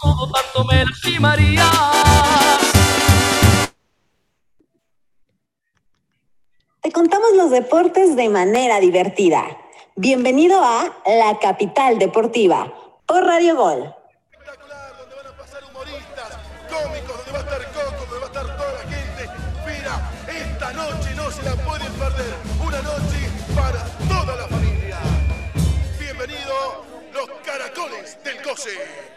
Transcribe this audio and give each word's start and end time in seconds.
todo, 0.00 0.30
tanto 0.30 0.64
me 0.64 0.84
lastimaría. 0.84 1.70
Te 6.80 6.92
contamos 6.92 7.30
los 7.36 7.50
deportes 7.50 8.16
de 8.16 8.28
manera 8.28 8.80
divertida. 8.80 9.44
Bienvenido 9.96 10.62
a 10.62 10.94
La 11.06 11.38
Capital 11.40 11.98
Deportiva 11.98 12.72
por 13.06 13.24
Radio 13.24 13.56
Gol. 13.56 13.94
espectacular, 14.30 14.96
donde 14.98 15.14
van 15.16 15.26
a 15.26 15.36
pasar 15.36 15.64
humoristas, 15.64 16.38
cómicos, 16.70 17.16
donde 17.16 17.32
va 17.32 17.38
a 17.38 17.42
estar 17.42 17.72
Coco, 17.72 18.06
donde 18.06 18.18
va 18.18 18.24
a 18.24 18.26
estar 18.26 18.56
toda 18.56 18.72
la 18.72 18.90
gente. 18.90 19.30
Mira, 19.66 20.10
esta 20.28 20.72
noche 20.72 21.14
no 21.16 21.30
se 21.30 21.42
la 21.42 21.56
pueden 21.56 21.92
perder. 21.94 22.34
Una 22.64 22.82
noche 22.82 23.28
para 23.54 23.84
toda 24.08 24.36
la 24.36 24.46
familia. 24.46 24.98
Bienvenido, 25.98 26.84
los 27.12 27.28
caracoles 27.44 28.18
del 28.22 28.40
Cose. 28.42 29.07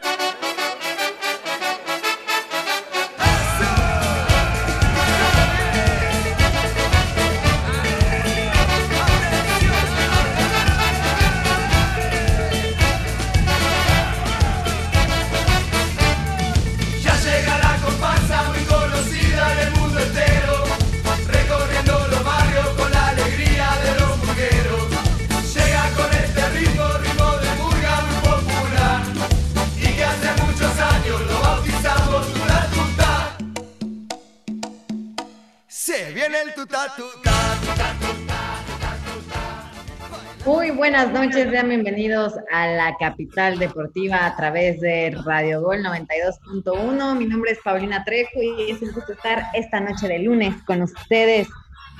Muy 40.46 40.70
buenas 40.70 41.12
noches, 41.12 41.50
sean 41.50 41.70
bienvenidos 41.70 42.34
a 42.52 42.68
la 42.68 42.96
capital 43.00 43.58
deportiva 43.58 44.28
a 44.28 44.36
través 44.36 44.80
de 44.80 45.16
Radio 45.26 45.62
Gol 45.62 45.84
92.1. 45.84 47.18
Mi 47.18 47.26
nombre 47.26 47.52
es 47.52 47.60
Paulina 47.64 48.04
Trejo 48.04 48.42
y 48.42 48.70
es 48.70 48.82
un 48.82 48.92
gusto 48.92 49.14
estar 49.14 49.46
esta 49.56 49.80
noche 49.80 50.08
de 50.08 50.20
lunes 50.20 50.54
con 50.68 50.84
ustedes 50.84 51.48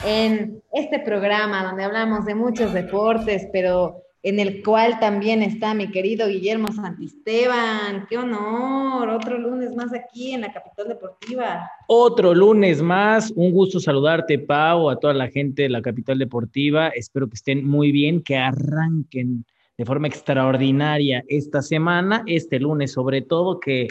en 0.06 0.62
este 0.74 1.00
programa 1.00 1.64
donde 1.64 1.84
hablamos 1.84 2.26
de 2.26 2.36
muchos 2.36 2.72
deportes, 2.72 3.48
pero 3.52 4.04
en 4.24 4.40
el 4.40 4.62
cual 4.64 5.00
también 5.00 5.42
está 5.42 5.74
mi 5.74 5.90
querido 5.90 6.28
Guillermo 6.28 6.72
Santisteban. 6.72 8.06
¡Qué 8.08 8.18
honor! 8.18 9.10
Otro 9.10 9.38
lunes 9.38 9.76
más 9.76 9.94
aquí 9.94 10.34
en 10.34 10.42
la 10.42 10.54
capital 10.54 10.90
deportiva. 10.90 11.70
Otro 11.88 12.36
lunes 12.36 12.82
más, 12.82 13.32
un 13.36 13.52
gusto 13.52 13.80
saludarte, 13.80 14.38
Pau, 14.38 14.90
a 14.90 14.98
toda 14.98 15.14
la 15.14 15.28
gente 15.30 15.64
de 15.64 15.70
la 15.70 15.82
capital 15.82 16.20
deportiva. 16.20 16.90
Espero 16.90 17.28
que 17.28 17.36
estén 17.36 17.68
muy 17.68 17.92
bien, 17.92 18.22
que 18.22 18.38
arranquen 18.38 19.46
de 19.78 19.86
forma 19.86 20.08
extraordinaria 20.08 21.24
esta 21.28 21.64
semana, 21.64 22.24
este 22.28 22.60
lunes 22.60 22.92
sobre 22.92 23.24
todo, 23.24 23.60
que 23.60 23.88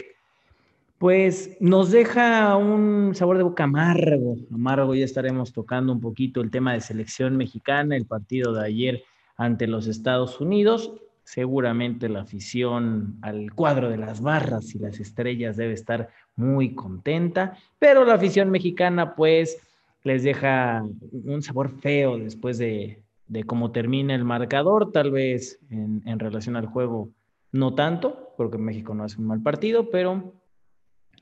pues 0.97 1.57
nos 1.59 1.91
deja 1.91 2.55
un 2.55 3.13
sabor 3.15 3.37
de 3.37 3.43
boca 3.43 3.65
amargo. 3.65 4.37
Amargo, 4.53 4.95
ya 4.95 5.03
estaremos 5.03 5.51
tocando 5.51 5.91
un 5.91 5.99
poquito 5.99 6.39
el 6.39 6.51
tema 6.51 6.73
de 6.73 6.79
selección 6.79 7.35
mexicana, 7.35 7.97
el 7.97 8.05
partido 8.05 8.53
de 8.53 8.65
ayer 8.65 9.03
ante 9.41 9.65
los 9.65 9.87
Estados 9.87 10.39
Unidos. 10.39 10.93
Seguramente 11.23 12.09
la 12.09 12.21
afición 12.21 13.17
al 13.21 13.53
cuadro 13.53 13.89
de 13.89 13.97
las 13.97 14.21
barras 14.21 14.75
y 14.75 14.79
las 14.79 14.99
estrellas 14.99 15.57
debe 15.57 15.73
estar 15.73 16.09
muy 16.35 16.75
contenta, 16.75 17.57
pero 17.79 18.05
la 18.05 18.15
afición 18.15 18.51
mexicana 18.51 19.15
pues 19.15 19.57
les 20.03 20.23
deja 20.23 20.83
un 21.11 21.41
sabor 21.41 21.69
feo 21.79 22.17
después 22.17 22.57
de, 22.57 23.01
de 23.27 23.43
cómo 23.43 23.71
termina 23.71 24.13
el 24.13 24.25
marcador, 24.25 24.91
tal 24.91 25.09
vez 25.09 25.59
en, 25.69 26.19
relación 26.19 26.55
al 26.55 26.67
juego 26.67 27.09
no 27.51 27.73
tanto, 27.73 28.33
porque 28.37 28.57
México 28.57 28.93
no 28.93 29.03
hace 29.03 29.19
un 29.19 29.27
mal 29.27 29.41
partido, 29.41 29.89
pero 29.89 30.33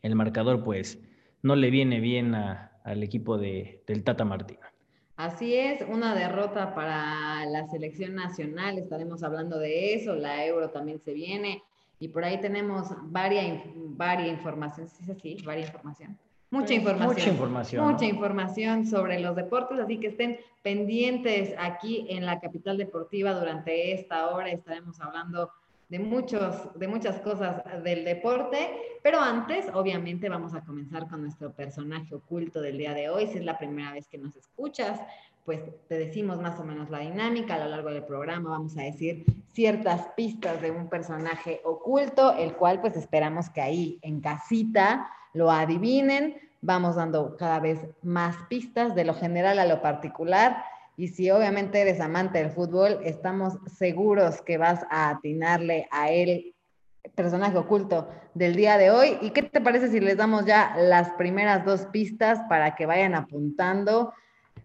el 0.01 0.15
marcador 0.15 0.63
pues 0.63 0.99
no 1.41 1.55
le 1.55 1.69
viene 1.69 1.99
bien 1.99 2.35
al 2.35 3.03
equipo 3.03 3.37
de, 3.37 3.83
del 3.87 4.03
Tata 4.03 4.25
Martino. 4.25 4.59
Así 5.19 5.53
es, 5.53 5.81
una 5.81 6.15
derrota 6.15 6.73
para 6.73 7.45
la 7.45 7.67
selección 7.67 8.15
nacional, 8.15 8.77
estaremos 8.77 9.21
hablando 9.21 9.59
de 9.59 9.93
eso, 9.93 10.15
la 10.15 10.45
euro 10.45 10.69
también 10.69 11.01
se 11.01 11.11
viene 11.11 11.61
y 11.99 12.07
por 12.07 12.23
ahí 12.23 12.39
tenemos 12.39 12.87
varia, 13.01 13.61
varia 13.75 14.27
información, 14.27 14.87
¿sí 14.87 15.03
es 15.03 15.09
así? 15.09 15.37
Varia 15.45 15.65
información. 15.65 16.17
Mucha 16.51 16.73
información. 16.73 17.09
mucha 17.09 17.29
información, 17.29 17.85
Mucha 17.85 18.05
¿no? 18.05 18.11
información 18.11 18.85
sobre 18.87 19.19
los 19.19 19.35
deportes, 19.35 19.77
así 19.79 19.99
que 19.99 20.07
estén 20.07 20.39
pendientes 20.63 21.53
aquí 21.59 22.05
en 22.07 22.25
la 22.25 22.39
capital 22.39 22.77
deportiva 22.77 23.33
durante 23.33 23.91
esta 23.91 24.29
hora, 24.29 24.49
estaremos 24.49 25.01
hablando 25.01 25.51
de, 25.89 25.99
muchos, 25.99 26.69
de 26.79 26.87
muchas 26.87 27.19
cosas 27.19 27.63
del 27.83 28.05
deporte, 28.05 28.69
pero 29.01 29.19
antes, 29.19 29.65
obviamente, 29.73 30.29
vamos 30.29 30.53
a 30.53 30.61
comenzar 30.61 31.07
con 31.07 31.23
nuestro 31.23 31.51
personaje 31.51 32.13
oculto 32.13 32.61
del 32.61 32.77
día 32.77 32.93
de 32.93 33.09
hoy. 33.09 33.27
Si 33.27 33.39
es 33.39 33.45
la 33.45 33.57
primera 33.57 33.91
vez 33.91 34.07
que 34.07 34.19
nos 34.19 34.35
escuchas, 34.35 34.99
pues 35.45 35.63
te 35.87 35.97
decimos 35.97 36.39
más 36.39 36.59
o 36.59 36.63
menos 36.63 36.91
la 36.91 36.99
dinámica. 36.99 37.55
A 37.55 37.59
lo 37.59 37.69
largo 37.69 37.89
del 37.89 38.03
programa 38.03 38.51
vamos 38.51 38.77
a 38.77 38.83
decir 38.83 39.25
ciertas 39.51 40.07
pistas 40.15 40.61
de 40.61 40.69
un 40.69 40.89
personaje 40.89 41.59
oculto, 41.63 42.33
el 42.33 42.55
cual 42.55 42.81
pues 42.81 42.95
esperamos 42.95 43.49
que 43.49 43.61
ahí 43.61 43.99
en 44.03 44.21
casita 44.21 45.09
lo 45.33 45.49
adivinen. 45.49 46.35
Vamos 46.61 46.97
dando 46.97 47.35
cada 47.35 47.59
vez 47.59 47.79
más 48.03 48.35
pistas 48.47 48.93
de 48.93 49.05
lo 49.05 49.15
general 49.15 49.57
a 49.57 49.65
lo 49.65 49.81
particular. 49.81 50.63
Y 50.99 51.07
si 51.07 51.31
obviamente 51.31 51.79
eres 51.79 52.01
amante 52.01 52.39
del 52.39 52.51
fútbol, 52.51 52.99
estamos 53.05 53.57
seguros 53.77 54.41
que 54.41 54.57
vas 54.57 54.81
a 54.89 55.11
atinarle 55.11 55.87
a 55.91 56.11
él, 56.11 56.53
personaje 57.15 57.57
oculto 57.57 58.09
del 58.33 58.53
día 58.53 58.77
de 58.77 58.91
hoy. 58.91 59.17
¿Y 59.21 59.29
qué 59.29 59.43
te 59.43 59.61
parece 59.61 59.87
si 59.87 60.01
les 60.01 60.17
damos 60.17 60.45
ya 60.45 60.75
las 60.77 61.11
primeras 61.11 61.63
dos 61.63 61.85
pistas 61.85 62.41
para 62.49 62.75
que 62.75 62.85
vayan 62.85 63.15
apuntando? 63.15 64.11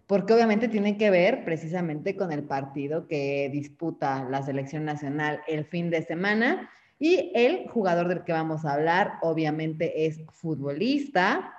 Porque 0.07 0.33
obviamente 0.33 0.67
tiene 0.67 0.97
que 0.97 1.09
ver 1.09 1.45
precisamente 1.45 2.17
con 2.17 2.33
el 2.33 2.43
partido 2.43 3.07
que 3.07 3.49
disputa 3.53 4.27
la 4.29 4.43
selección 4.43 4.83
nacional 4.83 5.39
el 5.47 5.63
fin 5.63 5.89
de 5.89 6.01
semana. 6.01 6.69
Y 6.99 7.31
el 7.33 7.69
jugador 7.69 8.09
del 8.09 8.25
que 8.25 8.33
vamos 8.33 8.65
a 8.65 8.73
hablar 8.73 9.19
obviamente 9.21 10.05
es 10.05 10.19
futbolista 10.33 11.53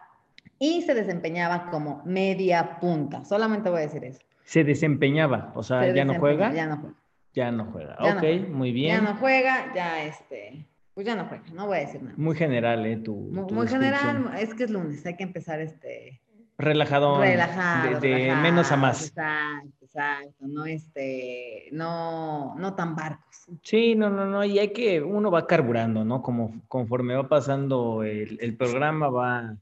y 0.58 0.82
se 0.82 0.93
desempeñaba 0.93 1.70
como 1.70 2.03
media 2.04 2.78
punta. 2.78 3.25
Solamente 3.25 3.70
voy 3.70 3.78
a 3.78 3.87
decir 3.87 4.04
eso. 4.04 4.25
Se 4.46 4.62
desempeñaba, 4.62 5.50
o 5.56 5.62
sea, 5.64 5.82
Se 5.82 5.94
ya 5.94 6.04
no 6.04 6.14
juega. 6.14 6.52
Ya 6.52 6.66
no 6.66 6.76
juega. 6.76 6.94
Ya 7.34 7.50
no 7.50 7.64
juega. 7.66 7.96
Ya 8.00 8.12
no 8.12 8.16
ok, 8.18 8.20
juega. 8.20 8.48
muy 8.48 8.70
bien. 8.72 8.96
Ya 8.96 9.00
no 9.02 9.16
juega, 9.16 9.74
ya 9.74 10.04
este, 10.04 10.64
pues 10.94 11.04
ya 11.04 11.16
no 11.16 11.24
juega, 11.26 11.42
no 11.52 11.66
voy 11.66 11.78
a 11.78 11.80
decir 11.80 12.00
nada. 12.00 12.14
Muy 12.16 12.36
general, 12.36 12.86
¿eh? 12.86 12.96
Tu, 12.96 13.12
Muy, 13.14 13.46
tu 13.48 13.54
muy 13.54 13.66
general, 13.66 14.30
es 14.38 14.54
que 14.54 14.64
es 14.64 14.70
lunes, 14.70 15.04
hay 15.04 15.16
que 15.16 15.24
empezar 15.24 15.60
este 15.60 16.22
Relajadón. 16.58 17.20
relajado, 17.20 18.00
De, 18.00 18.08
de 18.08 18.14
relajado, 18.14 18.42
menos 18.42 18.70
a 18.72 18.76
más. 18.76 19.08
Exacto, 19.08 19.84
exacto, 19.84 20.46
no 20.46 20.64
este, 20.64 21.68
no, 21.72 22.54
no 22.56 22.74
tan 22.74 22.94
barcos. 22.94 23.46
Sí, 23.62 23.96
no, 23.96 24.08
no, 24.10 24.26
no. 24.26 24.44
Y 24.44 24.58
hay 24.60 24.72
que, 24.72 25.02
uno 25.02 25.30
va 25.32 25.46
carburando, 25.46 26.04
¿no? 26.04 26.22
Como 26.22 26.62
conforme 26.68 27.16
va 27.16 27.28
pasando 27.28 28.04
el, 28.04 28.38
el 28.40 28.56
programa, 28.56 29.08
va, 29.10 29.56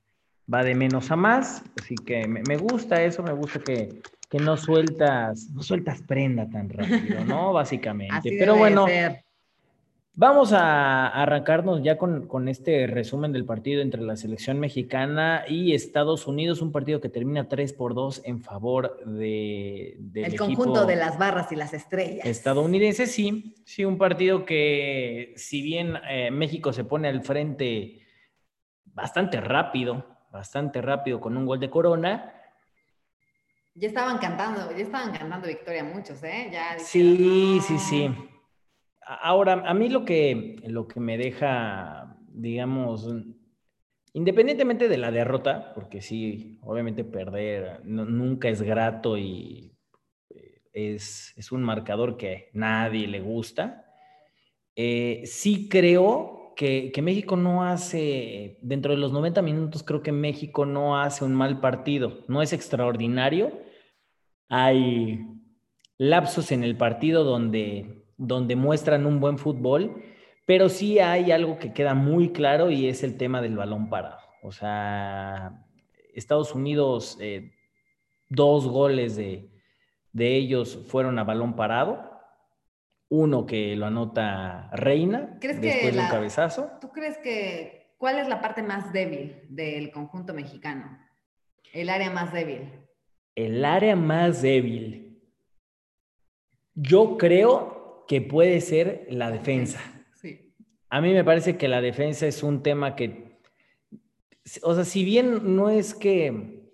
va 0.53 0.63
de 0.63 0.75
menos 0.75 1.11
a 1.11 1.17
más. 1.17 1.65
Así 1.81 1.95
que 1.97 2.29
me 2.29 2.57
gusta 2.59 3.03
eso, 3.03 3.23
me 3.25 3.33
gusta 3.33 3.59
que, 3.59 3.89
que 4.35 4.41
no 4.41 4.57
sueltas, 4.57 5.49
no 5.51 5.63
sueltas 5.63 6.03
prenda 6.03 6.51
tan 6.51 6.69
rápido, 6.69 7.25
¿no? 7.25 7.53
Básicamente. 7.53 8.17
Así 8.17 8.31
Pero 8.37 8.57
bueno. 8.57 8.85
ser. 8.85 9.23
Vamos 10.17 10.53
a 10.53 11.07
arrancarnos 11.07 11.85
ya 11.85 11.97
con, 11.99 12.27
con 12.27 12.49
este 12.49 12.89
resumen 12.89 13.33
del 13.33 13.45
partido 13.45 13.81
entre 13.81 14.03
la 14.03 14.17
selección 14.17 14.59
mexicana 14.59 15.45
y 15.49 15.73
Estados 15.73 16.27
Unidos, 16.27 16.63
un 16.63 16.73
partido 16.73 17.01
que 17.01 17.09
termina 17.09 17.49
3 17.49 17.75
por 17.75 17.95
2 17.95 18.23
en 18.25 18.41
favor 18.41 18.99
de, 19.07 19.95
del 20.01 20.25
El 20.25 20.37
conjunto 20.37 20.85
de 20.85 20.97
las 20.97 21.17
barras 21.17 21.53
y 21.53 21.57
las 21.57 21.73
estrellas. 21.73 22.27
estadounidense. 22.27 23.07
Sí, 23.07 23.55
sí, 23.65 23.85
un 23.85 23.99
partido 23.99 24.45
que 24.45 25.33
si 25.37 25.63
bien 25.63 25.95
eh, 26.11 26.33
México 26.33 26.73
se 26.73 26.83
pone 26.83 27.07
al 27.07 27.23
frente 27.23 28.01
bastante 28.87 29.41
rápido, 29.41 30.05
bastante 30.33 30.83
rápido 30.83 31.21
con 31.21 31.37
un 31.37 31.47
gol 31.47 31.61
de 31.61 31.71
Corona, 31.71 32.34
Ya 33.77 33.89
estaban 33.89 34.19
cantando, 34.19 34.71
ya 34.71 34.85
estaban 34.85 35.13
cantando 35.13 35.49
victoria 35.49 35.83
muchos, 35.83 36.23
¿eh? 36.23 36.49
Ya 36.53 36.79
Sí, 36.79 37.03
dijeron, 37.03 37.61
sí, 37.63 37.79
sí. 37.79 38.11
Ahora, 39.05 39.65
a 39.67 39.75
mí 39.75 39.89
lo 39.89 40.05
que, 40.05 40.57
lo 40.67 40.87
que 40.87 41.01
me 41.01 41.19
deja, 41.19 42.17
digamos, 42.29 43.09
independientemente 44.13 44.89
de 44.89 44.97
la 44.97 45.11
derrota, 45.11 45.73
porque 45.75 46.01
sí, 46.01 46.59
obviamente 46.63 47.03
perder 47.05 47.81
no- 47.85 48.05
nunca 48.05 48.49
es 48.49 48.63
grato 48.63 49.19
y 49.19 49.77
eh, 50.31 50.63
es, 50.73 51.35
es 51.37 51.51
un 51.51 51.63
marcador 51.65 52.17
que 52.17 52.51
nadie 52.53 53.09
le 53.09 53.21
gusta, 53.21 53.85
eh, 54.77 55.23
sí 55.27 55.69
creo 55.69 56.53
que, 56.57 56.93
que, 56.93 57.03
México 57.03 57.37
no 57.37 57.65
hace, 57.65 58.59
dentro 58.63 58.93
de 58.93 58.99
los 58.99 59.13
90 59.13 59.43
minutos, 59.43 59.83
creo 59.83 60.03
que 60.03 60.13
México 60.13 60.65
no 60.65 61.01
hace 61.01 61.25
un 61.25 61.35
mal 61.35 61.61
partido, 61.61 62.21
no 62.29 62.41
es 62.41 62.53
extraordinario. 62.53 63.64
Hay 64.49 65.27
lapsos 65.99 66.53
en 66.53 66.65
el 66.65 66.77
partido 66.77 67.25
donde, 67.25 68.05
donde 68.17 68.57
muestran 68.57 69.07
un 69.07 69.21
buen 69.21 69.39
fútbol, 69.39 70.03
pero 70.47 70.69
sí 70.69 70.99
hay 70.99 71.33
algo 71.33 71.59
que 71.59 71.73
queda 71.73 71.95
muy 71.95 72.33
claro 72.33 72.71
y 72.71 72.89
es 72.89 73.03
el 73.03 73.17
tema 73.17 73.41
del 73.41 73.57
balón 73.57 73.89
parado. 73.89 74.19
O 74.43 74.53
sea, 74.53 75.65
Estados 76.15 76.55
Unidos, 76.55 77.17
eh, 77.21 77.53
dos 78.29 78.67
goles 78.67 79.17
de, 79.17 79.51
de 80.13 80.37
ellos 80.37 80.79
fueron 80.89 81.19
a 81.19 81.25
balón 81.25 81.57
parado 81.57 82.15
uno 83.15 83.47
que 83.47 83.77
lo 83.77 83.87
anota 83.87 84.71
Reina 84.73 85.37
¿Crees 85.41 85.61
después 85.61 85.93
que 85.93 85.97
de 85.97 86.03
un 86.03 86.09
cabezazo. 86.09 86.71
¿Tú 86.81 86.91
crees 86.91 87.19
que 87.19 87.95
cuál 87.99 88.19
es 88.19 88.29
la 88.29 88.41
parte 88.41 88.63
más 88.63 88.93
débil 88.93 89.43
del 89.49 89.91
conjunto 89.93 90.35
mexicano? 90.35 90.99
El 91.73 91.91
área 91.91 92.11
más 92.11 92.33
débil. 92.33 92.71
El 93.35 93.65
área 93.65 93.97
más 93.97 94.43
débil. 94.43 95.21
Yo 96.75 97.17
creo 97.19 98.05
que 98.09 98.21
puede 98.21 98.61
ser 98.61 99.07
la 99.11 99.31
defensa. 99.31 99.81
Sí. 100.15 100.55
A 100.91 101.01
mí 101.01 101.13
me 101.13 101.25
parece 101.25 101.57
que 101.57 101.69
la 101.69 101.81
defensa 101.81 102.27
es 102.27 102.43
un 102.43 102.63
tema 102.63 102.97
que, 102.97 103.39
o 104.63 104.75
sea, 104.75 104.85
si 104.85 105.05
bien 105.05 105.57
no 105.57 105.71
es 105.71 105.95
que 105.95 106.65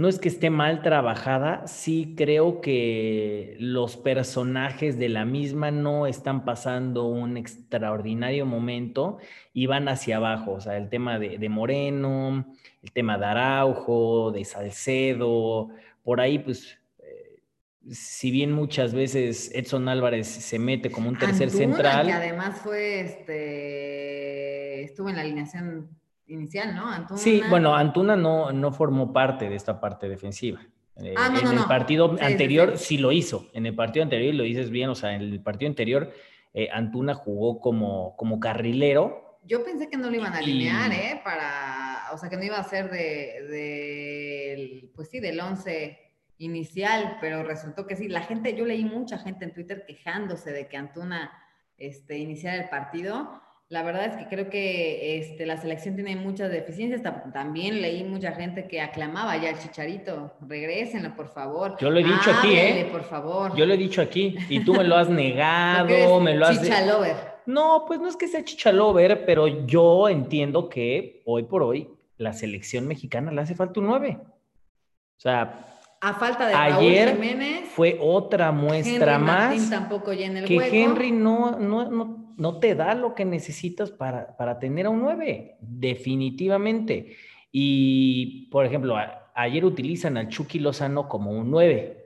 no 0.00 0.08
es 0.08 0.18
que 0.18 0.28
esté 0.28 0.48
mal 0.48 0.80
trabajada, 0.82 1.66
sí 1.66 2.14
creo 2.16 2.60
que 2.60 3.56
los 3.58 3.98
personajes 3.98 4.98
de 4.98 5.10
la 5.10 5.26
misma 5.26 5.70
no 5.70 6.06
están 6.06 6.46
pasando 6.46 7.04
un 7.04 7.36
extraordinario 7.36 8.46
momento 8.46 9.18
y 9.52 9.66
van 9.66 9.88
hacia 9.88 10.16
abajo. 10.16 10.52
O 10.52 10.60
sea, 10.60 10.78
el 10.78 10.88
tema 10.88 11.18
de, 11.18 11.46
Moreno, 11.50 12.46
el 12.82 12.92
tema 12.92 13.18
de 13.18 13.26
Araujo, 13.26 14.30
de 14.30 14.44
Salcedo, 14.44 15.68
por 16.02 16.20
ahí, 16.20 16.38
pues, 16.38 16.78
eh, 16.98 17.42
si 17.90 18.30
bien 18.30 18.52
muchas 18.52 18.94
veces 18.94 19.50
Edson 19.54 19.88
Álvarez 19.88 20.26
se 20.26 20.58
mete 20.58 20.90
como 20.90 21.08
un 21.08 21.18
tercer 21.18 21.50
central. 21.50 22.06
Que 22.06 22.12
además 22.12 22.58
fue, 22.58 23.00
este, 23.00 24.84
estuvo 24.84 25.08
en 25.08 25.16
la 25.16 25.22
alineación 25.22 25.88
inicial, 26.26 26.74
¿no? 26.74 26.88
Antuna... 26.88 27.20
Sí, 27.20 27.42
bueno, 27.50 27.74
Antuna 27.74 28.16
no, 28.16 28.52
no 28.52 28.72
formó 28.72 29.12
parte 29.12 29.48
de 29.48 29.56
esta 29.56 29.80
parte 29.80 30.08
defensiva. 30.08 30.60
Eh, 30.96 31.14
ah, 31.16 31.30
no, 31.30 31.50
en 31.50 31.58
el 31.58 31.64
partido 31.64 32.16
anterior 32.20 32.76
sí, 32.76 32.98
lo 32.98 33.12
hizo. 33.12 33.46
En 33.52 33.66
el 33.66 33.74
partido 33.74 34.02
anterior, 34.02 34.34
lo 34.34 34.42
dices 34.42 34.70
bien, 34.70 34.90
o 34.90 34.94
sea, 34.94 35.14
en 35.14 35.22
el 35.22 35.40
partido 35.40 35.68
anterior 35.68 36.12
eh, 36.52 36.68
Antuna 36.72 37.14
jugó 37.14 37.60
como, 37.60 38.16
como 38.16 38.40
carrilero. 38.40 39.38
Yo 39.44 39.64
pensé 39.64 39.88
que 39.88 39.96
no 39.96 40.10
lo 40.10 40.16
iban 40.16 40.34
a 40.34 40.38
alinear, 40.38 40.92
¿eh? 40.92 41.20
Para, 41.24 41.79
o 42.12 42.18
sea, 42.18 42.28
que 42.28 42.36
no 42.36 42.44
iba 42.44 42.58
a 42.58 42.64
ser 42.64 42.90
de, 42.90 43.46
de 43.48 44.90
pues 44.94 45.08
sí, 45.08 45.20
del 45.20 45.40
11 45.40 45.98
inicial, 46.38 47.18
pero 47.20 47.42
resultó 47.42 47.86
que 47.86 47.96
sí. 47.96 48.08
La 48.08 48.22
gente, 48.22 48.54
yo 48.54 48.64
leí 48.64 48.84
mucha 48.84 49.18
gente 49.18 49.44
en 49.44 49.52
Twitter 49.52 49.84
quejándose 49.86 50.52
de 50.52 50.68
que 50.68 50.76
Antuna 50.76 51.32
este, 51.76 52.18
iniciara 52.18 52.62
el 52.62 52.68
partido 52.68 53.40
la 53.70 53.84
verdad 53.84 54.06
es 54.06 54.16
que 54.16 54.26
creo 54.26 54.50
que 54.50 55.18
este, 55.18 55.46
la 55.46 55.56
selección 55.56 55.94
tiene 55.94 56.16
muchas 56.16 56.50
deficiencias. 56.50 57.02
También 57.32 57.80
leí 57.80 58.02
mucha 58.02 58.32
gente 58.32 58.66
que 58.66 58.80
aclamaba 58.80 59.36
ya 59.36 59.50
al 59.50 59.60
Chicharito. 59.60 60.32
Regrésenlo, 60.40 61.14
por 61.14 61.28
favor. 61.28 61.76
Yo 61.78 61.88
lo 61.88 62.00
he 62.00 62.02
dicho 62.02 62.32
aquí, 62.36 62.52
¿eh? 62.52 62.88
por 62.90 63.04
favor. 63.04 63.54
Yo 63.54 63.64
lo 63.66 63.74
he 63.74 63.76
dicho 63.76 64.02
aquí 64.02 64.36
y 64.48 64.64
tú 64.64 64.74
me 64.74 64.82
lo 64.82 64.96
has 64.96 65.08
negado, 65.08 66.18
me 66.18 66.34
lo 66.34 66.46
has... 66.46 66.60
Chichalover. 66.60 67.14
No, 67.46 67.84
pues 67.86 68.00
no 68.00 68.08
es 68.08 68.16
que 68.16 68.26
sea 68.26 68.44
chichalover, 68.44 69.24
pero 69.24 69.46
yo 69.46 70.08
entiendo 70.08 70.68
que 70.68 71.22
hoy 71.24 71.44
por 71.44 71.62
hoy 71.62 71.88
la 72.20 72.34
selección 72.34 72.86
mexicana 72.86 73.32
le 73.32 73.40
hace 73.40 73.54
falta 73.54 73.80
un 73.80 73.86
9. 73.86 74.18
O 74.20 75.20
sea, 75.20 75.78
a 76.02 76.14
falta 76.14 76.46
de 76.48 76.54
ayer 76.54 77.14
Jiménez, 77.14 77.68
fue 77.70 77.98
otra 77.98 78.52
muestra 78.52 79.14
Henry 79.14 79.24
más 79.24 79.48
Martín 79.48 79.70
tampoco 79.70 80.12
llena 80.12 80.40
el 80.40 80.44
que 80.44 80.58
hueco. 80.58 80.74
Henry 80.74 81.12
no, 81.12 81.58
no, 81.58 81.90
no, 81.90 82.34
no, 82.36 82.58
te 82.58 82.74
da 82.74 82.94
lo 82.94 83.14
que 83.14 83.24
necesitas 83.24 83.90
para, 83.90 84.36
para 84.36 84.58
tener 84.58 84.84
a 84.84 84.90
un 84.90 85.00
9, 85.00 85.56
definitivamente. 85.60 87.16
Y, 87.50 88.48
por 88.50 88.66
ejemplo, 88.66 88.96
ayer 89.34 89.64
utilizan 89.64 90.18
al 90.18 90.28
Chucky 90.28 90.58
Lozano 90.58 91.08
como 91.08 91.32
un 91.32 91.50
9. 91.50 92.04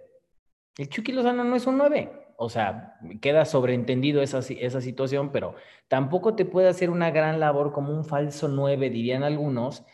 El 0.78 0.88
Chucky 0.88 1.10
Lozano 1.10 1.42
no 1.42 1.56
es 1.56 1.66
un 1.66 1.76
9. 1.78 2.10
O 2.36 2.48
sea, 2.48 2.98
queda 3.20 3.44
sobreentendido 3.44 4.22
esa, 4.22 4.38
esa 4.38 4.80
situación, 4.80 5.32
pero 5.32 5.56
tampoco 5.88 6.36
te 6.36 6.44
puede 6.44 6.68
hacer 6.68 6.90
una 6.90 7.10
gran 7.10 7.40
labor 7.40 7.72
como 7.72 7.92
un 7.92 8.04
falso 8.04 8.46
9, 8.48 8.90
dirían 8.90 9.22
algunos, 9.24 9.84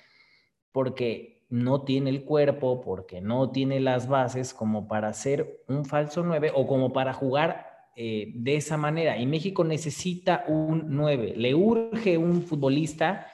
porque 0.73 1.45
no 1.49 1.83
tiene 1.83 2.11
el 2.11 2.25
cuerpo, 2.25 2.81
porque 2.81 3.21
no 3.21 3.51
tiene 3.51 3.81
las 3.81 4.09
bases 4.09 4.55
como 4.55 4.87
para 4.87 5.13
ser 5.13 5.65
un 5.69 5.85
falso 5.85 6.23
9 6.23 6.53
o 6.55 6.67
como 6.67 6.93
para 6.93 7.13
jugar 7.13 7.67
eh, 7.97 8.33
de 8.35 8.57
esa 8.57 8.77
manera. 8.77 9.19
Y 9.19 9.27
México 9.27 9.65
necesita 9.65 10.45
un 10.47 10.85
9, 10.89 11.35
le 11.37 11.55
urge 11.55 12.17
un 12.17 12.43
futbolista 12.43 13.27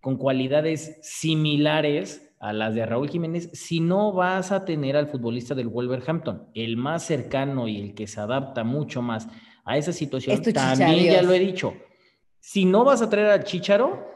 con 0.00 0.16
cualidades 0.16 0.98
similares 1.02 2.30
a 2.40 2.54
las 2.54 2.74
de 2.74 2.86
Raúl 2.86 3.10
Jiménez, 3.10 3.50
si 3.52 3.80
no 3.80 4.12
vas 4.12 4.50
a 4.50 4.64
tener 4.64 4.96
al 4.96 5.08
futbolista 5.08 5.54
del 5.54 5.68
Wolverhampton, 5.68 6.48
el 6.54 6.78
más 6.78 7.04
cercano 7.04 7.68
y 7.68 7.78
el 7.78 7.94
que 7.94 8.06
se 8.06 8.18
adapta 8.18 8.64
mucho 8.64 9.02
más 9.02 9.28
a 9.62 9.76
esa 9.76 9.92
situación, 9.92 10.42
también 10.54 11.12
ya 11.12 11.22
lo 11.22 11.34
he 11.34 11.38
dicho. 11.38 11.74
Si 12.38 12.64
no 12.64 12.82
vas 12.82 13.02
a 13.02 13.10
traer 13.10 13.28
al 13.28 13.44
Chicharo, 13.44 14.10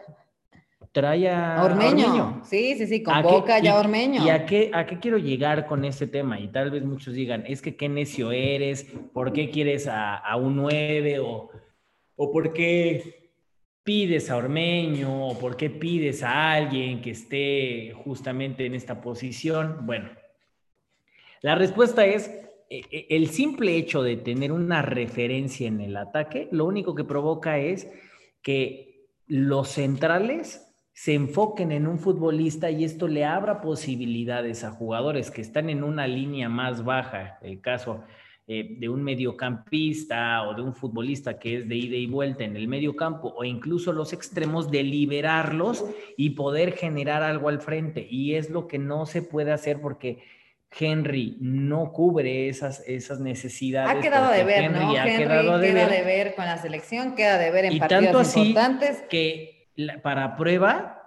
trae 0.95 1.29
a 1.29 1.61
Ormeño. 1.65 2.41
Sí, 2.45 2.77
sí, 2.79 2.87
sí, 2.87 3.03
convoca 3.03 3.59
ya 3.59 3.73
a 3.73 3.81
Ormeño. 3.81 4.25
¿Y 4.25 4.31
a 4.31 4.47
qué, 4.47 4.71
a 4.73 4.87
qué 4.87 5.01
quiero 5.01 5.19
llegar 5.19 5.67
con 5.67 5.85
este 5.85 6.07
tema? 6.07 6.39
Y 6.39 6.47
tal 6.47 6.71
vez 6.71 6.85
muchos 6.85 7.15
digan, 7.15 7.43
es 7.49 7.61
que 7.61 7.75
qué 7.75 7.89
necio 7.89 8.31
eres, 8.31 8.87
¿por 9.13 9.33
qué 9.33 9.51
quieres 9.51 9.89
a, 9.91 10.23
un 10.37 10.55
9 10.55 11.19
o, 11.19 11.51
o 12.15 12.33
por 12.33 12.53
qué 12.53 13.33
pides 13.83 14.31
a 14.31 14.37
Ormeño 14.37 15.27
o 15.27 15.37
por 15.37 15.57
qué 15.57 15.69
pides 15.69 16.23
a 16.23 16.53
alguien 16.53 17.03
que 17.03 17.11
esté 17.11 17.93
justamente 18.05 18.65
en 18.65 18.77
esta 18.77 19.01
posición? 19.01 19.85
Bueno, 19.87 20.11
la 21.41 21.57
respuesta 21.57 22.07
es 22.07 22.29
e, 22.71 22.83
e, 22.89 23.07
el 23.11 23.31
simple 23.31 23.77
hecho 23.77 24.01
de 24.05 24.17
tener 24.17 24.53
una 24.53 24.81
referencia 24.81 25.67
en 25.67 25.81
el 25.81 25.97
ataque, 25.97 26.49
lo 26.53 26.67
único 26.67 26.95
que 26.95 27.03
provoca 27.03 27.59
es 27.59 27.91
que 28.43 29.09
los 29.27 29.71
centrales 29.71 30.64
se 30.95 31.13
enfoquen 31.13 31.73
en 31.73 31.89
un 31.89 31.99
futbolista 31.99 32.71
y 32.71 32.85
esto 32.85 33.09
le 33.09 33.25
abra 33.25 33.61
posibilidades 33.61 34.63
a 34.63 34.71
jugadores 34.71 35.33
que 35.33 35.41
están 35.41 35.69
en 35.69 35.83
una 35.83 36.07
línea 36.07 36.49
más 36.49 36.85
baja, 36.85 37.39
el 37.43 37.61
caso 37.61 38.05
eh, 38.47 38.77
de 38.79 38.89
un 38.89 39.03
mediocampista 39.03 40.45
o 40.45 40.55
de 40.55 40.63
un 40.63 40.73
futbolista 40.73 41.37
que 41.37 41.57
es 41.57 41.69
de 41.69 41.75
ida 41.75 41.97
y 41.97 42.07
vuelta 42.07 42.45
en 42.45 42.57
el 42.57 42.69
mediocampo 42.69 43.35
o 43.37 43.43
incluso 43.43 43.93
los 43.93 44.13
extremos, 44.13 44.71
de 44.71 44.85
liberarlos 44.85 45.85
y 46.17 46.31
poder 46.31 46.75
generar 46.75 47.25
algo 47.25 47.49
al 47.49 47.61
frente. 47.61 48.07
Y 48.09 48.37
es 48.37 48.51
lo 48.51 48.69
que 48.69 48.79
no 48.79 49.05
se 49.07 49.23
puede 49.23 49.51
hacer 49.51 49.81
porque 49.81 50.23
Henry 50.79 51.39
no 51.41 51.91
cubre 51.91 52.49
esas, 52.49 52.87
esas 52.87 53.19
necesidades. 53.19 53.97
Ha 53.97 54.01
quedado 54.01 54.31
de 54.31 54.45
ver, 54.45 54.71
¿no? 54.71 54.91
Ha 54.91 55.09
Henry 55.09 55.25
quedado 55.25 55.59
de 55.59 55.69
queda 55.69 55.89
ver. 55.89 55.99
de 55.99 56.05
ver 56.05 56.35
con 56.37 56.45
la 56.45 56.59
selección, 56.59 57.17
queda 57.17 57.39
de 57.39 57.51
ver 57.51 57.65
en 57.65 57.73
y 57.73 57.79
partidos 57.81 58.05
tanto 58.05 58.19
así 58.21 58.41
importantes. 58.41 59.05
Que 59.09 59.54
para 60.03 60.37
prueba 60.37 61.01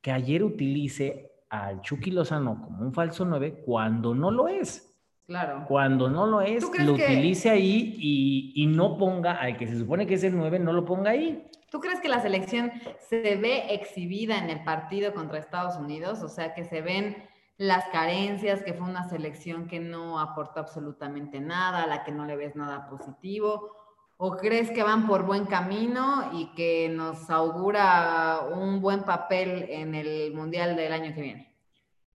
que 0.00 0.10
ayer 0.10 0.42
utilice 0.42 1.32
al 1.48 1.80
Chucky 1.82 2.10
Lozano 2.10 2.60
como 2.62 2.82
un 2.82 2.92
falso 2.92 3.24
9 3.24 3.62
cuando 3.64 4.14
no 4.14 4.30
lo 4.30 4.48
es. 4.48 4.88
Claro. 5.26 5.64
Cuando 5.68 6.10
no 6.10 6.26
lo 6.26 6.40
es, 6.40 6.64
lo 6.80 6.94
utilice 6.94 7.48
ahí 7.48 7.94
y, 7.98 8.66
no 8.66 8.98
ponga 8.98 9.32
al 9.32 9.56
que 9.56 9.68
se 9.68 9.78
supone 9.78 10.06
que 10.06 10.14
es 10.14 10.24
el 10.24 10.36
9, 10.36 10.58
no 10.58 10.72
lo 10.72 10.84
ponga 10.84 11.10
ahí. 11.10 11.48
¿Tú 11.70 11.80
crees 11.80 12.00
que 12.00 12.08
la 12.08 12.20
selección 12.20 12.72
se 13.08 13.36
ve 13.36 13.74
exhibida 13.74 14.36
en 14.38 14.50
el 14.50 14.62
partido 14.64 15.14
contra 15.14 15.38
Estados 15.38 15.76
Unidos? 15.76 16.22
O 16.22 16.28
sea, 16.28 16.52
que 16.54 16.64
se 16.64 16.82
ven 16.82 17.16
las 17.56 17.86
carencias, 17.88 18.62
que 18.62 18.74
fue 18.74 18.86
una 18.86 19.08
selección 19.08 19.68
que 19.68 19.78
no 19.78 20.18
aportó 20.18 20.60
absolutamente 20.60 21.40
nada, 21.40 21.84
a 21.84 21.86
la 21.86 22.02
que 22.02 22.12
no 22.12 22.26
le 22.26 22.36
ves 22.36 22.56
nada 22.56 22.88
positivo. 22.88 23.81
¿O 24.24 24.36
crees 24.36 24.70
que 24.70 24.84
van 24.84 25.08
por 25.08 25.26
buen 25.26 25.46
camino 25.46 26.30
y 26.32 26.54
que 26.54 26.88
nos 26.88 27.28
augura 27.28 28.42
un 28.54 28.80
buen 28.80 29.02
papel 29.02 29.66
en 29.68 29.96
el 29.96 30.32
Mundial 30.32 30.76
del 30.76 30.92
año 30.92 31.12
que 31.12 31.22
viene? 31.22 31.56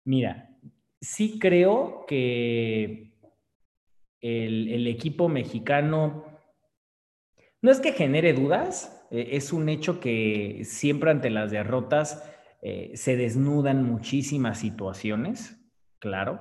Mira, 0.05 0.49
sí 1.01 1.37
creo 1.37 2.05
que 2.07 3.11
el, 4.21 4.87
equipo 4.87 5.27
mexicano 5.27 6.23
no 7.61 7.71
es 7.71 7.81
que 7.81 7.91
genere 7.91 8.31
dudas, 8.31 9.05
eh, 9.11 9.31
es 9.33 9.51
un 9.51 9.67
hecho 9.67 9.99
que 9.99 10.61
siempre 10.63 11.11
ante 11.11 11.29
las 11.29 11.51
derrotas 11.51 12.23
eh, 12.61 12.91
se 12.93 13.17
desnudan 13.17 13.83
muchísimas 13.83 14.59
situaciones, 14.59 15.59
claro, 15.99 16.39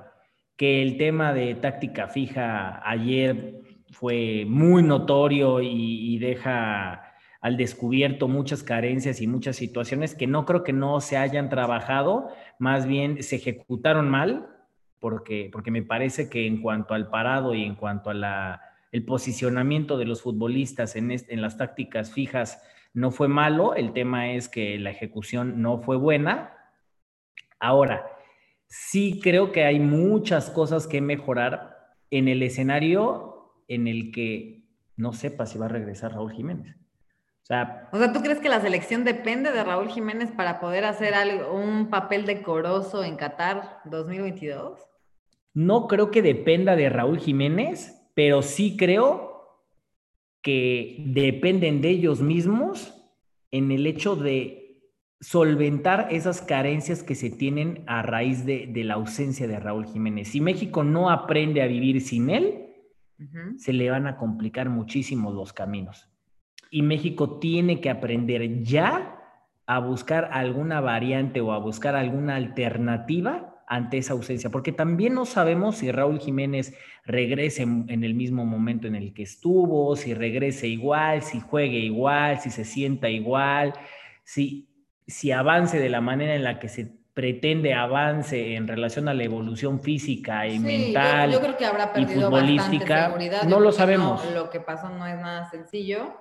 que 0.55 0.81
el 0.81 0.95
tema 0.97 1.33
de 1.33 1.55
táctica 1.55 2.07
fija 2.07 2.81
ayer 2.89 3.66
fue 3.99 4.45
muy 4.47 4.83
notorio 4.83 5.59
y, 5.59 6.19
deja 6.19 7.15
al 7.41 7.57
descubierto 7.57 8.27
muchas 8.27 8.61
carencias 8.61 9.21
y 9.21 9.27
muchas 9.27 9.55
situaciones 9.55 10.13
que 10.13 10.27
no 10.27 10.45
creo 10.45 10.63
que 10.63 10.73
no 10.73 11.01
se 11.01 11.17
hayan 11.17 11.49
trabajado, 11.49 12.29
más 12.59 12.85
bien 12.85 13.23
se 13.23 13.37
ejecutaron 13.37 14.07
mal, 14.07 14.49
porque, 14.99 15.49
porque 15.51 15.71
me 15.71 15.81
parece 15.81 16.29
que 16.29 16.45
en 16.45 16.61
cuanto 16.61 16.93
al 16.93 17.09
parado 17.09 17.55
y 17.55 17.63
en 17.63 17.73
cuanto 17.73 18.11
a 18.11 18.13
la, 18.13 18.61
el 18.91 19.03
posicionamiento 19.03 19.97
de 19.97 20.05
los 20.05 20.21
futbolistas 20.21 20.95
en, 20.95 21.11
en 21.11 21.41
las 21.41 21.57
tácticas 21.57 22.11
fijas 22.11 22.61
no 22.93 23.09
fue 23.09 23.27
malo, 23.27 23.73
el 23.73 23.93
tema 23.93 24.31
es 24.31 24.47
que 24.47 24.77
la 24.77 24.91
ejecución 24.91 25.59
no 25.59 25.79
fue 25.79 25.97
buena. 25.97 26.53
Ahora, 27.59 28.07
sí 28.67 29.19
creo 29.23 29.51
que 29.51 29.63
hay 29.65 29.79
muchas 29.79 30.51
cosas 30.51 30.85
que 30.85 31.01
mejorar 31.01 31.95
en 32.11 32.27
el 32.27 32.43
escenario 32.43 33.36
en 33.67 33.87
el 33.87 34.11
que 34.11 34.63
no 34.95 35.13
sepa 35.13 35.45
si 35.45 35.57
va 35.57 35.65
a 35.65 35.69
regresar 35.69 36.13
Raúl 36.13 36.31
Jiménez. 36.31 36.75
O 37.43 37.45
sea, 37.47 37.89
o 37.93 37.97
sea, 37.97 38.11
¿tú 38.11 38.21
crees 38.21 38.39
que 38.39 38.49
la 38.49 38.59
selección 38.59 39.05
depende 39.05 39.51
de 39.51 39.63
Raúl 39.63 39.89
Jiménez 39.89 40.31
para 40.31 40.59
poder 40.59 40.83
hacer 40.83 41.13
algo, 41.13 41.53
un 41.53 41.89
papel 41.89 42.25
decoroso 42.25 43.03
en 43.03 43.15
Qatar 43.15 43.79
2022? 43.85 44.81
No 45.53 45.87
creo 45.87 46.11
que 46.11 46.21
dependa 46.21 46.75
de 46.75 46.89
Raúl 46.89 47.19
Jiménez, 47.19 48.09
pero 48.13 48.41
sí 48.41 48.75
creo 48.77 49.63
que 50.41 51.03
dependen 51.07 51.81
de 51.81 51.89
ellos 51.89 52.21
mismos 52.21 52.93
en 53.51 53.71
el 53.71 53.87
hecho 53.87 54.15
de 54.15 54.67
solventar 55.19 56.09
esas 56.11 56.41
carencias 56.41 57.01
que 57.01 57.15
se 57.15 57.29
tienen 57.29 57.83
a 57.87 58.01
raíz 58.01 58.45
de, 58.45 58.71
la 58.83 58.95
ausencia 58.95 59.47
de 59.47 59.59
Raúl 59.59 59.87
Jiménez. 59.87 60.29
Si 60.29 60.41
México 60.41 60.83
no 60.83 61.09
aprende 61.09 61.61
a 61.61 61.67
vivir 61.67 62.01
sin 62.01 62.29
él, 62.29 62.66
se 63.57 63.73
le 63.73 63.89
van 63.89 64.07
a 64.07 64.17
complicar 64.17 64.69
muchísimo 64.69 65.31
los 65.31 65.53
caminos. 65.53 66.09
Y 66.69 66.81
México 66.81 67.39
tiene 67.39 67.81
que 67.81 67.89
aprender 67.89 68.63
ya 68.63 69.19
a 69.65 69.79
buscar 69.79 70.29
alguna 70.31 70.81
variante 70.81 71.41
o 71.41 71.51
a 71.51 71.59
buscar 71.59 71.95
alguna 71.95 72.35
alternativa 72.35 73.63
ante 73.67 73.97
esa 73.97 74.13
ausencia, 74.13 74.49
porque 74.49 74.71
también 74.71 75.13
no 75.13 75.25
sabemos 75.25 75.77
si 75.77 75.91
Raúl 75.91 76.19
Jiménez 76.19 76.73
regrese 77.03 77.63
en 77.63 78.03
el 78.03 78.13
mismo 78.13 78.45
momento 78.45 78.87
en 78.87 78.95
el 78.95 79.13
que 79.13 79.23
estuvo, 79.23 79.95
si 79.97 80.13
regrese 80.13 80.67
igual, 80.67 81.21
si 81.21 81.41
juegue 81.41 81.79
igual, 81.79 82.39
si 82.39 82.49
se 82.49 82.63
sienta 82.63 83.09
igual, 83.09 83.73
si 84.23 84.67
si 85.07 85.31
avance 85.31 85.79
de 85.79 85.89
la 85.89 86.01
manera 86.01 86.35
en 86.35 86.43
la 86.43 86.59
que 86.59 86.67
se 86.67 86.96
pretende 87.17 87.73
avance 87.73 88.53
en 88.53 88.67
relación 88.67 89.09
a 89.09 89.13
la 89.15 89.23
evolución 89.23 89.81
física 89.81 90.45
y 90.45 90.59
mental 90.59 91.31
yo, 91.31 91.41
creo 91.41 91.57
que 91.57 91.65
habrá 91.65 91.91
perdido 91.91 92.19
y 92.19 92.23
futbolística, 92.25 93.05
seguridad. 93.07 93.41
no 93.45 93.59
lo 93.59 93.71
sabemos. 93.71 94.23
lo 94.35 94.51
que 94.51 94.59
pasó 94.59 94.91
no 94.91 95.07
es 95.07 95.15
nada 95.15 95.49
sencillo 95.49 96.15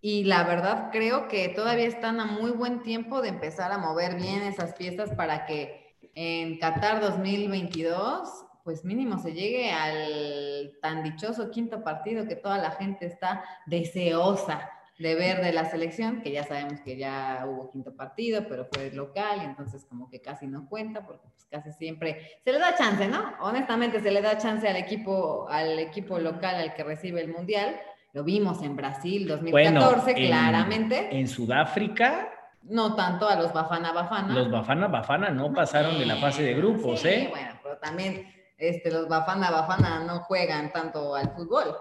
y 0.00 0.24
la 0.24 0.42
verdad 0.42 0.88
creo 0.90 1.28
que 1.28 1.50
todavía 1.50 1.86
están 1.86 2.18
a 2.18 2.24
muy 2.24 2.50
buen 2.50 2.82
tiempo 2.82 3.22
de 3.22 3.28
empezar 3.28 3.70
a 3.70 3.78
mover 3.78 4.16
bien 4.16 4.42
esas 4.42 4.74
piezas 4.74 5.12
para 5.12 5.46
que 5.46 5.94
en 6.16 6.58
Qatar 6.58 7.00
2022 7.00 8.28
pues 8.64 8.84
mínimo 8.84 9.20
se 9.20 9.34
llegue 9.34 9.70
al 9.70 10.72
tan 10.82 11.04
dichoso 11.04 11.48
quinto 11.52 11.84
partido 11.84 12.26
que 12.26 12.34
toda 12.34 12.58
la 12.58 12.72
gente 12.72 13.06
está 13.06 13.44
deseosa 13.66 14.68
de 14.98 15.14
ver 15.16 15.42
de 15.42 15.52
la 15.52 15.64
selección, 15.64 16.22
que 16.22 16.30
ya 16.30 16.44
sabemos 16.44 16.80
que 16.80 16.96
ya 16.96 17.44
hubo 17.46 17.70
quinto 17.70 17.96
partido, 17.96 18.46
pero 18.48 18.66
fue 18.72 18.92
local, 18.92 19.40
y 19.42 19.44
entonces 19.44 19.84
como 19.84 20.08
que 20.08 20.20
casi 20.20 20.46
no 20.46 20.68
cuenta, 20.68 21.04
porque 21.04 21.26
pues 21.28 21.44
casi 21.50 21.72
siempre 21.72 22.38
se 22.44 22.52
le 22.52 22.58
da 22.58 22.76
chance, 22.76 23.08
¿no? 23.08 23.34
Honestamente 23.40 24.00
se 24.00 24.10
le 24.10 24.22
da 24.22 24.38
chance 24.38 24.68
al 24.68 24.76
equipo, 24.76 25.48
al 25.48 25.78
equipo 25.78 26.18
local 26.18 26.56
al 26.56 26.74
que 26.74 26.84
recibe 26.84 27.20
el 27.20 27.32
mundial. 27.32 27.76
Lo 28.12 28.22
vimos 28.22 28.62
en 28.62 28.76
Brasil 28.76 29.26
2014, 29.26 30.14
claramente. 30.14 31.08
En 31.18 31.26
Sudáfrica. 31.26 32.30
No 32.62 32.94
tanto 32.94 33.28
a 33.28 33.34
los 33.34 33.52
Bafana 33.52 33.92
Bafana. 33.92 34.32
Los 34.32 34.50
Bafana 34.50 34.86
Bafana 34.86 35.30
no 35.30 35.52
pasaron 35.52 35.98
de 35.98 36.06
la 36.06 36.16
fase 36.16 36.44
de 36.44 36.54
grupos, 36.54 37.00
sí, 37.00 37.08
¿eh? 37.08 37.28
Bueno, 37.28 37.58
pero 37.62 37.76
también 37.78 38.32
este, 38.56 38.90
los 38.90 39.08
Bafana 39.08 39.50
Bafana 39.50 40.04
no 40.04 40.20
juegan 40.20 40.72
tanto 40.72 41.14
al 41.14 41.34
fútbol. 41.34 41.76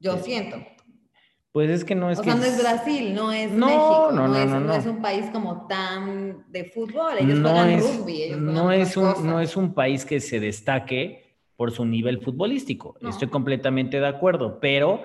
Yo 0.00 0.16
siento. 0.16 0.56
Pues 1.52 1.70
es 1.70 1.84
que 1.84 1.94
no 1.94 2.10
es 2.10 2.18
o 2.18 2.22
que... 2.22 2.30
sea, 2.30 2.38
no 2.38 2.44
es 2.44 2.60
Brasil, 2.60 3.14
no 3.14 3.32
es 3.32 3.50
México, 3.50 4.10
no, 4.12 4.36
es, 4.36 4.50
no, 4.50 4.74
es, 4.74 4.86
un 4.86 5.00
país 5.00 5.26
como 5.32 5.66
tan 5.66 6.44
de 6.48 6.64
fútbol, 6.64 7.14
ellos 7.18 7.40
juegan 7.40 7.80
rugby, 7.80 8.22
ellos 8.22 8.38
no 8.38 8.70
es 8.70 8.96
un, 8.96 9.26
No 9.26 9.40
es 9.40 9.56
un 9.56 9.72
país 9.72 10.04
que 10.04 10.20
se 10.20 10.40
destaque 10.40 11.36
por 11.56 11.72
su 11.72 11.84
nivel 11.84 12.20
futbolístico, 12.20 12.96
estoy 13.08 13.28
completamente 13.28 13.98
de 13.98 14.06
acuerdo, 14.06 14.60
pero 14.60 15.02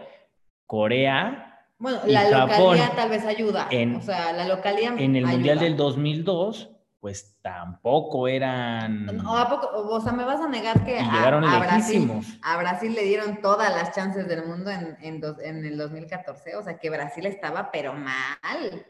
Corea... 0.65 1.49
Bueno, 1.79 1.99
la 2.05 2.29
localidad 2.29 2.93
tal 2.95 3.09
vez 3.09 3.25
ayuda, 3.25 3.69
o 3.97 4.01
sea, 4.01 4.33
la 4.33 4.47
localidad 4.47 4.99
En 4.99 5.15
el 5.15 5.25
Mundial 5.25 5.59
del 5.59 5.75
2002 5.75 6.72
pues 7.03 7.37
tampoco 7.41 8.29
eran. 8.29 9.07
No, 9.07 9.37
¿a 9.37 9.49
poco? 9.49 9.67
O 9.73 9.99
sea, 9.99 10.13
me 10.13 10.23
vas 10.23 10.39
a 10.39 10.47
negar 10.47 10.85
que 10.85 10.97
a, 11.01 11.29
Brasil, 11.59 12.09
a, 12.41 12.55
Brasil, 12.55 12.95
le 12.95 13.03
dieron 13.03 13.41
todas 13.41 13.69
las 13.71 13.93
chances 13.93 14.25
del 14.25 14.45
mundo 14.45 14.71
en, 14.71 14.95
en, 15.01 15.21
en, 15.41 15.65
el 15.65 15.77
2014. 15.77 16.55
O 16.55 16.63
sea, 16.63 16.79
que 16.79 16.89
Brasil 16.89 17.25
estaba, 17.25 17.71
pero 17.73 17.91
mal. 17.91 18.85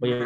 Oye, 0.00 0.18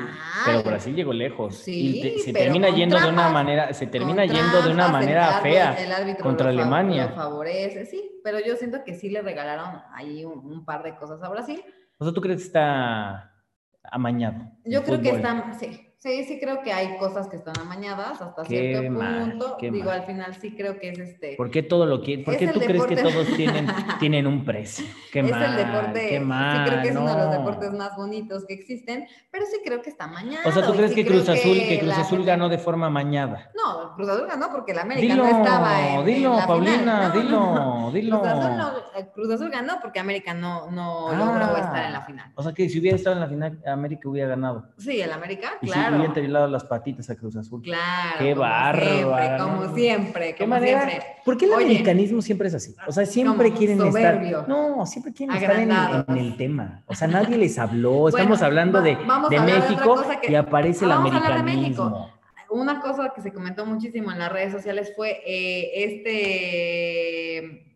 pero 0.47 0.63
Brasil 0.63 0.95
llegó 0.95 1.13
lejos. 1.13 1.57
Sí, 1.57 2.15
y 2.15 2.19
se 2.21 2.33
termina 2.33 2.69
yendo 2.69 3.01
de 3.01 3.09
una 3.09 3.29
manera, 3.31 3.75
se 3.75 3.89
termina 3.89 4.25
yendo 4.25 4.63
de 4.63 4.71
una 4.71 4.87
manera 4.87 5.41
fea 5.41 5.77
contra 6.23 6.51
Alemania. 6.51 7.09
Lo 7.09 7.17
favorece, 7.17 7.87
sí, 7.87 8.21
pero 8.23 8.39
yo 8.39 8.55
siento 8.55 8.85
que 8.85 8.95
sí 8.95 9.11
le 9.11 9.21
regalaron 9.21 9.83
ahí 9.93 10.25
un, 10.25 10.65
par 10.65 10.85
de 10.85 10.95
cosas 10.95 11.21
a 11.25 11.29
Brasil. 11.29 11.61
O 11.99 12.05
sea, 12.05 12.15
¿tú 12.15 12.21
crees 12.21 12.39
que 12.39 12.47
está 12.47 13.35
amañado? 13.83 14.49
Yo 14.65 14.85
creo 14.85 15.01
que 15.01 15.11
está, 15.11 15.53
sí, 15.59 15.92
Sí, 16.03 16.25
sí 16.25 16.41
creo 16.41 16.63
que 16.63 16.73
hay 16.73 16.97
cosas 16.99 17.29
que 17.29 17.37
están 17.37 17.57
amañadas 17.61 18.21
hasta 18.21 18.45
cierto 18.45 18.93
punto. 18.93 19.57
Digo, 19.61 19.89
al 19.89 20.03
final 20.03 20.35
sí 20.35 20.53
creo 20.57 20.77
que 20.81 20.89
es 20.89 20.99
este. 20.99 21.37
¿Por 21.37 21.49
qué 21.49 21.63
todo 21.63 21.87
lo 21.87 22.03
quiere? 22.03 22.25
¿Por 22.25 22.37
qué 22.37 22.49
tú 22.49 22.59
crees 22.59 22.87
que 22.87 22.97
todos 22.97 23.25
tienen, 23.37 23.69
tienen 24.01 24.27
un 24.27 24.45
precio? 24.45 24.85
Qué 25.13 25.21
es 25.21 25.31
mal, 25.31 25.45
el 25.45 25.65
deporte. 25.65 26.09
Qué 26.09 26.19
mal, 26.19 26.57
sí 26.57 26.71
creo 26.71 26.83
que 26.83 26.89
es 26.89 26.97
uno 26.97 27.09
de 27.09 27.23
los 27.23 27.31
deportes 27.31 27.73
más 27.75 27.97
bonitos 27.97 28.45
que 28.47 28.55
existen, 28.55 29.07
pero 29.31 29.47
sí 29.47 29.59
creo 29.65 29.81
que 29.81 29.91
está 29.91 30.07
amañado. 30.07 30.49
O 30.49 30.51
sea, 30.51 30.67
¿tú 30.67 30.73
crees 30.73 30.93
que 30.93 31.07
Cruz 31.07 31.29
Azul, 31.29 31.55
que, 31.55 31.79
Cruz 31.79 31.97
Azul 31.97 32.25
ganó 32.25 32.49
de 32.49 32.59
forma 32.59 32.89
amañada? 32.89 33.53
No, 33.55 33.95
Cruz 33.95 34.09
Azul 34.09 34.27
ganó 34.27 34.51
porque 34.51 34.73
el 34.73 34.81
América 34.81 35.15
no 35.15 35.25
estaba 35.25 35.89
en, 35.89 36.05
dilo, 36.05 36.33
en 36.33 36.37
la 36.37 36.47
Paulina, 36.49 37.13
final. 37.13 37.13
dilo, 37.13 37.91
dilo. 37.93 38.21
Cruz 38.21 38.33
Azul, 38.33 38.57
no, 38.57 38.73
eh, 38.99 39.09
Cruz 39.15 39.31
Azul 39.31 39.51
ganó 39.51 39.79
porque 39.81 40.01
América 40.01 40.35
no, 40.35 40.69
no 40.69 41.15
logró 41.15 41.57
estar 41.59 41.85
en 41.85 41.93
la 41.93 42.01
final. 42.01 42.33
O 42.35 42.43
sea, 42.43 42.53
que 42.53 42.69
si 42.69 42.81
hubiera 42.81 42.97
estado 42.97 43.15
en 43.15 43.21
la 43.21 43.29
final, 43.29 43.63
América 43.69 44.09
hubiera 44.09 44.31
ganado. 44.31 44.65
Sí, 44.79 45.01
el 45.01 45.13
América, 45.13 45.53
y 45.61 45.71
claro. 45.99 46.13
Tirado 46.13 46.49
las 46.49 46.65
patitas 46.65 47.09
a 47.11 47.17
Cruz 47.17 47.37
Azul. 47.37 47.63
Claro. 47.63 48.17
Qué 48.19 48.35
bárbaro. 48.35 49.45
Como 49.45 49.75
siempre, 49.75 50.35
¿Qué 50.35 50.45
como 50.45 50.51
manera? 50.55 50.87
siempre. 50.89 51.07
¿Por 51.25 51.37
qué 51.37 51.45
el 51.47 51.53
Oye, 51.53 51.65
americanismo 51.67 52.23
siempre 52.23 52.49
es 52.49 52.55
así? 52.55 52.75
O 52.87 52.93
sea, 52.93 53.07
siempre 53.07 53.53
quieren 53.53 53.79
soberbio. 53.79 54.41
estar. 54.41 54.49
No, 54.49 54.85
siempre 54.87 55.13
quieren 55.13 55.37
estar 55.37 56.05
en, 56.09 56.17
el 56.19 56.37
tema. 56.37 56.83
O 56.87 56.95
sea, 56.95 57.09
nadie 57.09 57.37
les 57.37 57.59
habló. 57.59 58.09
Estamos 58.09 58.43
hablando 58.43 58.79
va- 58.79 58.85
de, 58.85 58.97
de 58.97 59.37
de 59.39 59.41
México 59.41 59.95
cosa 59.97 60.21
que- 60.21 60.33
y 60.33 60.35
aparece 60.35 60.85
el 60.85 60.91
Vamos 60.91 61.13
a 61.13 61.17
hablar 61.17 61.33
de 61.35 61.39
americanismo. 61.41 61.91
México. 61.91 62.09
Una 62.51 62.81
cosa 62.81 63.13
que 63.15 63.23
se 63.23 63.33
comentó 63.33 63.65
muchísimo 63.65 64.13
en 64.13 64.19
las 64.19 64.31
redes 64.31 64.53
sociales 64.53 64.93
fue 64.95 65.23
eh, 65.25 65.71
este 65.85 67.67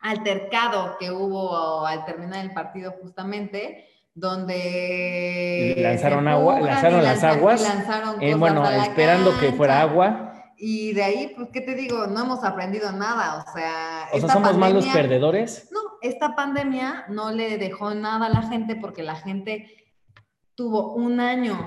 altercado 0.00 0.96
que 0.98 1.10
hubo 1.10 1.86
al 1.86 2.04
terminar 2.04 2.44
el 2.44 2.52
partido 2.52 2.92
justamente, 3.02 3.84
donde 4.14 5.74
Lanzaron 5.78 6.28
agua, 6.28 6.60
lanzaron 6.60 7.02
las 7.02 7.24
aguas, 7.24 7.62
lanzaron 7.62 8.22
Eh, 8.22 8.34
bueno, 8.34 8.68
esperando 8.70 9.38
que 9.38 9.52
fuera 9.52 9.80
agua. 9.80 10.28
Y 10.56 10.92
de 10.92 11.02
ahí, 11.02 11.32
pues, 11.34 11.48
¿qué 11.52 11.60
te 11.60 11.74
digo? 11.74 12.06
No 12.06 12.22
hemos 12.22 12.44
aprendido 12.44 12.92
nada, 12.92 13.44
o 13.44 13.52
sea... 13.52 14.08
O 14.12 14.20
sea, 14.20 14.28
somos 14.28 14.56
malos 14.56 14.86
perdedores. 14.86 15.68
No, 15.72 15.80
esta 16.02 16.36
pandemia 16.36 17.06
no 17.08 17.32
le 17.32 17.58
dejó 17.58 17.94
nada 17.94 18.26
a 18.26 18.28
la 18.28 18.42
gente 18.42 18.76
porque 18.76 19.02
la 19.02 19.16
gente 19.16 19.66
tuvo 20.54 20.94
un 20.94 21.18
año 21.18 21.66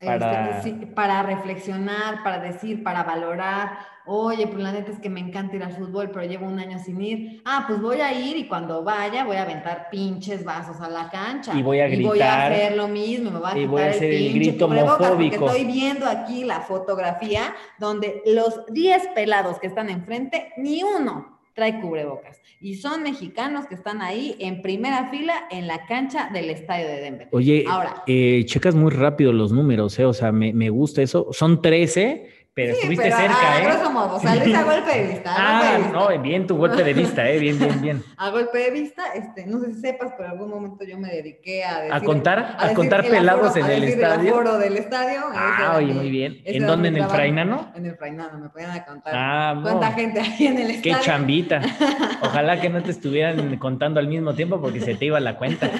Para- 0.00 0.58
este, 0.58 0.86
para 0.88 1.22
reflexionar, 1.22 2.22
para 2.22 2.38
decir, 2.38 2.82
para 2.82 3.04
valorar. 3.04 3.78
Oye, 4.06 4.46
pues 4.48 4.62
la 4.62 4.70
neta 4.72 4.90
es 4.92 4.98
que 4.98 5.08
me 5.08 5.20
encanta 5.20 5.56
ir 5.56 5.62
al 5.62 5.72
fútbol, 5.72 6.10
pero 6.10 6.26
llevo 6.26 6.44
un 6.46 6.58
año 6.58 6.78
sin 6.78 7.00
ir. 7.00 7.40
Ah, 7.46 7.64
pues 7.66 7.80
voy 7.80 8.02
a 8.02 8.12
ir 8.12 8.36
y 8.36 8.46
cuando 8.46 8.84
vaya 8.84 9.24
voy 9.24 9.36
a 9.36 9.42
aventar 9.42 9.88
pinches 9.90 10.44
vasos 10.44 10.78
a 10.82 10.90
la 10.90 11.08
cancha. 11.08 11.54
Y 11.54 11.62
voy 11.62 11.80
a 11.80 11.88
Y 11.88 12.02
voy 12.02 12.20
a 12.20 12.24
gritar. 12.24 12.52
hacer 12.52 12.76
lo 12.76 12.88
mismo, 12.88 13.30
me 13.30 13.38
voy 13.38 13.48
a 13.48 13.52
Y 13.52 13.54
quitar 13.60 13.70
voy 13.70 13.82
a 13.82 13.86
hacer 13.86 14.02
el 14.12 14.18
pinche 14.24 14.38
grito 14.50 14.66
cubrebocas, 14.66 14.96
porque 14.98 15.12
homofóbico. 15.14 15.46
Estoy 15.46 15.64
viendo 15.64 16.06
aquí 16.06 16.44
la 16.44 16.60
fotografía 16.60 17.54
donde 17.78 18.20
los 18.26 18.66
10 18.66 19.06
pelados 19.14 19.58
que 19.58 19.68
están 19.68 19.88
enfrente, 19.88 20.52
ni 20.58 20.82
uno 20.82 21.33
trae 21.54 21.80
cubrebocas. 21.80 22.40
Y 22.60 22.74
son 22.74 23.02
mexicanos 23.02 23.66
que 23.66 23.74
están 23.74 24.02
ahí 24.02 24.36
en 24.40 24.60
primera 24.62 25.08
fila 25.10 25.34
en 25.50 25.66
la 25.66 25.86
cancha 25.86 26.30
del 26.32 26.50
estadio 26.50 26.86
de 26.88 27.00
Denver. 27.00 27.28
Oye, 27.30 27.64
Ahora. 27.68 28.02
eh, 28.06 28.42
checas 28.46 28.74
muy 28.74 28.90
rápido 28.90 29.32
los 29.32 29.52
números, 29.52 29.98
¿eh? 29.98 30.04
O 30.04 30.12
sea, 30.12 30.32
me, 30.32 30.52
me 30.52 30.70
gusta 30.70 31.02
eso. 31.02 31.28
Son 31.32 31.62
13, 31.62 32.26
pero 32.54 32.72
Sí, 32.72 32.78
estuviste 32.82 33.04
pero 33.04 33.16
cerca, 33.16 33.52
a, 33.52 33.58
¿eh? 33.60 33.64
grosso 33.64 33.90
modo, 33.90 34.16
hice 34.22 34.54
a 34.56 34.62
golpe 34.62 34.90
de 34.98 35.06
vista. 35.08 35.30
De 35.30 35.36
Ah, 35.38 35.74
vista. 35.76 35.92
no, 35.92 36.22
bien 36.22 36.46
tu 36.46 36.56
golpe 36.56 36.84
de 36.84 36.94
vista, 36.94 37.28
¿eh? 37.28 37.38
Bien, 37.40 37.58
bien, 37.58 37.82
bien. 37.82 38.04
A 38.16 38.30
golpe 38.30 38.58
de 38.58 38.70
vista, 38.70 39.02
este, 39.14 39.44
no 39.46 39.58
sé 39.60 39.74
si 39.74 39.80
sepas, 39.80 40.12
pero 40.16 40.26
en 40.26 40.30
algún 40.32 40.50
momento 40.50 40.84
yo 40.84 40.96
me 40.96 41.08
dediqué 41.10 41.64
a 41.64 41.78
decir... 41.80 41.92
¿A 41.92 42.00
contar? 42.00 42.56
¿A, 42.58 42.72
contar 42.74 43.04
el 43.04 43.10
pelados 43.10 43.56
en 43.56 43.64
a 43.64 43.72
el 43.72 43.84
estadio? 43.84 44.22
El 44.22 44.28
aforo 44.28 44.58
del 44.58 44.76
estadio. 44.76 45.20
Ah, 45.34 45.74
oye, 45.78 45.92
muy 45.92 46.10
bien. 46.10 46.40
¿En 46.44 46.64
dónde? 46.66 46.88
¿En 46.90 46.96
el. 46.98 47.04
Frainano? 47.08 47.72
En 47.74 47.86
el 47.86 47.96
Frainano, 47.96 48.38
me 48.38 48.48
podían 48.48 48.70
a 48.70 48.84
contar. 48.84 49.12
Ah, 49.16 49.58
¿Cuánta 49.60 49.90
no. 49.90 49.96
gente 49.96 50.20
hay 50.38 50.46
en 50.46 50.58
el 50.58 50.80
Qué 50.80 50.90
estadio? 50.90 51.04
chambita. 51.04 51.60
Ojalá 52.22 52.60
que 52.60 52.68
no 52.70 52.82
te 52.82 52.92
estuvieran 52.92 53.56
contando 53.58 53.98
al 53.98 54.06
mismo 54.06 54.32
tiempo 54.34 54.60
porque 54.60 54.80
se 54.80 54.94
te 54.94 55.06
iba 55.06 55.18
la 55.18 55.36
cuenta. 55.36 55.70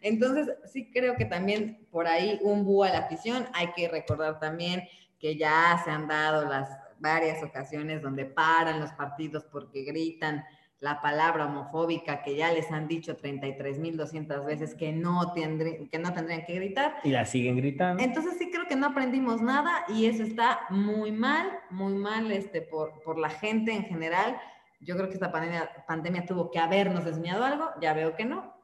Entonces, 0.00 0.48
sí 0.72 0.90
creo 0.92 1.16
que 1.16 1.24
también 1.24 1.86
por 1.90 2.06
ahí 2.06 2.38
un 2.42 2.64
búho 2.64 2.84
a 2.84 2.90
la 2.90 2.98
afición. 2.98 3.46
Hay 3.54 3.68
que 3.76 3.88
recordar 3.88 4.38
también 4.38 4.82
que 5.18 5.36
ya 5.36 5.80
se 5.84 5.90
han 5.90 6.08
dado 6.08 6.44
las 6.48 6.68
varias 7.00 7.42
ocasiones 7.42 8.02
donde 8.02 8.24
paran 8.24 8.80
los 8.80 8.92
partidos 8.92 9.44
porque 9.44 9.82
gritan 9.84 10.44
la 10.80 11.00
palabra 11.00 11.46
homofóbica 11.46 12.22
que 12.22 12.36
ya 12.36 12.52
les 12.52 12.70
han 12.70 12.86
dicho 12.86 13.16
33.200 13.16 14.44
veces 14.44 14.74
que 14.74 14.92
no, 14.92 15.34
tendrí- 15.34 15.88
que 15.90 15.98
no 15.98 16.12
tendrían 16.12 16.44
que 16.44 16.54
gritar. 16.54 16.96
Y 17.02 17.10
la 17.10 17.24
siguen 17.24 17.56
gritando. 17.56 18.02
Entonces 18.02 18.34
sí 18.38 18.50
creo 18.50 18.66
que 18.68 18.76
no 18.76 18.86
aprendimos 18.86 19.40
nada 19.42 19.84
y 19.88 20.06
eso 20.06 20.22
está 20.22 20.60
muy 20.70 21.10
mal, 21.12 21.50
muy 21.70 21.94
mal 21.94 22.30
este, 22.30 22.62
por, 22.62 23.00
por 23.02 23.18
la 23.18 23.30
gente 23.30 23.72
en 23.72 23.84
general. 23.84 24.40
Yo 24.80 24.94
creo 24.96 25.08
que 25.08 25.14
esta 25.14 25.32
pandemia, 25.32 25.68
pandemia 25.88 26.24
tuvo 26.26 26.50
que 26.50 26.60
habernos 26.60 27.04
enseñado 27.06 27.44
algo, 27.44 27.70
ya 27.80 27.92
veo 27.92 28.14
que 28.14 28.24
no, 28.24 28.54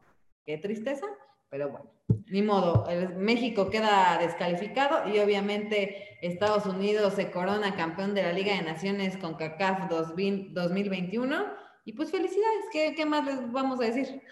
qué 0.46 0.58
tristeza, 0.58 1.06
pero 1.48 1.68
bueno, 1.70 1.90
ni 2.28 2.42
modo, 2.42 2.86
México 3.16 3.70
queda 3.70 4.18
descalificado 4.20 5.08
y 5.12 5.18
obviamente 5.18 6.18
Estados 6.22 6.66
Unidos 6.66 7.14
se 7.14 7.30
corona 7.30 7.76
campeón 7.76 8.14
de 8.14 8.22
la 8.22 8.32
Liga 8.32 8.56
de 8.56 8.62
Naciones 8.62 9.16
con 9.16 9.34
CACAF 9.34 9.88
2021 9.88 11.44
y 11.84 11.92
pues 11.92 12.10
felicidades, 12.10 12.64
¿qué, 12.72 12.94
qué 12.96 13.04
más 13.04 13.26
les 13.26 13.52
vamos 13.52 13.80
a 13.80 13.84
decir? 13.84 14.22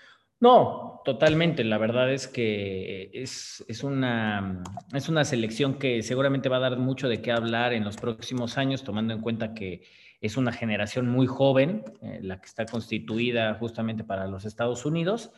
No, 0.40 1.02
totalmente. 1.04 1.62
La 1.62 1.78
verdad 1.78 2.12
es 2.12 2.26
que 2.26 3.10
es, 3.12 3.64
es, 3.68 3.84
una, 3.84 4.64
es 4.92 5.08
una 5.08 5.24
selección 5.24 5.78
que 5.78 6.02
seguramente 6.02 6.48
va 6.48 6.56
a 6.56 6.70
dar 6.70 6.78
mucho 6.78 7.08
de 7.08 7.22
qué 7.22 7.30
hablar 7.30 7.72
en 7.72 7.84
los 7.84 7.96
próximos 7.96 8.58
años, 8.58 8.82
tomando 8.82 9.14
en 9.14 9.20
cuenta 9.20 9.54
que 9.54 9.84
es 10.20 10.36
una 10.36 10.52
generación 10.52 11.08
muy 11.08 11.26
joven, 11.26 11.84
eh, 12.02 12.18
la 12.22 12.40
que 12.40 12.46
está 12.46 12.66
constituida 12.66 13.54
justamente 13.54 14.02
para 14.02 14.26
los 14.26 14.44
Estados 14.44 14.84
Unidos. 14.84 15.30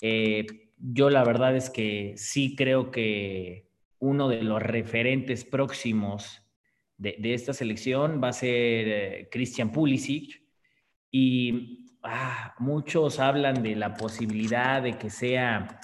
Eh, 0.00 0.69
yo 0.80 1.10
la 1.10 1.24
verdad 1.24 1.54
es 1.56 1.70
que 1.70 2.14
sí 2.16 2.56
creo 2.56 2.90
que 2.90 3.68
uno 3.98 4.28
de 4.28 4.42
los 4.42 4.62
referentes 4.62 5.44
próximos 5.44 6.42
de, 6.96 7.16
de 7.18 7.34
esta 7.34 7.52
selección 7.52 8.20
va 8.22 8.28
a 8.28 8.32
ser 8.32 8.88
eh, 8.88 9.28
Christian 9.30 9.70
Pulisic 9.72 10.42
y 11.10 11.96
ah, 12.02 12.54
muchos 12.58 13.18
hablan 13.20 13.62
de 13.62 13.76
la 13.76 13.94
posibilidad 13.94 14.82
de 14.82 14.96
que 14.98 15.10
sea 15.10 15.80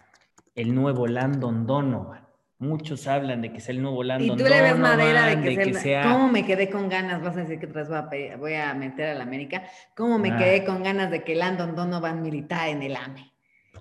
el 0.55 0.75
nuevo 0.75 1.07
Landon 1.07 1.67
Donovan. 1.67 2.25
Muchos 2.59 3.07
hablan 3.07 3.43
de 3.43 3.53
que 3.53 3.61
sea 3.61 3.75
el 3.75 3.83
nuevo 3.83 4.03
Y 4.03 4.07
Landon 4.07 4.39
tú 4.39 4.45
le 4.45 4.63
ves 4.63 4.71
Donovan, 4.73 4.97
madera 4.99 5.27
de 5.27 5.43
que, 5.43 5.49
de 5.49 5.55
sea, 5.55 5.65
que 5.65 5.71
el- 5.71 5.77
sea... 5.77 6.03
¿Cómo 6.13 6.29
me 6.29 6.47
quedé 6.47 6.71
con 6.71 6.89
ganas? 6.89 7.21
Vas 7.23 7.37
a 7.37 7.41
decir 7.41 7.59
que 7.59 7.67
tras 7.67 7.89
voy 7.89 7.99
a, 7.99 8.09
pe- 8.09 8.37
voy 8.37 8.55
a 8.55 8.73
meter 8.73 9.09
a 9.11 9.15
la 9.15 9.25
América. 9.25 9.65
¿Cómo 9.95 10.19
me 10.19 10.31
Ah. 10.31 10.37
quedé 10.39 10.65
con 10.65 10.83
ganas 10.83 11.11
de 11.11 11.23
que 11.23 11.35
Landon 11.35 11.75
Donovan 11.77 12.23
militara 12.23 12.71
en 12.71 12.83
el 12.83 12.97
AME? 12.97 13.31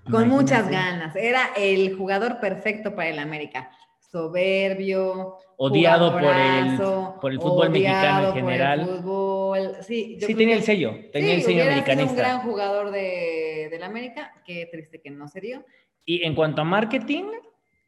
Con 0.09 0.29
muchas 0.29 0.69
ganas. 0.69 1.15
Era 1.15 1.49
el 1.57 1.95
jugador 1.97 2.39
perfecto 2.39 2.95
para 2.95 3.09
el 3.09 3.19
América. 3.19 3.71
Soberbio. 4.11 5.37
Odiado 5.57 6.11
por 6.11 6.23
el, 6.23 6.77
por 7.21 7.31
el 7.31 7.39
fútbol 7.39 7.69
mexicano 7.69 8.19
en 8.19 8.25
por 8.31 8.37
el 8.37 8.43
general. 8.45 8.85
fútbol. 8.85 9.71
Sí, 9.81 10.17
yo 10.19 10.27
Sí, 10.27 10.33
creo 10.33 10.37
tenía 10.37 10.55
que- 10.55 10.59
el 10.59 10.63
sello, 10.65 10.91
tenía 11.13 11.29
sí, 11.29 11.35
el 11.35 11.41
sello 11.41 11.47
sido 11.47 11.65
un 11.65 11.71
americanista. 11.71 12.15
gran 12.15 12.39
jugador 12.41 12.91
de, 12.91 13.67
del 13.71 13.83
América. 13.83 14.33
Qué 14.45 14.67
triste 14.71 15.01
que 15.01 15.09
no 15.11 15.27
se 15.29 15.39
dio. 15.41 15.65
Y 16.03 16.23
en 16.23 16.35
cuanto 16.35 16.61
a 16.61 16.65
marketing, 16.65 17.23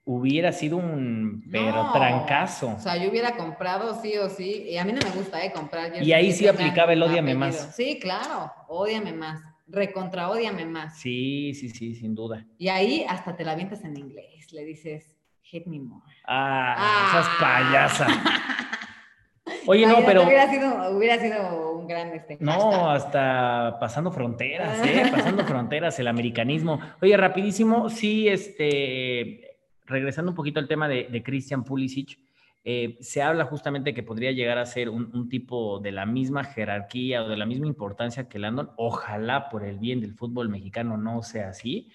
hubiera 0.05 0.53
sido 0.53 0.77
un 0.77 1.43
pero 1.51 1.83
No, 1.83 1.91
trancazo. 1.91 2.73
O 2.77 2.79
sea, 2.79 2.95
yo 2.95 3.09
hubiera 3.09 3.35
comprado 3.35 4.01
sí 4.01 4.17
o 4.17 4.29
sí. 4.29 4.63
Y 4.69 4.77
a 4.77 4.85
mí 4.85 4.93
no 4.93 4.99
me 5.01 5.11
gusta, 5.15 5.43
¿eh? 5.43 5.51
Comprar. 5.51 5.91
Y 6.01 6.13
ahí 6.13 6.31
sí 6.31 6.47
aplicaba 6.47 6.93
el 6.93 7.03
ódiame 7.03 7.31
apellido. 7.33 7.39
más. 7.63 7.75
Sí, 7.75 7.99
claro. 8.01 8.51
Ódiame 8.69 9.11
más. 9.11 9.41
Recontra 9.67 10.29
ódiame 10.29 10.65
más. 10.65 10.97
Sí, 10.99 11.53
sí, 11.53 11.69
sí, 11.69 11.95
sin 11.95 12.15
duda. 12.15 12.45
Y 12.57 12.69
ahí 12.69 13.05
hasta 13.07 13.35
te 13.35 13.43
la 13.43 13.51
avientas 13.51 13.83
en 13.83 13.97
inglés. 13.97 14.51
Le 14.53 14.63
dices, 14.63 15.17
hate 15.51 15.67
me 15.67 15.79
more. 15.79 16.03
Ah, 16.25 17.09
esas 17.09 17.27
Ah. 17.27 17.37
payasas. 17.39 18.07
Oye, 19.65 19.85
no, 19.85 19.97
pero 20.05 20.23
Hubiera 20.23 20.49
sido, 20.49 20.97
hubiera 20.97 21.17
sido 21.19 21.71
un 21.77 21.87
gran 21.87 22.09
este. 22.13 22.37
no, 22.39 22.53
hashtag. 22.71 22.89
hasta 22.95 23.79
pasando 23.79 24.11
fronteras, 24.11 24.85
¿eh? 24.85 25.03
Pasando 25.11 25.45
fronteras, 25.45 25.97
el 25.99 26.07
americanismo. 26.07 26.79
Oye, 27.01 27.15
rapidísimo, 27.17 27.89
sí, 27.89 28.27
este, 28.29 29.57
regresando 29.85 30.31
un 30.31 30.35
poquito 30.35 30.59
al 30.59 30.67
tema 30.67 30.87
de, 30.87 31.07
de 31.09 31.23
Christian 31.23 31.63
Pulisic, 31.63 32.17
eh, 32.63 32.97
se 32.99 33.21
habla 33.21 33.45
justamente 33.45 33.93
que 33.93 34.03
podría 34.03 34.31
llegar 34.31 34.57
a 34.57 34.65
ser 34.65 34.89
un, 34.89 35.29
tipo 35.29 35.79
de 35.79 35.91
la 35.93 36.05
misma 36.05 36.43
jerarquía 36.43 37.23
o 37.23 37.29
de 37.29 37.37
la 37.37 37.45
misma 37.45 37.67
importancia 37.67 38.27
que 38.27 38.39
Landon. 38.39 38.71
Ojalá 38.75 39.49
por 39.49 39.63
el 39.63 39.79
bien 39.79 40.01
del 40.01 40.15
fútbol 40.15 40.49
mexicano 40.49 40.97
no 40.97 41.23
sea 41.23 41.49
así. 41.49 41.89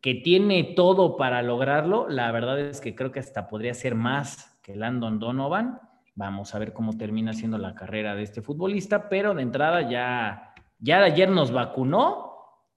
Que 0.00 0.14
tiene 0.14 0.64
todo 0.76 1.16
para 1.16 1.42
lograrlo. 1.42 2.08
La 2.08 2.32
verdad 2.32 2.58
es 2.58 2.80
que 2.80 2.94
creo 2.94 3.12
que 3.12 3.20
hasta 3.20 3.48
podría 3.48 3.74
ser 3.74 3.94
más 3.94 4.58
que 4.62 4.74
Landon 4.74 5.18
Donovan. 5.18 5.80
Vamos 6.14 6.52
a 6.52 6.58
ver 6.58 6.72
cómo 6.72 6.98
termina 6.98 7.32
siendo 7.32 7.58
la 7.58 7.76
carrera 7.76 8.16
de 8.16 8.24
este 8.24 8.42
futbolista, 8.42 9.08
pero 9.08 9.34
de 9.34 9.42
entrada 9.42 9.88
ya, 9.88 10.52
ya 10.80 11.04
ayer 11.04 11.30
nos 11.30 11.52
vacunó 11.52 12.28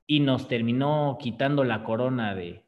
y 0.05 0.19
nos 0.19 0.47
terminó 0.47 1.17
quitando 1.19 1.63
la 1.63 1.83
corona 1.83 2.35
de, 2.35 2.65